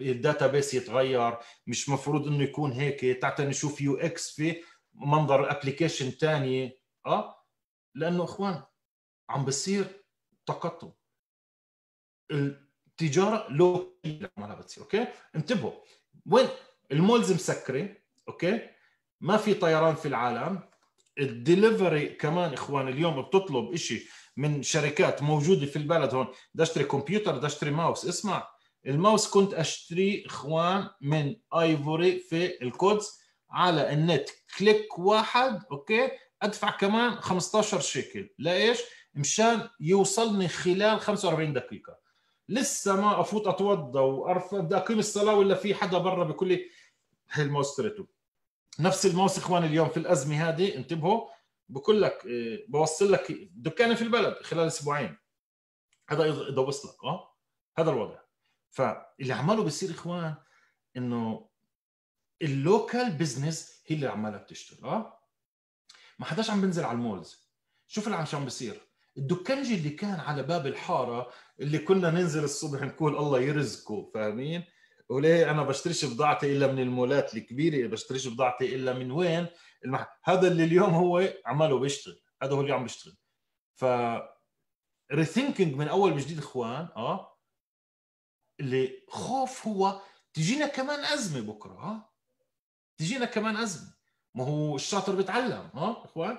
ال 0.02 0.48
database 0.48 0.74
يتغير. 0.74 1.38
مش 1.68 1.90
مفروض 1.90 2.28
إنه 2.28 2.44
يكون 2.44 2.72
هيك. 2.72 3.22
تعال 3.22 3.50
نشوف 3.50 3.82
UX 3.82 4.32
في 4.32 4.62
منظر 4.94 5.52
application 5.52 6.10
ثاني 6.10 6.80
آه 7.06 7.36
لأنه 7.96 8.24
إخوان 8.24 8.64
عم 9.30 9.46
بصير 9.46 10.06
تقطم. 10.46 10.92
التجارة 12.32 13.48
لو 13.50 13.98
ما 14.38 14.56
بتصير 14.56 14.84
أوكي؟ 14.84 15.08
انتبهوا. 15.36 15.72
وين؟ 16.26 16.48
ال 16.92 16.98
malls 16.98 17.32
مسكرة 17.32 17.90
أوكي؟ 18.28 18.62
ما 19.22 19.38
في 19.38 19.54
طيران 19.54 19.96
في 19.96 20.08
العالم. 20.08 20.60
الدليفري 21.20 22.06
كمان 22.10 22.54
إخوان 22.54 22.88
اليوم 22.88 23.22
بتطلب 23.22 23.76
شيء 23.76 24.04
من 24.38 24.64
شركات 24.64 25.22
موجودة 25.24 25.66
في 25.66 25.76
البلد 25.76 26.14
هون. 26.14 26.28
بدي 26.54 26.64
أشتري 26.64 26.84
كمبيوتر 26.84 27.38
بدي 27.38 27.48
أشتري 27.48 27.72
ماوس. 27.72 28.06
اسمع 28.06 28.48
الماوس 28.86 29.30
كنت 29.30 29.54
أشتري 29.54 30.24
إخوان 30.26 30.90
من 31.02 31.36
Ivory 31.54 32.20
في 32.20 32.62
القدس 32.64 33.22
على 33.50 33.94
النت. 33.94 34.30
click 34.60 35.00
واحد 35.00 35.64
أوكي؟ 35.72 36.12
أدفع 36.42 36.70
كمان 36.70 37.12
15 37.12 37.80
شيكل. 37.80 38.30
لإيش؟ 38.40 38.80
مشان 39.16 39.70
يوصلني 39.80 40.48
خلال 40.48 41.00
45 41.00 41.54
دقيقة. 41.54 42.07
لسه 42.50 43.02
ما 43.02 43.22
أفوت 43.22 43.48
اتوضا 43.48 44.02
وارفع 44.02 44.60
بدي 44.60 44.78
أقيم 44.78 45.00
الصلاة 45.00 45.36
ولا 45.36 45.56
في 45.56 45.76
حدا 45.76 45.98
برا 45.98 46.24
بيقول 46.24 46.50
لي 46.50 46.70
هي 47.32 47.44
الماوس 47.44 47.82
نفس 48.80 49.06
الماوس 49.06 49.38
اخوان 49.38 49.64
اليوم 49.64 49.90
في 49.90 49.98
الأزمة 49.98 50.50
هذه؟ 50.50 50.76
انتبهوا 50.76 51.30
بقول 51.70 52.02
لك 52.02 52.26
إيه، 52.26 52.66
بوصل 52.70 53.12
لك 53.12 53.32
دكانه 53.52 53.96
في 53.96 54.02
البلد 54.02 54.34
خلال 54.44 54.68
أسبوعين. 54.68 55.18
هذا 56.10 56.26
يدوس 56.26 56.86
لك 56.86 57.04
آه؟ 57.04 57.36
هذا 57.78 57.90
الوضع. 57.90 58.20
فاللي 58.70 59.34
عماله 59.34 59.64
بيصير 59.64 59.92
إخوان 59.92 60.36
إنه 60.98 61.50
ال 62.42 62.53
local 62.53 63.12
business 63.12 63.84
هي 63.88 63.96
اللي 63.96 64.08
عمالها 64.08 64.38
بتشتغل 64.38 64.90
آه؟ 64.90 65.20
ما 66.20 66.26
حداش 66.26 66.50
عم 66.50 66.62
بنزل 66.62 66.84
على 66.84 66.96
ال 66.96 67.03
malls. 67.03 67.50
شوف 67.88 68.08
اللي 68.08 68.26
عم 68.34 68.44
بيصير. 68.44 68.87
الدكانجي 69.18 69.76
اللي 69.76 69.90
كان 69.90 70.20
على 70.20 70.44
باب 70.44 70.68
الحارة 70.68 71.32
اللي 71.60 71.80
كنا 71.80 72.10
ننزل 72.12 72.44
الصبح 72.44 72.82
نقول 72.82 73.18
الله 73.18 73.40
يرزقه 73.40 74.12
فاهمين؟ 74.14 74.64
وليه 75.10 75.52
أنا 75.52 75.64
بشتريش 75.64 76.06
بضاعتي 76.06 76.52
إلا 76.52 76.68
من 76.72 76.80
المولات 76.80 77.36
الكبيرة 77.36 77.88
بشتريش 77.88 78.28
بضاعتي 78.28 78.76
إلا 78.76 78.94
من 78.94 79.12
وين؟ 79.12 79.48
المح... 79.86 80.20
هذا 80.24 80.48
اللي 80.48 80.64
اليوم 80.64 80.90
هو 80.90 81.34
عمله 81.46 81.80
بيشتغل 81.80 82.20
هذا 82.44 82.54
هو 82.54 82.62
اللي 82.62 82.74
عم 82.74 82.84
بيشتغل. 82.84 83.16
ف 83.76 83.86
ريثينكينج 85.12 85.76
من 85.76 85.88
أول 85.88 86.14
وجديد 86.14 86.38
إخوان 86.38 86.88
آه 86.96 87.38
اللي 88.60 89.04
خوف 89.10 89.68
هو 89.68 90.02
تجينا 90.34 90.68
كمان 90.68 91.00
أزمة 91.00 91.54
بكرة 91.54 91.74
آه 91.74 92.14
تجينا 92.98 93.26
كمان 93.26 93.58
أزمة. 93.58 93.94
ما 94.36 94.44
هو 94.44 94.76
الشاطر 94.76 95.16
بيتعلم 95.16 95.70
آه 95.76 96.06
إخوان؟ 96.06 96.38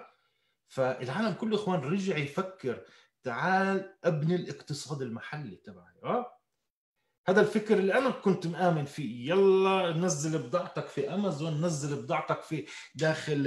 فالعالم 0.69 1.33
كله 1.33 1.57
إخوان 1.57 1.81
رجع 1.81 2.17
يفكر 2.17 2.85
تعال 3.23 3.97
أبني 4.05 4.35
الاقتصاد 4.35 5.03
المحلي 5.03 5.57
تبعي 5.57 5.95
آه؟ 6.05 6.39
هذا 7.29 7.41
الفكر 7.41 7.79
اللي 7.79 7.99
أنا 7.99 8.11
كنت 8.11 8.47
مآمن 8.47 8.85
فيه. 8.85 9.31
يلا 9.31 9.93
نزل 9.93 10.43
بضاعتك 10.43 10.87
في 10.87 11.15
أمازون 11.15 11.65
نزل 11.65 12.03
بضاعتك 12.03 12.43
في 12.43 12.67
داخل 12.95 13.47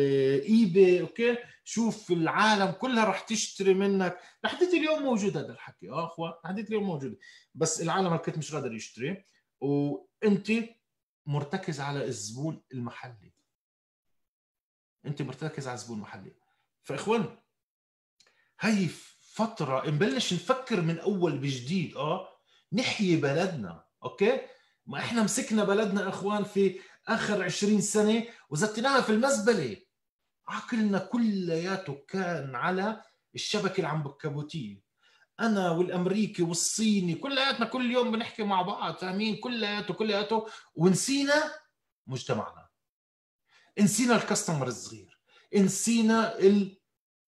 eBay 0.50 1.02
أوكي؟ 1.02 1.38
شوف 1.64 2.12
العالم 2.12 2.72
كلها 2.72 3.06
راح 3.06 3.20
تشتري 3.20 3.74
منك. 3.74 4.20
لحديت 4.44 4.74
اليوم 4.74 5.04
موجود 5.04 5.38
هذا 5.38 5.52
الحكي 5.52 5.90
آه 5.90 6.06
اخوان 6.06 6.34
لحديت 6.46 6.68
اليوم 6.68 6.84
موجود. 6.84 7.18
بس 7.56 7.82
العالم 7.82 8.16
كنت 8.16 8.38
مش 8.38 8.56
قادر 8.56 8.74
يشتري. 8.74 9.26
وأنت 9.62 10.52
مرتكز 11.26 11.80
على 11.80 12.06
الزبون 12.06 12.64
المحلي. 12.74 13.34
أنت 15.06 15.22
مرتكز 15.22 15.68
على 15.68 15.76
الزبون 15.76 15.98
المحلي. 15.98 16.41
فاخوان 16.84 17.38
هاي 18.60 18.90
فترة 19.34 19.90
نبلش 19.90 20.34
نفكر 20.34 20.82
من 20.82 21.00
أول 21.00 21.38
بجديد 21.38 21.98
آه 21.98 22.28
نحيي 22.74 23.16
بلدنا 23.16 23.86
أوكي؟ 24.04 24.42
ما 24.86 25.00
إحنا 25.00 25.24
مسكنا 25.24 25.64
بلدنا 25.64 26.10
إخوان 26.10 26.44
في 26.44 26.80
آخر 27.08 27.44
20 27.44 27.82
سنة 27.82 28.26
وزتناها 28.50 29.02
في 29.02 29.10
المزبلة. 29.10 29.78
عقلنا 30.48 31.00
كلياته 31.00 32.06
كان 32.08 32.56
على 32.56 33.04
الشبكة 33.36 33.82
العنكبوتية. 33.82 34.82
أنا 35.40 35.72
والأمريكي 35.72 36.44
والصيني 36.44 37.16
كلياتنا 37.16 37.66
كل 37.66 37.92
يوم 37.92 38.12
بنحكي 38.12 38.44
مع 38.44 38.62
بعض 38.62 38.96
فاهمين؟ 38.96 39.36
كلياته 39.36 39.94
كلياته. 39.94 40.48
ونسينا 40.76 41.54
مجتمعنا. 42.08 42.70
نسينا 43.80 44.16
ال 44.16 44.21
customer 44.21 44.68
الصغير. 44.68 45.11
نسينا 45.56 46.40
ال 46.40 46.78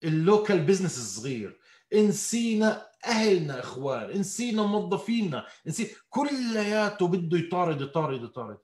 ال 0.04 0.13
local 0.13 0.60
business 0.66 0.98
الصغير. 0.98 1.60
نسينا 1.94 2.92
أهلنا 3.06 3.60
إخوان. 3.60 4.20
نسينا 4.20 4.64
موظفينا. 4.64 5.48
نسينا 5.66 5.90
كلياته 6.10 7.08
بده 7.08 7.38
يطارد 7.38 7.82
يطارد 7.82 8.24
يطارد. 8.24 8.58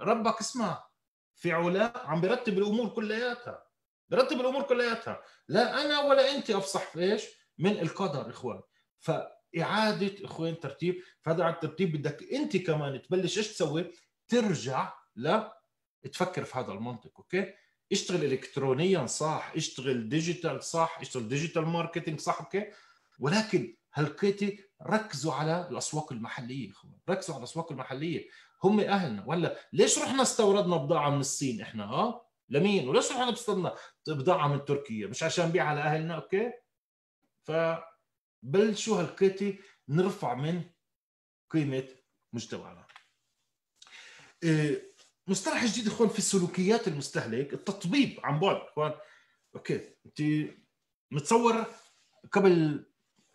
ربك 0.00 0.40
اسمع 0.40 0.86
في 1.34 1.52
علاء 1.52 2.06
عم 2.06 2.20
برتب 2.20 2.58
الأمور 2.58 2.88
كلياتها. 2.88 3.66
برتب 4.08 4.40
الأمور 4.40 4.62
كلياتها. 4.62 5.22
لا 5.48 5.84
أنا 5.84 6.00
ولا 6.00 6.36
أنت 6.36 6.50
أفصح. 6.50 6.92
في 6.92 7.12
إيش 7.12 7.22
من 7.58 7.80
القدر 7.80 8.30
إخوان. 8.30 8.60
فإعادة 8.98 10.24
إخوان 10.24 10.60
ترتيب. 10.60 11.02
فهذا 11.20 11.44
على 11.44 11.54
الترتيب 11.54 11.96
بدك 11.96 12.22
أنت 12.32 12.56
كمان 12.56 13.02
تبلش 13.02 13.38
إيش 13.38 13.48
تسوي؟ 13.48 13.92
ترجع 14.28 14.92
لا 15.16 15.62
تفكر 16.12 16.44
في 16.44 16.58
هذا 16.58 16.72
المنطق 16.72 17.12
أوكي؟ 17.16 17.54
اشتغل 17.92 18.24
الكترونيا 18.24 19.06
صح 19.06 19.52
اشتغل 19.56 20.08
digital 20.08 20.64
صح 20.64 20.98
اشتغل 21.00 21.28
digital 21.28 21.66
marketing 21.66 22.20
صح 22.20 22.40
أوكي؟ 22.40 22.72
ولكن 23.18 23.76
هلقيتي 23.92 24.64
ركزوا 24.82 25.32
على 25.34 25.68
الأسواق 25.70 26.12
المحلية 26.12 26.72
ركزوا 27.10 27.34
على 27.34 27.42
الأسواق 27.42 27.72
المحلية. 27.72 28.28
هم 28.64 28.80
أهلنا. 28.80 29.24
ولا 29.26 29.56
ليش 29.72 29.98
رحنا 29.98 30.22
استوردنا 30.22 30.76
بضاعة 30.76 31.10
من 31.10 31.20
الصين 31.20 31.60
إحنا 31.60 31.84
ها؟ 31.84 32.22
لمين؟ 32.48 32.88
وليش 32.88 33.12
رحنا 33.12 33.32
استوردنا 33.32 33.74
بضاعة 34.08 34.48
من 34.48 34.64
تركيا؟ 34.64 35.06
مش 35.06 35.22
عشان 35.22 35.48
نبيع 35.48 35.64
على 35.64 35.80
أهلنا 35.80 36.14
أوكي؟ 36.14 36.52
فبلشوا 37.42 39.00
هلقيتي 39.00 39.58
نرفع 39.88 40.34
من 40.34 40.62
قيمة 41.50 41.88
مجتمعنا 42.32 42.86
إيه 44.42 44.95
مصطلح 45.28 45.64
جديد 45.64 45.86
اخوان 45.86 46.08
في 46.08 46.22
سلوكيات 46.22 46.88
المستهلك 46.88 47.52
التطبيب 47.52 48.20
عن 48.24 48.40
بعد 48.40 48.56
إخوان. 48.56 48.92
أوكي 49.54 49.94
انت 50.06 50.50
متصور 51.10 51.64
قبل 52.32 52.84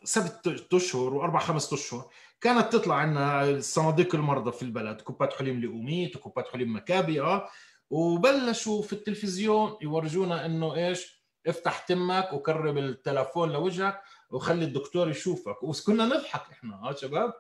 سبت 0.04 0.74
أشهر 0.74 1.14
وأربع 1.14 1.40
خمس 1.40 1.74
أشهر 1.74 2.10
كانت 2.42 2.74
تطلع 2.74 2.96
عندنا 2.96 3.60
صناديق 3.60 4.16
المرضى 4.16 4.52
في 4.52 4.62
البلد 4.62 5.02
كوبات 5.02 5.34
حليم 5.34 5.62
لأوميت 5.62 6.16
وكوبات 6.16 6.48
حليم 6.48 6.76
مكابي 6.76 7.22
آه. 7.22 7.50
وبلشوا 7.90 8.82
في 8.82 8.94
التلفزيون 8.94 9.78
يورجونا 9.82 10.46
إنه 10.46 10.76
إيش؟ 10.76 11.22
افتح 11.48 11.80
تمك 11.80 12.34
وقرب 12.34 12.78
التلفون 12.78 13.52
لوجهك 13.52 14.02
وخلي 14.30 14.66
الدكتور 14.66 15.10
يشوفك. 15.10 15.64
وكنا 15.64 16.06
نضحك 16.06 16.52
إحنا 16.52 16.76
ها 16.76 16.96
شباب. 16.96 17.34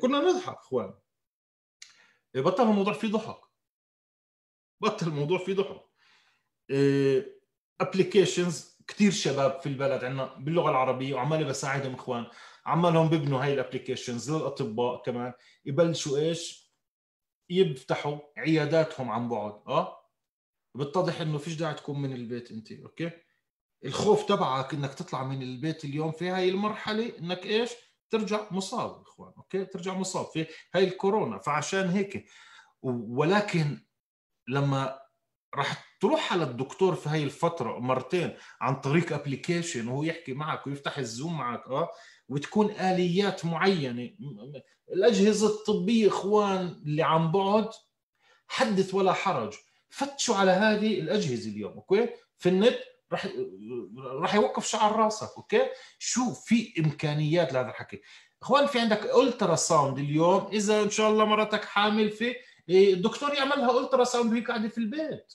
كنا 0.00 0.20
نضحك 0.20 0.56
إخوان. 0.56 0.94
بطل 2.34 2.62
الموضوع 2.62 2.92
فيه 2.92 3.08
ضحك. 3.08 3.47
بطل 4.80 5.06
الموضوع 5.06 5.38
فيه 5.38 5.54
ضحك. 5.54 5.82
applications 7.80 8.78
كثير 8.88 9.10
شباب 9.10 9.60
في 9.60 9.66
البلد 9.68 10.04
عندنا 10.04 10.34
باللغة 10.34 10.70
العربية 10.70 11.14
وعمالي 11.14 11.44
بساعدهم 11.44 11.94
إخوان. 11.94 12.26
عمالهم 12.66 13.08
ببنوا 13.08 13.44
هاي 13.44 13.54
ال 13.54 13.60
applications 13.60 14.30
للأطباء 14.30 15.02
كمان. 15.02 15.32
يبلشوا 15.64 16.18
إيش؟ 16.18 16.68
يفتحوا 17.50 18.18
عياداتهم 18.36 19.10
عن 19.10 19.28
بعد. 19.28 19.62
آه؟ 19.68 19.98
بتضح 20.74 21.20
إنه 21.20 21.38
فيش 21.38 21.54
داعي 21.54 21.74
تكون 21.74 22.02
من 22.02 22.12
البيت 22.12 22.50
أنت 22.50 22.72
أوكي؟ 22.72 23.10
الخوف 23.84 24.24
تبعك 24.24 24.74
إنك 24.74 24.94
تطلع 24.94 25.24
من 25.24 25.42
البيت 25.42 25.84
اليوم 25.84 26.12
في 26.12 26.28
هاي 26.28 26.48
المرحلة 26.48 27.18
إنك 27.18 27.46
إيش؟ 27.46 27.70
ترجع 28.10 28.40
مصاب 28.50 29.02
إخوان 29.02 29.32
أوكي؟ 29.36 29.64
ترجع 29.64 29.94
مصاب 29.94 30.26
في 30.26 30.46
هاي 30.74 30.84
الكورونا. 30.84 31.38
فعشان 31.38 31.88
هيك 31.88 32.24
ولكن 32.82 33.87
لما 34.48 34.98
راح 35.54 35.84
تروح 36.00 36.32
على 36.32 36.44
الدكتور 36.44 36.94
في 36.94 37.08
هاي 37.08 37.22
الفترة 37.22 37.78
مرتين 37.78 38.36
عن 38.60 38.80
طريق 38.80 39.12
application 39.12 39.88
وهو 39.88 40.02
يحكي 40.02 40.32
معك 40.32 40.66
ويفتح 40.66 40.98
ال 40.98 41.06
Zoom 41.06 41.38
معك 41.38 41.68
آه 41.68 41.88
وتكون 42.28 42.70
آليات 42.70 43.44
معينة. 43.44 44.10
الأجهزة 44.92 45.46
الطبية 45.46 46.08
إخوان 46.08 46.82
اللي 46.86 47.02
عن 47.02 47.32
بعد 47.32 47.68
حدث 48.48 48.94
ولا 48.94 49.12
حرج. 49.12 49.54
فتشوا 49.88 50.36
على 50.36 50.50
هذه 50.50 51.00
الأجهزة 51.00 51.50
اليوم 51.50 51.72
أوكي؟ 51.72 52.08
في 52.38 52.48
النت 52.48 52.78
راح 53.12 53.28
راح 53.96 54.34
يوقف 54.34 54.66
شعر 54.66 54.96
راسك 54.96 55.30
أوكي؟ 55.36 55.62
شو 55.98 56.32
في 56.32 56.72
إمكانيات 56.78 57.52
لهذا 57.52 57.68
الحكي؟ 57.68 58.00
إخوان 58.42 58.66
في 58.66 58.80
عندك 58.80 59.14
ultrasound 59.16 59.98
اليوم؟ 59.98 60.46
إذا 60.52 60.82
إن 60.82 60.90
شاء 60.90 61.10
الله 61.10 61.24
مرتك 61.24 61.64
حامل 61.64 62.10
في 62.10 62.34
الدكتور 62.68 63.34
يعملها 63.34 63.80
ultrasound 63.80 64.32
وهي 64.32 64.40
قاعدة 64.40 64.68
في 64.68 64.78
البيت. 64.78 65.34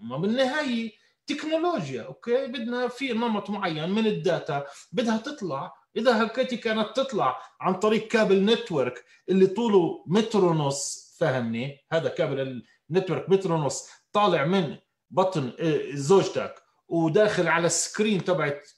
ما 0.00 0.16
بالنهاية 0.16 0.92
تكنولوجيا 1.26 2.02
okay؟ 2.02 2.46
بدنا 2.46 2.88
في 2.88 3.12
نمط 3.12 3.50
معين 3.50 3.90
من 3.90 4.06
ال 4.06 4.18
data 4.18 4.66
بدها 4.92 5.16
تطلع. 5.16 5.74
إذا 5.96 6.24
حكيتي 6.24 6.56
كانت 6.56 6.96
تطلع 6.96 7.42
عن 7.60 7.74
طريق 7.74 8.08
كابل 8.08 8.44
network 8.44 9.04
اللي 9.28 9.46
طوله 9.46 10.04
متر 10.06 10.44
ونص 10.44 11.16
فهمني؟ 11.20 11.86
هذا 11.92 12.08
كابل 12.08 12.62
ال 12.90 12.95
network 12.95 13.30
متر 13.30 13.52
ونص 13.52 13.88
طالع 14.12 14.44
من 14.44 14.76
بطن 15.10 15.48
إيه، 15.58 15.96
زوجتك 15.96 16.54
وداخل 16.88 17.48
على 17.48 17.66
ال 17.66 17.74
screen 17.74 18.24
تبعت 18.24 18.68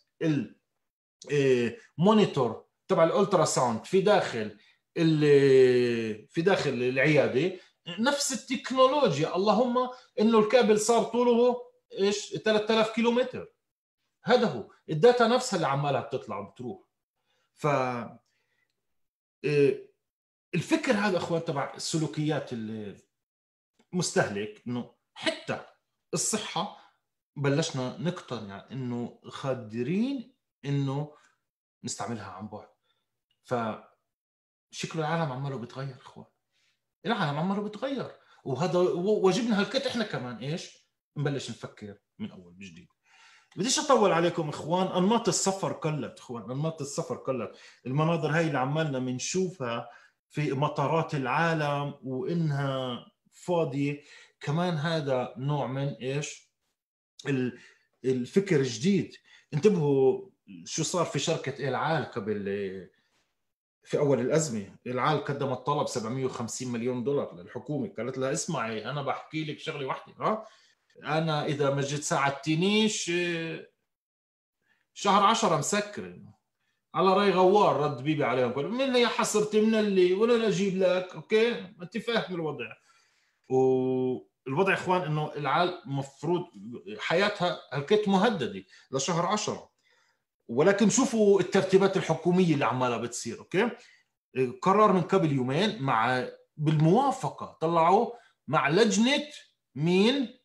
ال 1.99 2.05
monitor 2.05 2.51
إيه، 2.51 2.67
تبع 2.89 3.05
ال 3.05 3.45
ultrasound 3.45 3.85
في 3.85 4.01
داخل. 4.01 4.59
في 4.95 6.43
داخل 6.43 6.71
العيادة 6.71 7.59
نفس 7.99 8.33
التكنولوجيا. 8.33 9.37
اللهم 9.37 9.91
إنه 10.21 10.39
الكابل 10.39 10.81
صار 10.81 11.05
طوله 11.05 11.63
إيش؟ 11.99 12.37
3000 12.37 12.91
كيلومتر. 12.91 13.53
هذا 14.25 14.47
هو. 14.47 14.71
ال 14.91 14.98
data 14.98 15.27
نفسها 15.27 15.57
اللي 15.57 15.69
عمالها 15.69 16.01
بتطلع 16.01 16.39
وبتروح. 16.39 16.89
ف 17.55 17.67
إيه، 19.45 19.91
الفكر 20.55 20.93
هذا 20.93 21.17
أخوان 21.17 21.45
تبع 21.45 21.75
السلوكيات 21.75 22.51
المستهلك 23.93 24.63
إنه 24.67 24.95
حتى 25.15 25.67
الصحة 26.15 26.95
بلشنا 27.37 27.97
نقتنع 27.99 28.69
إنه 28.73 29.21
قادرين 29.43 30.35
إنه 30.65 31.17
نستعملها 31.85 32.31
عن 32.31 32.49
بعد. 32.49 32.69
ف 33.43 33.55
شكل 34.71 34.99
العالم 34.99 35.33
عماله 35.33 35.57
بيتغير 35.57 35.97
إخوان. 36.01 36.27
العالم 37.07 37.39
عماله 37.39 37.63
بيتغير. 37.63 38.11
وهذا 38.45 38.79
واجبنا 38.79 39.61
هالكت 39.61 39.87
إحنا 39.87 40.05
كمان 40.05 40.37
إيش؟ 40.37 40.87
نبلش 41.17 41.51
نفكر 41.51 41.97
من 42.19 42.31
أول 42.31 42.53
بجديد 42.53 42.89
بديش 43.57 43.79
أطول 43.79 44.13
عليكم 44.13 44.49
إخوان. 44.49 44.87
أنماط 44.87 45.29
السفر 45.29 45.73
قلت 45.73 46.19
إخوان. 46.19 46.51
أنماط 46.51 46.81
السفر 46.81 47.17
قلت. 47.17 47.57
المناظر 47.87 48.31
هاي 48.31 48.47
اللي 48.47 48.59
عمالنا 48.59 48.99
بنشوفها 48.99 49.91
في 50.29 50.53
مطارات 50.53 51.15
العالم 51.15 51.95
وإنها 52.03 53.07
فاضية. 53.33 54.03
كمان 54.41 54.75
هذا 54.75 55.35
نوع 55.37 55.67
من 55.67 55.89
إيش؟ 55.89 56.51
الفكر 58.05 58.61
الجديد. 58.61 59.17
انتبهوا 59.55 60.31
شو 60.65 60.83
صار 60.83 61.05
في 61.05 61.19
شركة 61.19 61.69
إلعال 61.69 62.05
قبل 62.05 62.91
في 63.91 63.99
أول 63.99 64.21
الأزمة 64.21 64.77
العال 64.87 65.25
قدمت 65.25 65.59
طلب 65.59 65.87
750 65.87 66.73
مليون 66.73 67.05
دولار 67.05 67.35
للحكومة. 67.35 67.93
قالت 67.99 68.19
لها 68.19 68.33
اسمعي 68.33 68.91
أنا 68.91 69.03
بحكي 69.03 69.45
لك 69.45 69.59
شغلة 69.59 69.87
واحدة 69.87 70.15
ها؟ 70.21 70.47
أنا 71.05 71.47
إذا 71.47 71.75
ما 71.75 71.81
جيت 71.81 72.03
ساعدتنيش 72.03 73.13
شهر 74.95 75.23
10 75.23 75.57
مسكر 75.57 76.21
على 76.95 77.13
رأي 77.15 77.31
غوار 77.31 77.77
رد 77.77 78.03
بيبي 78.03 78.25
عليهم 78.25 78.53
قال 78.53 78.71
من 78.71 78.97
يا 78.97 79.09
حصرتي 79.09 79.61
من 79.61 79.75
اللي؟ 79.75 80.15
ولا 80.15 80.49
أجيب 80.49 80.77
لك 80.77 81.15
أوكي؟ 81.15 81.53
انت 81.83 81.99
فاهم 81.99 82.35
الوضع. 82.35 82.73
والوضع 83.49 84.75
إخوان 84.75 85.03
إنه 85.03 85.33
العال 85.37 85.83
مفروض 85.87 86.43
حياتها 86.99 87.61
هلكت 87.73 88.09
مهددة 88.09 88.65
لشهر 88.91 89.27
10 89.27 89.70
ولكن 90.51 90.91
شوفوا 90.91 91.41
الترتيبات 91.41 91.97
الحكومية 91.97 92.55
اللي 92.55 92.65
عمالها 92.65 92.97
بتصير 92.99 93.39
أوكي؟ 93.39 93.71
قرار 94.63 94.93
من 94.93 95.03
قبل 95.03 95.33
يومين 95.33 95.83
مع 95.83 96.29
بالموافقة 96.57 97.59
طلعوا 97.61 98.13
مع 98.49 98.69
لجنة 98.69 99.29
مين؟ 99.75 100.41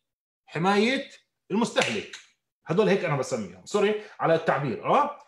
حماية 0.46 1.10
المستهلك. 1.50 2.16
هدول 2.66 2.88
هيك 2.88 3.04
أنا 3.04 3.16
بسميهم. 3.16 3.66
sorry 3.66 4.02
على 4.20 4.34
التعبير 4.34 4.86
آه؟ 4.86 5.18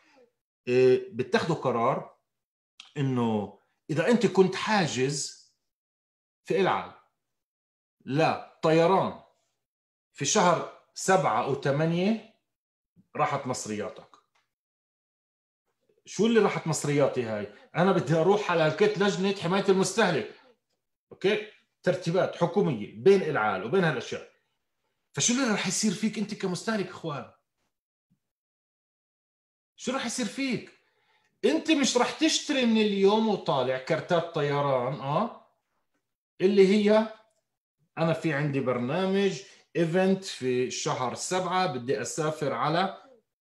إيه، 0.69 1.09
بتاخذوا 1.13 1.57
قرار 1.57 2.17
إنه 2.97 3.59
إذا 3.91 4.09
أنت 4.11 4.27
كنت 4.27 4.55
حاجز 4.55 5.39
في 6.45 6.61
العال 6.61 6.93
للطيران 8.05 9.21
في 10.13 10.25
شهر 10.25 10.79
سبعة 10.95 11.45
أو 11.45 11.61
ثمانية 11.61 12.35
راحت 13.17 13.47
مصرياتك 13.47 14.08
شو 16.09 16.27
اللي 16.27 16.41
راحت 16.41 16.67
مصرياتي 16.67 17.23
هاي؟ 17.23 17.53
أنا 17.77 17.93
بدي 17.93 18.15
أروح 18.15 18.51
على 18.51 18.67
الكت 18.67 18.99
لجنة 18.99 19.35
حماية 19.35 19.65
المستهلك. 19.69 20.35
okay؟ 21.13 21.47
ترتيبات 21.83 22.37
حكومية 22.37 23.03
بين 23.03 23.23
العال 23.23 23.65
وبين 23.65 23.85
هالأشياء. 23.85 24.31
فشو 25.13 25.33
اللي 25.33 25.55
رح 25.55 25.67
يصير 25.67 25.93
فيك 25.93 26.19
أنت 26.19 26.35
كمستهلك 26.35 26.89
إخوان؟ 26.89 27.31
شو 29.77 29.93
راح 29.93 30.07
يصير 30.07 30.27
فيك؟ 30.27 30.71
أنت 31.45 31.71
مش 31.71 31.97
راح 31.97 32.19
تشتري 32.19 32.67
من 32.67 32.81
اليوم 32.81 33.29
وطالع 33.29 33.79
كارتات 33.79 34.35
طيران 34.35 34.95
آه؟ 34.95 35.47
اللي 36.41 36.69
هي 36.69 37.15
أنا 37.99 38.13
في 38.13 38.33
عندي 38.33 38.61
برنامج 38.61 39.43
event 39.77 40.25
في 40.25 40.71
شهر 40.71 41.15
سبعة 41.15 41.67
بدي 41.67 42.03
أسافر 42.03 42.53
على 42.53 43.03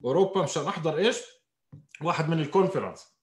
أوروبا 0.04 0.42
مشان 0.42 0.66
أحضر 0.66 0.98
إيش؟ 0.98 1.39
واحد 2.02 2.28
من 2.28 2.40
ال 2.40 2.48
conference 2.48 3.20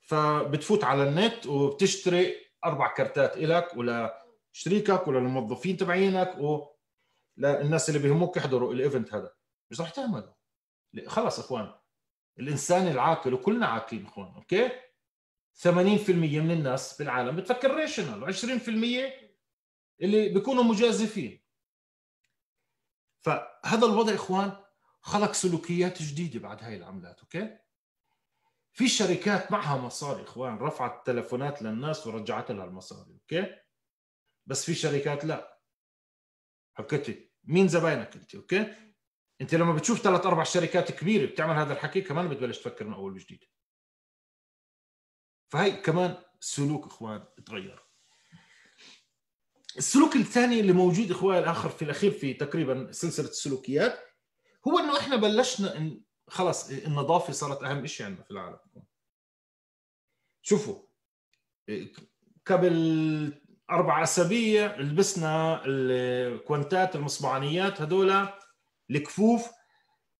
فبتفوت 0.00 0.84
على 0.84 1.08
النت 1.08 1.46
وبتشتري 1.46 2.34
أربع 2.64 2.94
كارتات 2.94 3.36
لك 3.38 3.76
ولا 3.76 4.26
شريكك 4.52 5.08
ولا 5.08 5.18
الموظفين 5.18 5.76
تبعينك 5.76 6.36
وللناس 6.38 7.88
اللي 7.88 8.00
بيهموك 8.00 8.36
يحضروا 8.36 8.72
ال 8.72 8.79
event 8.79 9.14
هذا. 9.14 9.32
مش 9.70 9.80
رح 9.80 9.90
تعمله. 9.90 10.34
خلص 11.06 11.38
إخوان. 11.38 11.74
الإنسان 12.38 12.88
العاقل 12.88 13.34
وكلنا 13.34 13.66
عاقلين 13.66 14.06
إخوان 14.06 14.34
okay؟ 14.34 14.70
80% 15.62 16.10
من 16.10 16.50
الناس 16.50 16.98
بالعالم 16.98 17.36
بتفكر 17.36 17.74
rational 17.74 18.34
و20% 18.34 18.68
اللي 20.00 20.28
بيكونوا 20.28 20.62
مجازفين. 20.62 21.42
فهذا 23.20 23.86
الوضع 23.86 24.14
إخوان 24.14 24.52
خلق 25.00 25.32
سلوكيات 25.32 26.02
جديدة 26.02 26.40
بعد 26.40 26.64
هاي 26.64 26.76
العملات 26.76 27.20
okay؟ 27.20 27.58
في 28.76 28.88
شركات 28.88 29.52
معها 29.52 29.76
مصاري 29.76 30.22
إخوان. 30.22 30.58
رفعت 30.58 31.06
تلفونات 31.06 31.62
للناس 31.62 32.06
ورجعت 32.06 32.50
لها 32.50 32.64
المصاري 32.64 33.12
okay؟ 33.12 33.56
بس 34.46 34.64
في 34.64 34.74
شركات 34.74 35.24
لا. 35.24 35.60
حكيتي. 36.74 37.32
مين 37.44 37.68
زباينك 37.68 38.16
أنت 38.16 38.34
okay؟ 38.34 38.74
أنت 39.40 39.54
لما 39.54 39.72
بتشوف 39.72 40.00
ثلاث 40.00 40.26
أربع 40.26 40.42
شركات 40.42 40.92
كبيرة 40.92 41.26
بتعمل 41.30 41.54
هذا 41.54 41.72
الحكي 41.72 42.00
كمان 42.00 42.28
بتبلش 42.28 42.58
تفكر 42.58 42.84
من 42.86 42.92
أول 42.92 43.12
وجديد. 43.12 43.44
فهي 45.52 45.70
كمان 45.76 46.22
سلوك 46.40 46.86
إخوان 46.86 47.24
تغير. 47.46 47.86
السلوك 49.78 50.16
الثاني 50.16 50.60
اللي 50.60 50.72
موجود 50.72 51.10
إخوان 51.10 51.38
الآخر 51.38 51.68
في 51.68 51.82
الأخير 51.82 52.10
في 52.10 52.34
تقريبا 52.34 52.92
سلسلة 52.92 53.28
السلوكيات 53.28 53.98
هو 54.68 54.78
إنه 54.78 54.98
إحنا 54.98 55.16
بلشنا 55.16 56.00
خلص 56.28 56.70
النظافة 56.70 57.32
صارت 57.32 57.62
أهم 57.62 57.86
شيء 57.86 58.06
عندنا 58.06 58.24
في 58.24 58.30
العالم. 58.30 58.58
شوفوا 60.42 60.82
قبل 62.46 63.42
أربع 63.70 64.02
أسابيع 64.02 64.76
لبسنا 64.76 65.62
الكوانتات 65.66 66.96
المصبعانيات 66.96 67.80
هذول 67.80 68.28
الكفوف 68.90 69.50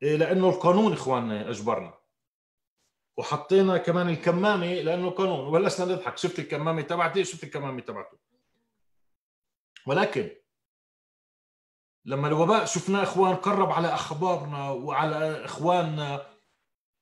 لأنه 0.02 0.48
القانون 0.48 0.92
إخواننا 0.92 1.50
أجبرنا. 1.50 1.98
وحطينا 3.18 3.78
كمان 3.78 4.08
الكمامة 4.08 4.74
لأنه 4.74 5.10
قانون 5.10 5.46
وبلشنا 5.46 5.86
نضحك. 5.86 6.18
شفت 6.18 6.38
الكمامة 6.38 6.82
تبعتي؟ 6.82 7.24
شفت 7.24 7.44
الكمامة 7.44 7.80
تبعته. 7.80 8.18
ولكن 9.86 10.30
لما 12.06 12.28
الوباء 12.28 12.64
شفناه 12.64 13.02
إخوان 13.02 13.36
قرب 13.36 13.68
على 13.68 13.88
أخبارنا 13.88 14.70
وعلى 14.70 15.44
إخواننا 15.44 16.38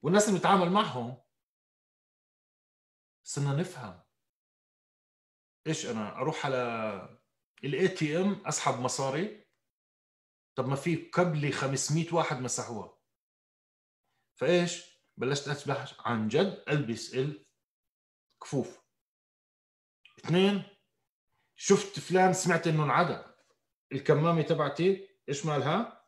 والناس 0.03 0.29
اللي 0.29 0.39
بنتعامل 0.39 0.71
معهم 0.71 1.23
صرنا 3.27 3.57
نفهم. 3.57 4.03
إيش 5.67 5.87
أنا 5.87 6.17
أروح 6.17 6.47
على 6.47 6.59
ال 7.65 7.89
ATM 7.89 8.47
أسحب 8.47 8.81
مصاري؟ 8.81 9.47
طب 10.57 10.69
ما 10.69 10.77
في 10.77 10.97
قبلي 11.11 11.53
500 11.53 12.15
واحد 12.15 12.41
مسحوها. 12.41 12.99
فإيش؟ 14.41 14.95
بلشت 15.17 15.49
أصبح 15.49 16.07
عن 16.09 16.29
جد 16.29 16.65
ألبس 16.69 17.15
الكفوف 17.15 18.85
اثنين 20.19 20.63
شفت 21.57 22.01
فلان 22.01 22.33
سمعت 22.33 22.67
إنه 22.67 22.85
انعدى 22.85 23.34
الكمامة 23.95 24.43
تبعتي 24.43 25.09
إيش 25.29 25.47
مالها؟ 25.47 26.05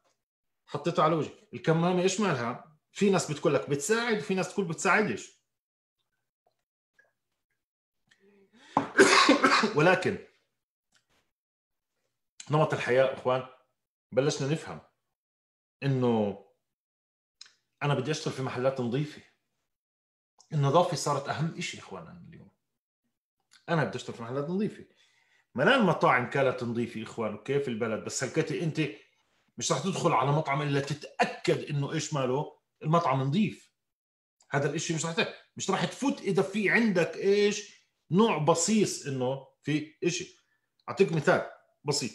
حطيتها 0.66 1.04
على 1.04 1.14
وجهي. 1.14 1.48
الكمامة 1.54 2.02
إيش 2.02 2.20
مالها؟ 2.20 2.78
في 2.92 3.10
ناس 3.10 3.32
بتقول 3.32 3.54
لك 3.54 3.70
بتساعد 3.70 4.18
وفي 4.18 4.34
ناس 4.34 4.54
تقول 4.54 4.68
بتساعدش. 4.68 5.36
ولكن 9.76 10.18
نمط 12.50 12.74
الحياة 12.74 13.14
إخوان 13.14 13.46
بلشنا 14.12 14.48
نفهم 14.48 14.80
إنه 15.82 16.44
أنا 17.82 17.94
بدي 17.94 18.10
أشتغل 18.10 18.34
في 18.34 18.42
محلات 18.42 18.80
نظيفة. 18.80 19.22
النظافة 20.52 20.96
صارت 20.96 21.28
أهم 21.28 21.60
شيء 21.60 21.80
اخوانا 21.80 22.24
اليوم. 22.28 22.50
أنا 23.68 23.84
بدي 23.84 23.96
أشتغل 23.96 24.16
في 24.16 24.22
محلات 24.22 24.44
نظيفة. 24.44 24.86
ما 25.56 25.74
المطاعم 25.76 26.30
كانت 26.30 26.62
نظيفه 26.62 27.02
إخوان 27.02 27.32
أوكي 27.32 27.60
في 27.60 27.68
البلد؟ 27.68 28.04
بس 28.04 28.24
هلكتي 28.24 28.62
أنت 28.62 28.80
مش 29.58 29.72
رح 29.72 29.78
تدخل 29.78 30.12
على 30.12 30.32
مطعم 30.32 30.62
إلا 30.62 30.80
تتأكد 30.80 31.70
إنه 31.70 31.92
إيش 31.92 32.14
ماله؟ 32.14 32.58
المطعم 32.82 33.22
نظيف. 33.22 33.72
هذا 34.50 34.70
الإشي 34.70 34.94
مش 34.94 35.06
رح 35.06 35.28
مش 35.56 35.70
رح 35.70 35.84
تفوت 35.84 36.20
إذا 36.20 36.42
في 36.42 36.70
عندك 36.70 37.16
إيش؟ 37.16 37.86
نوع 38.10 38.38
بصيص 38.38 39.06
إنه 39.06 39.46
في 39.62 39.96
إشي. 40.04 40.38
أعطيك 40.88 41.12
مثال 41.12 41.50
بسيط. 41.84 42.12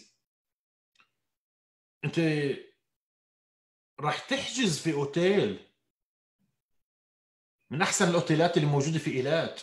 أنت 2.05 2.19
راح 3.99 4.19
تحجز 4.19 4.79
في 4.79 4.93
أوتيل. 4.93 5.71
من 7.69 7.81
أحسن 7.81 8.09
الأوتيلات 8.09 8.57
اللي 8.57 8.67
موجودة 8.67 8.99
في 8.99 9.11
إيلات 9.11 9.61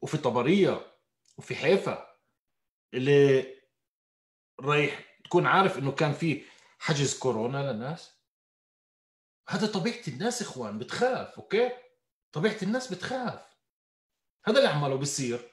وفي 0.00 0.16
طبرية 0.18 0.96
وفي 1.36 1.54
حيفا. 1.56 2.11
اللي 2.94 3.54
رايح 4.60 5.18
تكون 5.24 5.46
عارف 5.46 5.78
إنه 5.78 5.92
كان 5.92 6.12
في 6.12 6.42
حجز 6.78 7.18
كورونا 7.18 7.72
للناس. 7.72 8.12
هذا 9.48 9.66
طبيعة 9.66 10.02
الناس 10.08 10.42
إخوان 10.42 10.78
بتخاف 10.78 11.34
أوكي؟ 11.38 11.70
طبيعة 12.32 12.56
الناس 12.62 12.92
بتخاف. 12.92 13.40
هذا 14.44 14.58
اللي 14.58 14.68
عماله 14.68 14.96
بيصير. 14.96 15.50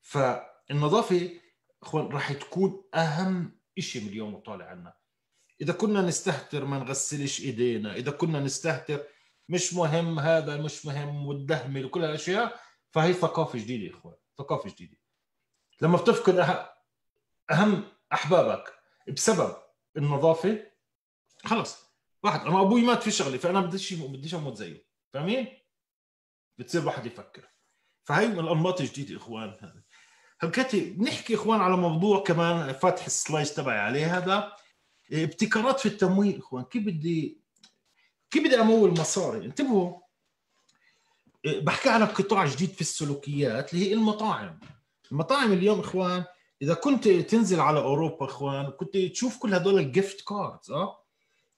فالنظافة 0.00 1.40
إخوان 1.82 2.06
راح 2.06 2.32
تكون 2.32 2.84
أهم 2.94 3.60
شيء 3.78 4.02
من 4.02 4.08
اليوم 4.08 4.34
وطالع 4.34 4.64
عنا. 4.64 4.94
إذا 5.60 5.72
كنا 5.72 6.02
نستهتر 6.02 6.64
ما 6.64 6.78
نغسلش 6.78 7.40
إيدينا 7.40 7.94
إذا 7.94 8.10
كنا 8.10 8.40
نستهتر 8.40 9.06
مش 9.48 9.74
مهم 9.74 10.18
هذا 10.18 10.56
مش 10.56 10.86
مهم 10.86 11.26
والدهمل 11.26 11.84
وكل 11.84 12.04
الاشياء 12.04 12.60
فهي 12.90 13.12
ثقافة 13.12 13.58
جديدة 13.58 13.96
إخوان 13.98 14.14
ثقافة 14.38 14.70
جديدة. 14.70 15.03
لما 15.80 15.96
بتفقد 15.96 16.66
أهم 17.50 17.84
أحبابك 18.12 18.74
بسبب 19.08 19.56
النظافة 19.96 20.66
خلص. 21.44 21.84
واحد 22.22 22.40
أنا 22.40 22.60
أبوي 22.60 22.82
مات 22.82 23.02
في 23.02 23.10
شغلي 23.10 23.38
فأنا 23.38 23.60
بديش 23.60 23.92
بديش 23.92 24.34
أموت 24.34 24.56
زيه. 24.56 24.86
فاهمين؟ 25.12 25.58
بتصير 26.58 26.86
واحد 26.86 27.06
يفكر. 27.06 27.48
فهي 28.04 28.26
من 28.28 28.38
الأنماط 28.38 28.80
الجديدة 28.80 29.16
إخوان 29.16 29.72
هلكتي 30.40 30.90
بنحكي 30.90 31.34
إخوان 31.34 31.60
على 31.60 31.76
موضوع 31.76 32.22
كمان 32.22 32.72
فاتح 32.72 33.04
السلايس 33.04 33.54
تبعي 33.54 33.78
عليه 33.78 34.18
هذا. 34.18 34.56
ابتكارات 35.12 35.80
في 35.80 35.86
التمويل 35.86 36.38
إخوان. 36.38 36.64
كيف 36.64 36.82
بدي 36.82 37.40
كيف 38.30 38.44
بدي 38.44 38.60
أمول 38.60 38.90
مصاري؟ 38.90 39.46
انتبهوا. 39.46 40.00
بحكي 41.44 41.88
على 41.88 42.04
قطاع 42.04 42.46
جديد 42.46 42.70
في 42.70 42.80
السلوكيات 42.80 43.74
اللي 43.74 43.88
هي 43.88 43.92
المطاعم. 43.92 44.60
المطاعم 45.14 45.52
اليوم 45.52 45.80
إخوان 45.80 46.24
إذا 46.62 46.74
كنت 46.74 47.08
تنزل 47.08 47.60
على 47.60 47.80
أوروبا 47.80 48.26
إخوان 48.26 48.70
كنت 48.70 48.96
تشوف 48.96 49.38
كل 49.38 49.54
هدول 49.54 49.78
ال 49.78 49.86
gift 49.86 50.20
cards 50.20 50.70
آه؟ 50.70 51.04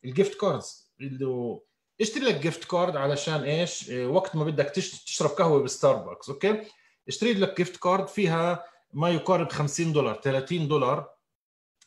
ال 0.05 0.12
gift 0.12 0.41
cards 0.41 0.93
اللي 1.01 1.59
اشتري 2.01 2.25
لك 2.25 2.35
gift 2.35 2.64
card 2.64 2.97
علشان 2.97 3.43
إيش؟ 3.43 3.89
وقت 3.91 4.37
ما 4.37 4.45
بدك 4.45 4.65
تشرب 5.07 5.31
قهوة 5.31 5.63
بستاربكس 5.63 6.31
okay؟ 6.31 6.62
اشتري 7.09 7.35
لك 7.35 7.57
gift 7.57 7.77
card 7.77 8.09
فيها 8.09 8.65
ما 8.93 9.11
يقارب 9.11 9.53
50 9.53 9.93
دولار 9.93 10.21
30 10.21 10.69
دولار 10.69 11.11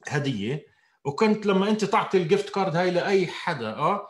هدية. 0.08 0.66
وكنت 1.06 1.46
لما 1.46 1.70
أنت 1.70 1.86
تعطي 1.86 2.18
ال 2.18 2.24
gift 2.24 2.50
card 2.50 2.76
هاي 2.76 2.92
لأي 2.92 3.28
حدا 3.28 3.76
آه؟ 3.76 4.08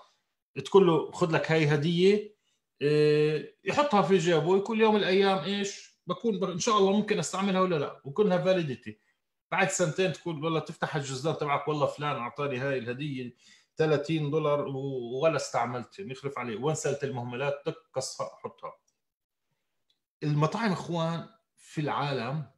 تقول 0.65 0.87
له 0.87 1.11
خذ 1.11 1.31
لك 1.31 1.51
هاي 1.51 1.67
هدية 1.67 2.35
آه 2.81 3.43
يحطها 3.63 4.01
في 4.01 4.17
جيبه 4.17 4.47
وكل 4.47 4.81
يوم 4.81 4.95
الأيام 4.95 5.37
إيش؟ 5.37 5.88
بكون 6.09 6.51
إن 6.51 6.59
شاء 6.59 6.77
الله 6.77 6.91
ممكن 6.91 7.19
أستعملها 7.19 7.61
ولا 7.61 7.75
لا. 7.75 8.01
وكلها 8.05 8.37
validity 8.37 8.99
بعد 9.51 9.69
سنتين 9.69 10.13
تقول 10.13 10.43
والله 10.43 10.59
تفتح 10.59 10.95
الجزدان 10.95 11.37
تبعك 11.37 11.67
والله 11.67 11.85
فلان 11.85 12.15
أعطاني 12.15 12.57
هاي 12.57 12.77
الهدية 12.77 13.35
30 13.77 14.31
دولار 14.31 14.67
ولا 15.21 15.35
استعملتها 15.35 16.05
نخلف 16.05 16.37
عليه 16.37 16.57
وين 16.57 16.75
سلة 16.75 17.03
المهملات؟ 17.03 17.61
تك 17.65 17.75
قصها 17.93 18.29
حطها. 18.43 18.77
المطاعم 20.23 20.71
إخوان 20.71 21.29
في 21.57 21.81
العالم 21.81 22.51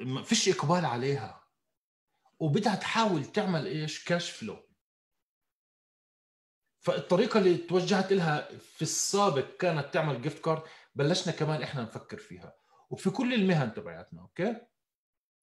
ما 0.00 0.22
فيش 0.22 0.48
إقبال 0.48 0.84
عليها. 0.84 1.42
وبدها 2.38 2.74
تحاول 2.74 3.24
تعمل 3.24 3.66
إيش؟ 3.66 4.04
cash 4.04 4.30
flow 4.30 4.56
فالطريقة 6.80 7.38
اللي 7.38 7.56
توجهت 7.56 8.12
لها 8.12 8.48
في 8.58 8.82
السابق 8.82 9.56
كانت 9.56 9.94
تعمل 9.94 10.22
gift 10.22 10.44
card 10.44 10.62
بلشنا 10.94 11.32
كمان 11.32 11.62
إحنا 11.62 11.82
نفكر 11.82 12.16
فيها. 12.18 12.54
وفي 12.90 13.10
كل 13.10 13.34
المهن 13.34 13.74
تبعتنا 13.74 14.20
okay؟ 14.20 14.56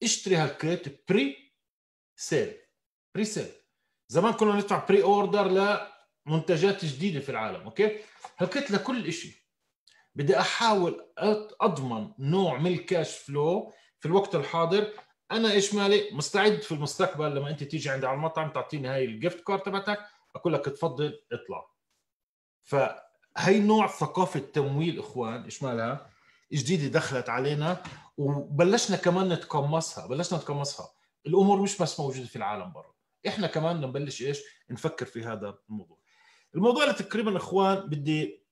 اشتري 0.04 0.36
هالكريت 0.36 1.10
pre-sale 1.12 2.58
pre-sale 3.16 3.52
زمان 4.08 4.34
كنا 4.34 4.56
ندفع 4.56 4.86
pre-order 4.86 5.48
لمنتجات 6.28 6.86
جديدة 6.86 7.20
في 7.20 7.30
العالم 7.30 7.62
okay؟ 7.62 8.00
هالكريت 8.38 8.72
لكل 8.72 9.14
شيء 9.14 9.34
بدي 10.16 10.39
أحاول 10.39 11.14
أضمن 11.62 12.14
نوع 12.20 12.58
من 12.58 12.74
ال 12.74 12.82
cash 12.82 13.18
flow 13.18 13.74
في 14.00 14.06
الوقت 14.06 14.36
الحاضر. 14.36 14.93
أنا 15.32 15.52
إيش 15.52 15.74
مالي؟ 15.74 16.10
مستعد 16.12 16.62
في 16.62 16.72
المستقبل 16.72 17.36
لما 17.36 17.50
أنت 17.50 17.64
تيجي 17.64 17.89
عندي 17.89 18.08
على 18.08 18.16
المطعم 18.16 18.52
تعطيني 18.52 18.88
هاي 18.88 19.06
ال 19.06 19.13
gift 19.13 19.44
card 19.44 19.62
تبعتك 19.62 20.00
أقول 20.36 20.54
لك 20.54 20.66
تفضل 20.66 21.20
اطلع. 21.32 21.70
فهي 23.40 23.60
نوع 23.60 23.88
ثقافة 23.88 24.40
تمويل 24.40 25.00
إخوان 25.00 25.44
إيش 25.44 25.64
مالها 25.64 26.10
جديدة 26.54 26.88
دخلت 26.88 27.30
علينا 27.30 27.84
وبلشنا 28.18 28.98
كمان 28.98 29.34
نتقمصها 29.34 30.08
بلشنا 30.08 30.38
نتقمصها. 30.40 30.92
الأمور 31.26 31.62
مش 31.62 31.78
بس 31.78 32.00
موجودة 32.00 32.26
في 32.26 32.36
العالم 32.36 32.72
برا. 32.72 32.94
إحنا 33.28 33.48
كمان 33.48 33.82
نبلش 33.82 34.22
إيش؟ 34.22 34.40
نفكر 34.70 35.06
في 35.06 35.24
هذا 35.24 35.58
الموضوع. 35.70 35.98
الموضوع 36.56 36.84
اللي 36.84 36.94
تقريبا 36.96 37.38
إخوان 37.38 37.90
بدي 37.90 38.44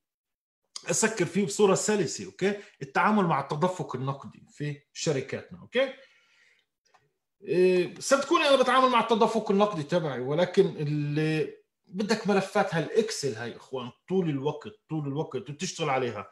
أسكر 0.90 1.26
فيه 1.26 1.46
بصورة 1.46 1.76
سلسة 1.76 2.26
okay؟ 2.26 2.54
التعامل 2.82 3.24
مع 3.24 3.40
التدفق 3.42 3.96
النقدي 3.96 4.46
في 4.50 4.82
شركاتنا 4.94 5.60
okay؟ 5.60 5.94
إيه 7.42 8.00
صدقوني 8.00 8.48
أنا 8.48 8.62
بتعامل 8.62 8.90
مع 8.90 9.00
التدفق 9.00 9.52
النقدي 9.52 9.84
تبعي 9.84 10.20
ولكن 10.20 10.66
اللي 10.66 11.57
بدك 11.88 12.28
ملفات 12.28 12.76
هال 12.76 12.93
Excel 12.93 13.36
هاي 13.36 13.56
إخوان 13.56 13.92
طول 14.10 14.30
الوقت 14.30 14.72
طول 14.90 15.08
الوقت 15.08 15.50
وتشتغل 15.50 15.90
عليها. 15.90 16.28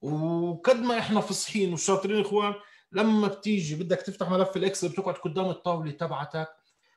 وقد 0.00 0.76
ما 0.76 0.98
إحنا 0.98 1.20
فصحين 1.20 1.72
وشاطرين 1.72 2.20
إخوان 2.20 2.54
لما 2.92 3.28
بتيجي 3.28 3.74
بدك 3.74 3.96
تفتح 4.02 4.30
ملف 4.30 4.56
ال 4.56 4.61
Excel 4.61 4.88
بتقعد 4.88 5.14
قدام 5.14 5.44
الطاولة 5.50 5.90
تبعتك 5.90 6.48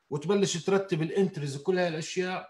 وتبلش 0.10 0.58
ترتب 0.66 1.02
ال 1.02 1.08
entries 1.08 1.56
وكل 1.58 1.80
هاي 1.80 1.88
الأشياء 1.88 2.50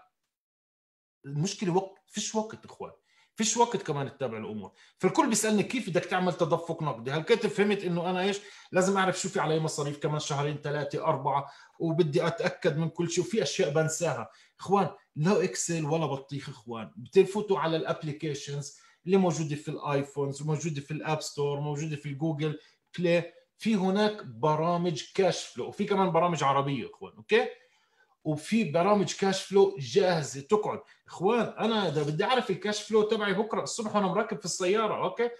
المشكلة 1.24 1.76
وقت 1.76 1.98
فيش 2.06 2.34
وقت 2.34 2.64
إخوان. 2.64 2.92
فيش 3.38 3.56
وقت 3.56 3.76
كمان 3.76 4.16
تتابع 4.16 4.38
الأمور. 4.38 4.72
فالكل 4.98 5.28
بيسألني 5.28 5.62
كيف 5.62 5.90
بدك 5.90 6.04
تعمل 6.04 6.32
تدفق 6.32 6.82
نقدي 6.82 7.10
هل 7.10 7.22
كنت 7.22 7.46
فهمت 7.46 7.84
إنه 7.84 8.10
أنا 8.10 8.20
إيش؟ 8.22 8.40
لازم 8.72 8.96
أعرف 8.96 9.20
شو 9.20 9.28
في 9.28 9.40
علي 9.40 9.60
مصاريف 9.60 9.98
كمان 9.98 10.20
شهرين 10.20 10.56
ثلاثة 10.56 11.04
أربعة 11.04 11.46
وبدي 11.78 12.26
أتأكد 12.26 12.76
من 12.78 12.88
كل 12.88 13.10
شيء. 13.10 13.24
وفي 13.24 13.42
أشياء 13.42 13.70
بنساها. 13.70 14.30
إخوان 14.60 14.88
لا 15.16 15.44
Excel 15.44 15.84
ولا 15.84 16.06
بطيخ 16.06 16.48
إخوان. 16.48 16.92
بتفوتوا 16.96 17.58
على 17.58 17.76
ال 17.76 17.84
applications 17.84 18.78
اللي 19.06 19.16
موجودة 19.16 19.56
في 19.56 19.68
ال 19.68 19.77
iPhones 19.77 20.42
وموجوده 20.42 20.80
في 20.80 20.90
ال 20.90 20.98
App 20.98 21.20
Store 21.20 21.60
موجودة 21.60 21.96
في 21.96 22.06
الجوجل 22.06 22.58
Play. 22.98 23.32
في 23.58 23.74
هناك 23.74 24.24
برامج 24.24 25.02
cash 25.14 25.44
flow 25.44 25.68
وفي 25.68 25.84
كمان 25.84 26.10
برامج 26.10 26.44
عربية 26.44 26.86
إخوان 26.86 27.12
okay؟ 27.16 27.48
وفي 28.28 28.64
برامج 28.64 29.14
cash 29.14 29.42
flow 29.42 29.76
جاهزة 29.78 30.40
تقعد. 30.40 30.80
إخوان 31.06 31.54
أنا 31.58 31.88
إذا 31.88 32.02
بدي 32.02 32.24
أعرف 32.24 32.50
ال 32.50 32.56
cash 32.56 32.82
flow 32.82 33.02
تبعي 33.02 33.34
بكرة 33.34 33.62
الصبح 33.62 33.96
وأنا 33.96 34.06
مركب 34.06 34.38
في 34.38 34.44
السيارة 34.44 35.04
okay؟ 35.04 35.30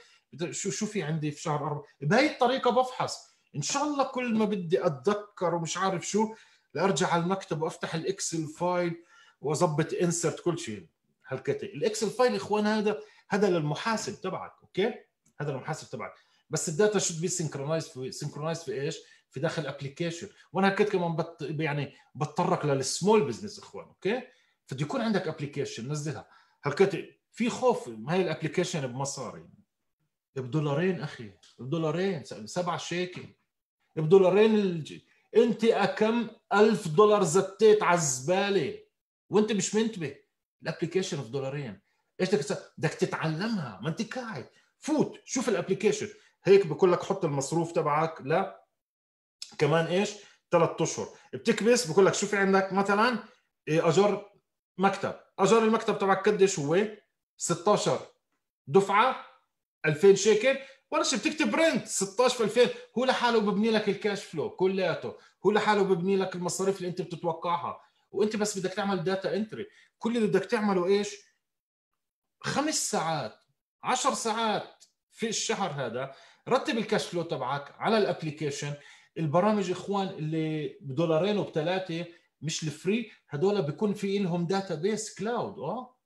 شو 0.50 0.70
شو 0.70 0.86
في 0.86 1.02
عندي 1.02 1.30
في 1.30 1.40
شهر 1.40 1.66
أربعة؟ 1.66 1.84
بهي 2.00 2.32
الطريقة 2.32 2.70
بفحص. 2.70 3.38
إنشالله 3.56 4.04
كل 4.04 4.34
ما 4.34 4.44
بدي 4.44 4.86
أتذكر 4.86 5.54
ومش 5.54 5.76
عارف 5.76 6.08
شو 6.08 6.34
لأرجع 6.74 7.08
على 7.08 7.22
المكتب 7.22 7.62
وأفتح 7.62 7.94
ال 7.94 8.03
Excel 8.03 8.46
file 8.46 9.04
وأظبط 9.40 9.94
insert 10.02 10.40
كل 10.40 10.58
شيء. 10.58 10.86
هالكيت. 11.26 11.66
ال 11.66 11.74
Excel 11.74 12.10
file 12.10 12.36
إخوان 12.36 12.66
هذا 12.66 13.00
هذا 13.30 13.50
للمحاسب 13.50 14.20
تبعك 14.20 14.52
okay؟ 14.62 14.94
هذا 15.40 15.50
للمحاسب 15.52 15.90
تبعك. 15.90 16.14
بس 16.50 16.68
ال 16.68 16.74
data 16.74 16.98
شو 16.98 17.20
بي 17.20 17.28
synchronize 17.28 17.88
في 17.88 18.12
synchronize 18.12 18.62
في 18.62 18.80
إيش؟ 18.80 18.98
في 19.30 19.40
داخل 19.40 19.66
application 19.66 20.28
وأنا 20.52 20.68
هكذا 20.68 20.88
كمان 20.88 21.16
بت 21.16 21.36
يعني 21.60 21.94
بتطرق 22.14 22.66
لل 22.66 22.83
small 22.83 23.24
business 23.24 23.58
إخوان 23.58 23.86
okay؟ 23.86 24.22
فبده 24.66 24.82
يكون 24.82 25.00
عندك 25.00 25.28
application 25.28 25.92
نزلها. 25.92 26.28
هكذا 26.62 27.02
في 27.32 27.50
خوف 27.50 27.88
هاي 27.88 28.22
ال 28.22 28.28
application 28.28 28.86
بمصاري. 28.86 29.48
بدولارين 30.36 31.00
أخي 31.00 31.30
بدولارين 31.58 32.24
سبعة 32.24 32.78
شيكل. 32.78 33.24
بدولارين 33.96 34.54
الج... 34.54 34.98
أنت 35.36 35.64
اكم 35.64 36.28
ألف 36.52 36.88
دولار 36.88 37.22
زتيت 37.22 37.82
على 37.82 37.94
الزبالة؟ 37.98 38.78
وأنت 39.30 39.52
مش 39.52 39.74
منتبه. 39.74 40.16
ال 40.62 40.67
application 40.67 41.22
في 41.22 41.28
دولارين. 41.28 41.80
إيش 42.20 42.34
بدك 42.34 42.58
بدك 42.78 42.94
تتعلمها. 42.94 43.80
ما 43.82 43.88
أنت 43.88 44.14
قاعد. 44.14 44.48
فوت 44.78 45.20
شوف 45.24 45.48
ال 45.48 45.53
application 45.53 46.08
هيك 46.44 46.66
بقول 46.66 46.92
لك 46.92 47.02
حط 47.02 47.24
المصروف 47.24 47.72
تبعك 47.72 48.22
لكمان 48.22 49.86
إيش؟ 49.86 50.10
ثلاث 50.50 50.70
أشهر. 50.82 51.08
بتكبس 51.34 51.86
بقول 51.86 52.06
لك 52.06 52.14
شو 52.14 52.26
في 52.26 52.36
عندك؟ 52.36 52.72
مثلا 52.72 53.18
إيه، 53.68 53.88
اجار 53.88 54.32
مكتب. 54.78 55.14
اجار 55.38 55.64
المكتب 55.64 55.98
تبعك 55.98 56.28
قديش 56.28 56.58
هو؟ 56.58 56.86
16 57.36 58.00
دفعة 58.66 59.26
2000 59.86 60.14
شيكل. 60.14 60.58
ولا 60.90 61.02
شيء 61.02 61.18
بتكتب 61.18 61.54
rent 61.54 61.86
16 61.86 62.48
في 62.48 62.62
2000 62.62 62.74
هو 62.98 63.04
لحاله 63.04 63.40
ببني 63.40 63.70
لك 63.70 63.88
ال 63.88 63.96
cash 63.96 64.24
flow 64.24 64.50
كلياته. 64.50 65.16
هو 65.46 65.50
لحاله 65.50 65.82
ببني 65.82 66.16
لك 66.16 66.34
المصاريف 66.34 66.76
اللي 66.76 66.88
أنت 66.88 67.02
بتتوقعها. 67.02 67.80
وأنت 68.10 68.36
بس 68.36 68.58
بدك 68.58 68.74
تعمل 68.74 69.04
data 69.04 69.36
entry 69.36 69.66
كل 69.98 70.16
اللي 70.16 70.28
بدك 70.28 70.44
تعمله 70.44 70.86
إيش؟ 70.86 71.16
خمس 72.40 72.90
ساعات 72.90 73.44
عشر 73.82 74.14
ساعات 74.14 74.84
في 75.12 75.28
الشهر 75.28 75.70
هذا. 75.70 76.14
رتب 76.48 76.78
ال 76.78 76.84
cash 76.84 77.06
flow 77.06 77.22
تبعك 77.22 77.74
على 77.78 77.98
ال 77.98 78.05
application 78.05 78.74
البرامج 79.18 79.70
إخوان 79.70 80.08
اللي 80.08 80.78
بدولارين 80.80 81.38
وبثلاثه 81.38 82.06
مش 82.40 82.62
ال 82.62 82.72
free 82.72 83.10
هدول 83.28 83.62
بيكون 83.62 83.94
في 83.94 84.18
لهم 84.18 84.46
database 84.46 85.18
cloud 85.18 85.58
آه؟ 85.58 85.96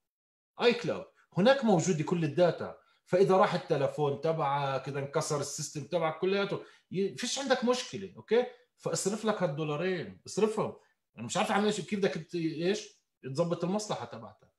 iCloud 0.62 1.04
هناك 1.36 1.64
موجوده 1.64 2.04
كل 2.04 2.24
ال 2.24 2.33
data. 2.33 2.78
فإذا 3.04 3.36
راح 3.36 3.54
التلفون 3.54 4.20
تبعك 4.20 4.88
إذا 4.88 4.98
انكسر 4.98 5.40
ال 5.40 5.46
system 5.46 5.84
تبعك 5.84 6.18
كلياته 6.18 6.60
فيش 6.90 7.38
عندك 7.38 7.64
مشكلة 7.64 8.12
okay؟ 8.16 8.46
فاصرف 8.76 9.24
لك 9.24 9.42
هالدولارين 9.42 10.20
اصرفهم. 10.26 10.76
أنا 11.16 11.26
مش 11.26 11.36
عارف 11.36 11.52
عن 11.52 11.64
إيش 11.64 11.80
كيف 11.80 11.98
بدك 11.98 12.34
إيش؟ 12.34 12.88
تظبط 13.22 13.64
المصلحة 13.64 14.04
تبعتك. 14.04 14.52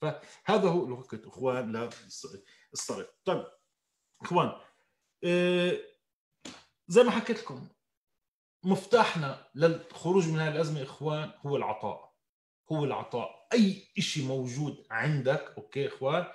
فهذا 0.00 0.68
هو 0.68 0.84
الوقت 0.84 1.26
إخوان 1.26 1.90
للصرف 2.72 3.10
طيب 3.24 3.46
إخوان 4.22 4.52
إيه 5.24 5.82
زي 6.88 7.02
ما 7.02 7.10
حكيت 7.10 7.38
لكم 7.38 7.68
مفتاحنا 8.64 9.46
للخروج 9.54 10.28
من 10.28 10.38
هذه 10.40 10.52
الأزمة 10.54 10.82
إخوان 10.82 11.30
هو 11.46 11.56
العطاء. 11.56 12.12
هو 12.72 12.84
العطاء. 12.84 13.46
أي 13.52 13.88
شيء 13.98 14.24
موجود 14.24 14.86
عندك 14.90 15.54
okay 15.58 15.86
إخوان. 15.88 16.26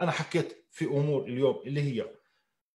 أنا 0.00 0.10
حكيت 0.10 0.66
في 0.70 0.84
أمور 0.84 1.24
اليوم 1.24 1.62
اللي 1.66 1.82
هي 1.82 2.10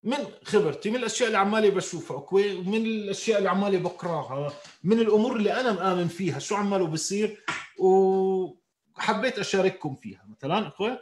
من 0.04 0.18
خبرتي 0.44 0.90
من 0.90 0.96
الأشياء 0.96 1.28
اللي 1.28 1.38
عمالي 1.38 1.70
بشوفها 1.72 2.18
أوكي 2.18 2.62
من 2.62 2.86
الأشياء 2.86 3.38
اللي 3.38 3.50
عمالي 3.50 3.78
بقراها 3.78 4.54
من 4.84 5.00
الأمور 5.00 5.36
اللي 5.36 5.60
أنا 5.60 5.72
مآمن 5.72 6.08
فيها 6.08 6.40
شو 6.40 6.56
عماله 6.56 6.88
بصير 6.88 7.44
وحبيت 7.80 9.40
أشارككم 9.40 9.96
فيها 9.96 10.26
مثلا 10.30 10.68
إخوان. 10.68 10.98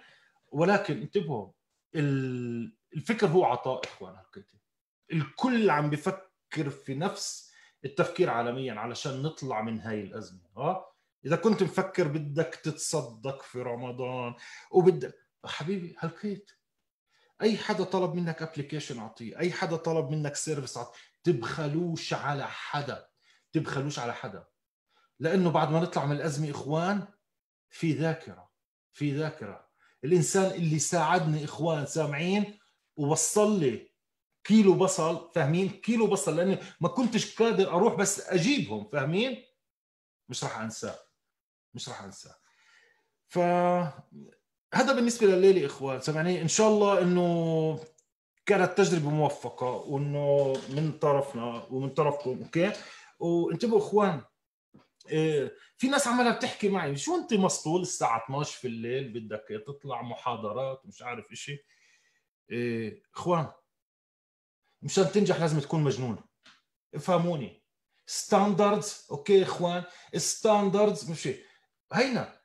ولكن 0.51 1.01
انتبهوا 1.01 1.51
الفكر 2.93 3.27
هو 3.27 3.45
عطاء 3.45 3.81
إخوان 3.83 4.15
الكل 5.13 5.69
عم 5.69 5.89
بفكر 5.89 6.69
في 6.69 6.95
نفس 6.95 7.46
التفكير 7.87 8.29
عالميا 8.29 8.73
علشان 8.73 9.21
نطلع 9.21 9.61
من 9.61 9.79
هاي 9.79 10.01
الأزمة 10.01 10.41
آه؟ 10.57 10.93
إذا 11.25 11.35
كنت 11.35 11.63
مفكر 11.63 12.07
بدك 12.07 12.59
تتصدق 12.63 13.41
في 13.41 13.61
رمضان 13.61 14.35
وبدك 14.71 15.15
حبيبي 15.45 15.95
هلكيت 15.99 16.51
أي 17.41 17.57
حدا 17.57 17.83
طلب 17.83 18.15
منك 18.15 18.41
application 18.41 18.99
اعطيه 18.99 19.39
أي 19.39 19.51
حدا 19.51 19.75
طلب 19.75 20.09
منك 20.09 20.35
service 20.35 20.77
اعطيه 20.77 20.99
تبخلوش 21.23 22.13
على 22.13 22.47
حدا 22.47 23.07
تبخلوش 23.53 23.99
على 23.99 24.13
حدا. 24.13 24.45
لأنه 25.19 25.51
بعد 25.51 25.71
ما 25.71 25.79
نطلع 25.79 26.05
من 26.05 26.15
الأزمة 26.15 26.51
إخوان 26.51 27.07
في 27.69 27.93
ذاكرة 27.93 28.51
في 28.93 29.17
ذاكرة. 29.17 29.67
الإنسان 30.03 30.51
اللي 30.51 30.79
ساعدني 30.79 31.43
إخوان 31.45 31.85
سامعين 31.85 32.59
ووصل 32.95 33.59
لي 33.59 33.86
كيلو 34.47 34.73
بصل 34.73 35.31
فاهمين؟ 35.35 35.69
كيلو 35.69 36.07
بصل 36.07 36.35
لأني 36.35 36.57
ما 36.81 36.89
كنتش 36.89 37.35
قادر 37.35 37.69
أروح 37.71 37.93
بس 37.95 38.29
أجيبهم 38.29 38.89
فاهمين؟ 38.89 39.43
مش 40.29 40.43
راح 40.43 40.59
انساه 40.59 40.99
مش 41.73 41.89
راح 41.89 42.03
انساه 42.03 42.35
ف 43.27 43.37
هذا 44.73 44.93
بالنسبة 44.93 45.27
لليلة 45.27 45.65
اخوان 45.65 45.99
سامعني 45.99 46.41
إن 46.41 46.47
شاء 46.47 46.67
الله 46.67 47.01
إنه 47.01 47.79
كانت 48.45 48.77
تجربة 48.77 49.09
موفقة 49.09 49.67
وإنه 49.71 50.53
من 50.69 50.91
طرفنا 50.91 51.67
ومن 51.69 51.89
طرفكم 51.89 52.43
أوكي؟ 52.43 52.71
وانتبهوا 53.19 53.77
اخوان 53.79 54.21
إيه 55.09 55.55
في 55.77 55.87
ناس 55.87 56.07
عمالها 56.07 56.31
بتحكي 56.31 56.69
معي 56.69 56.97
شو 56.97 57.15
أنت 57.15 57.33
مسطول 57.33 57.81
الساعة 57.81 58.23
12 58.25 58.57
في 58.59 58.67
الليل؟ 58.67 59.13
بدك 59.13 59.63
تطلع 59.67 60.01
محاضرات 60.01 60.81
مش 60.85 61.01
عارف 61.01 61.31
إشي. 61.31 61.65
إيه 62.51 63.03
اخوان 63.15 63.47
مشان 64.87 65.11
تنجح 65.11 65.39
لازم 65.39 65.59
تكون 65.59 65.83
مجنون. 65.83 66.17
افهموني. 66.95 67.63
standards 68.05 69.07
okay 69.11 69.43
إخوان. 69.43 69.83
standards 70.17 71.11
مش 71.11 71.29
هينا. 71.93 72.41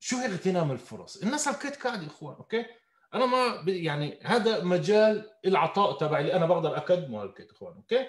شو 0.00 0.16
هي 0.16 0.26
اغتنام 0.26 0.70
الفرص؟ 0.70 1.16
الناس 1.16 1.48
هالكيت 1.48 1.82
قاعدة 1.82 2.06
إخوان 2.06 2.36
okay؟ 2.36 2.66
أنا 3.14 3.26
ما 3.26 3.64
يعني 3.66 4.20
هذا 4.22 4.64
مجال 4.64 5.30
العطاء 5.46 5.98
تبعي 5.98 6.20
اللي 6.20 6.34
أنا 6.34 6.46
بقدر 6.46 6.76
اقدمه 6.76 7.22
هالكيت 7.22 7.50
إخوان 7.50 7.74
okay؟ 7.76 8.06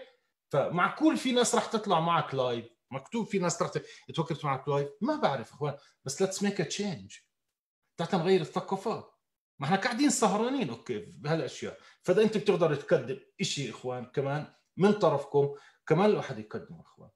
فمعقول 0.49 1.17
في 1.17 1.31
ناس 1.31 1.55
راح 1.55 1.65
تطلع 1.65 1.99
معك 1.99 2.35
live 2.35 2.65
مكتوب 2.91 3.27
في 3.27 3.39
ناس 3.39 3.61
راح 3.61 3.71
توكل 4.15 4.37
معك 4.43 4.67
live 4.69 4.89
ما 5.01 5.15
بعرف 5.15 5.51
إخوان 5.53 5.77
بس 6.03 6.21
let's 6.21 6.43
make 6.43 6.61
a 6.61 6.63
change 6.63 7.15
تعال 7.97 8.21
نغير 8.21 8.41
الثقافات. 8.41 9.14
ما 9.59 9.65
إحنا 9.65 9.77
قاعدين 9.77 10.09
سهرانين 10.09 10.69
okay 10.69 10.99
بهالأشياء. 10.99 11.77
فإذا 12.01 12.21
أنت 12.21 12.37
بتقدر 12.37 12.75
تقدم 12.75 13.19
شيء 13.41 13.69
إخوان 13.69 14.05
كمان 14.05 14.53
من 14.77 14.91
طرفكم 14.91 15.55
كمان 15.87 16.09
الواحد 16.09 16.39
يقدم 16.39 16.79
إخوان. 16.79 17.09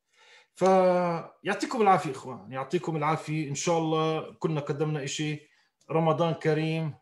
فيعطيكم 0.56 1.82
العافية 1.82 2.12
إخوان. 2.12 2.52
يعطيكم 2.52 2.98
العافية. 2.98 3.50
إن 3.50 3.56
شاء 3.56 3.78
الله 3.78 4.34
كنا 4.34 4.62
قدمنا 4.62 5.06
شيء 5.06 5.48
رمضان 5.92 6.34
كريم. 6.34 6.94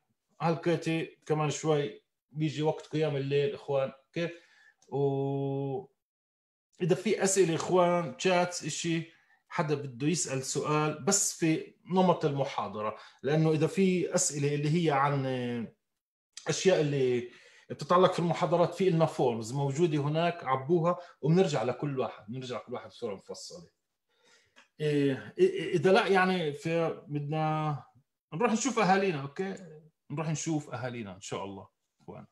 هالكيتي 0.42 1.18
كمان 1.26 1.50
شوي 1.50 2.04
بيجي 2.32 2.62
وقت 2.62 2.88
قيام 2.88 3.16
الليل 3.16 3.54
إخوان. 3.54 3.92
كيف 4.14 4.32
و 4.90 5.88
إذا 6.82 6.96
في 6.96 7.24
أسئلة 7.24 7.56
إخوان 7.56 8.16
شات 8.20 8.54
شيء 8.54 9.12
حدا 9.50 9.76
بده 9.76 10.08
يسأل 10.08 10.44
سؤال 10.44 11.04
بس 11.04 11.34
في 11.34 11.76
نمط 11.86 12.26
المحاضرة 12.26 12.98
لأنه 13.24 13.52
إذا 13.52 13.68
في 13.68 14.16
أسئلة 14.16 14.56
اللي 14.56 14.86
هي 14.86 14.92
عن 14.92 15.26
أشياء 16.48 16.82
اللي 16.82 17.32
بتتعلق 17.70 18.14
في 18.14 18.20
المحاضرات 18.20 18.76
في 18.76 18.90
لنا 18.90 19.06
forms 19.06 19.54
موجودة 19.54 19.98
هناك 19.98 20.44
عبوها 20.44 20.98
وبنرجع 21.22 21.64
لكل 21.64 22.00
واحد 22.00 22.26
بنرجع 22.28 22.58
لكل 22.58 22.74
واحد 22.74 22.90
بصورة 22.90 23.16
مفصلة. 23.16 23.70
إيه 24.80 25.34
إذا 25.74 25.92
لا 25.92 26.08
يعني 26.08 26.54
في 26.54 27.02
بدنا 27.08 27.84
نروح 28.34 28.52
نشوف 28.52 28.80
أهالينا 28.80 29.22
okay؟ 29.22 29.56
نروح 30.12 30.30
نشوف 30.30 30.70
أهالينا 30.74 31.16
إن 31.16 31.22
شاء 31.22 31.44
الله. 31.46 31.68
إخوان. 32.02 32.26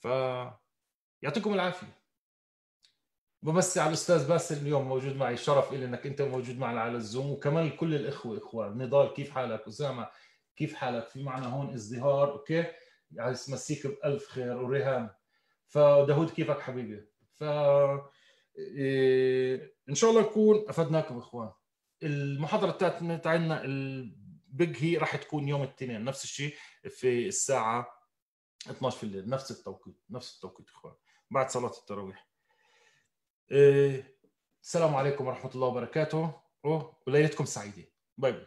ف 0.00 0.04
يعطيكم 1.22 1.54
العافية. 1.54 2.01
بمسي 3.42 3.80
على 3.80 3.88
الأستاذ 3.88 4.28
باسل 4.28 4.56
اليوم 4.56 4.88
موجود 4.88 5.16
معي. 5.16 5.36
شرف 5.36 5.72
لي 5.72 5.84
إنك 5.84 6.06
أنت 6.06 6.22
موجود 6.22 6.58
معنا 6.58 6.80
على 6.80 6.96
ال 6.96 7.02
Zoom. 7.02 7.30
وكمان 7.30 7.70
كل 7.70 7.94
الإخوة 7.94 8.38
اخوان 8.38 8.78
نضال 8.78 9.12
كيف 9.14 9.30
حالك؟ 9.30 9.68
أسامة 9.68 10.08
كيف 10.56 10.74
حالك؟ 10.74 11.08
في 11.08 11.22
معنا 11.22 11.46
هون 11.46 11.74
ازدهار 11.74 12.32
okay؟ 12.32 12.64
يعني 13.10 13.30
مسيك 13.30 13.86
بألف 13.86 14.28
خير 14.28 14.56
وريهام. 14.56 15.10
فداود 15.66 16.30
كيفك 16.30 16.60
حبيبي؟ 16.60 17.08
ف 17.34 17.44
إيه 18.58 19.74
إن 19.88 19.94
شاء 19.94 20.10
الله 20.10 20.22
نكون 20.22 20.64
أفدناكم 20.68 21.18
إخوان. 21.18 21.52
المحاضرة 22.02 22.70
تاعتنا 22.70 23.64
البيج 23.64 24.76
هي 24.84 24.96
راح 24.96 25.16
تكون 25.16 25.48
يوم 25.48 25.62
الاثنين 25.62 26.04
نفس 26.04 26.24
الشيء 26.24 26.54
في 26.88 27.26
الساعة 27.28 27.86
12 28.70 28.96
في 28.96 29.04
الليل. 29.04 29.28
نفس 29.28 29.50
التوقيت 29.50 29.96
نفس 30.10 30.34
التوقيت 30.34 30.68
إخوان. 30.68 30.94
بعد 31.30 31.50
صلاة 31.50 31.72
التراويح. 31.80 32.31
السلام 33.50 34.94
عليكم 34.94 35.26
ورحمة 35.26 35.50
الله 35.54 35.66
وبركاته. 35.66 36.30
وليلتكم 37.06 37.44
سعيدة. 37.44 37.84
باي 38.18 38.32
باي. 38.32 38.46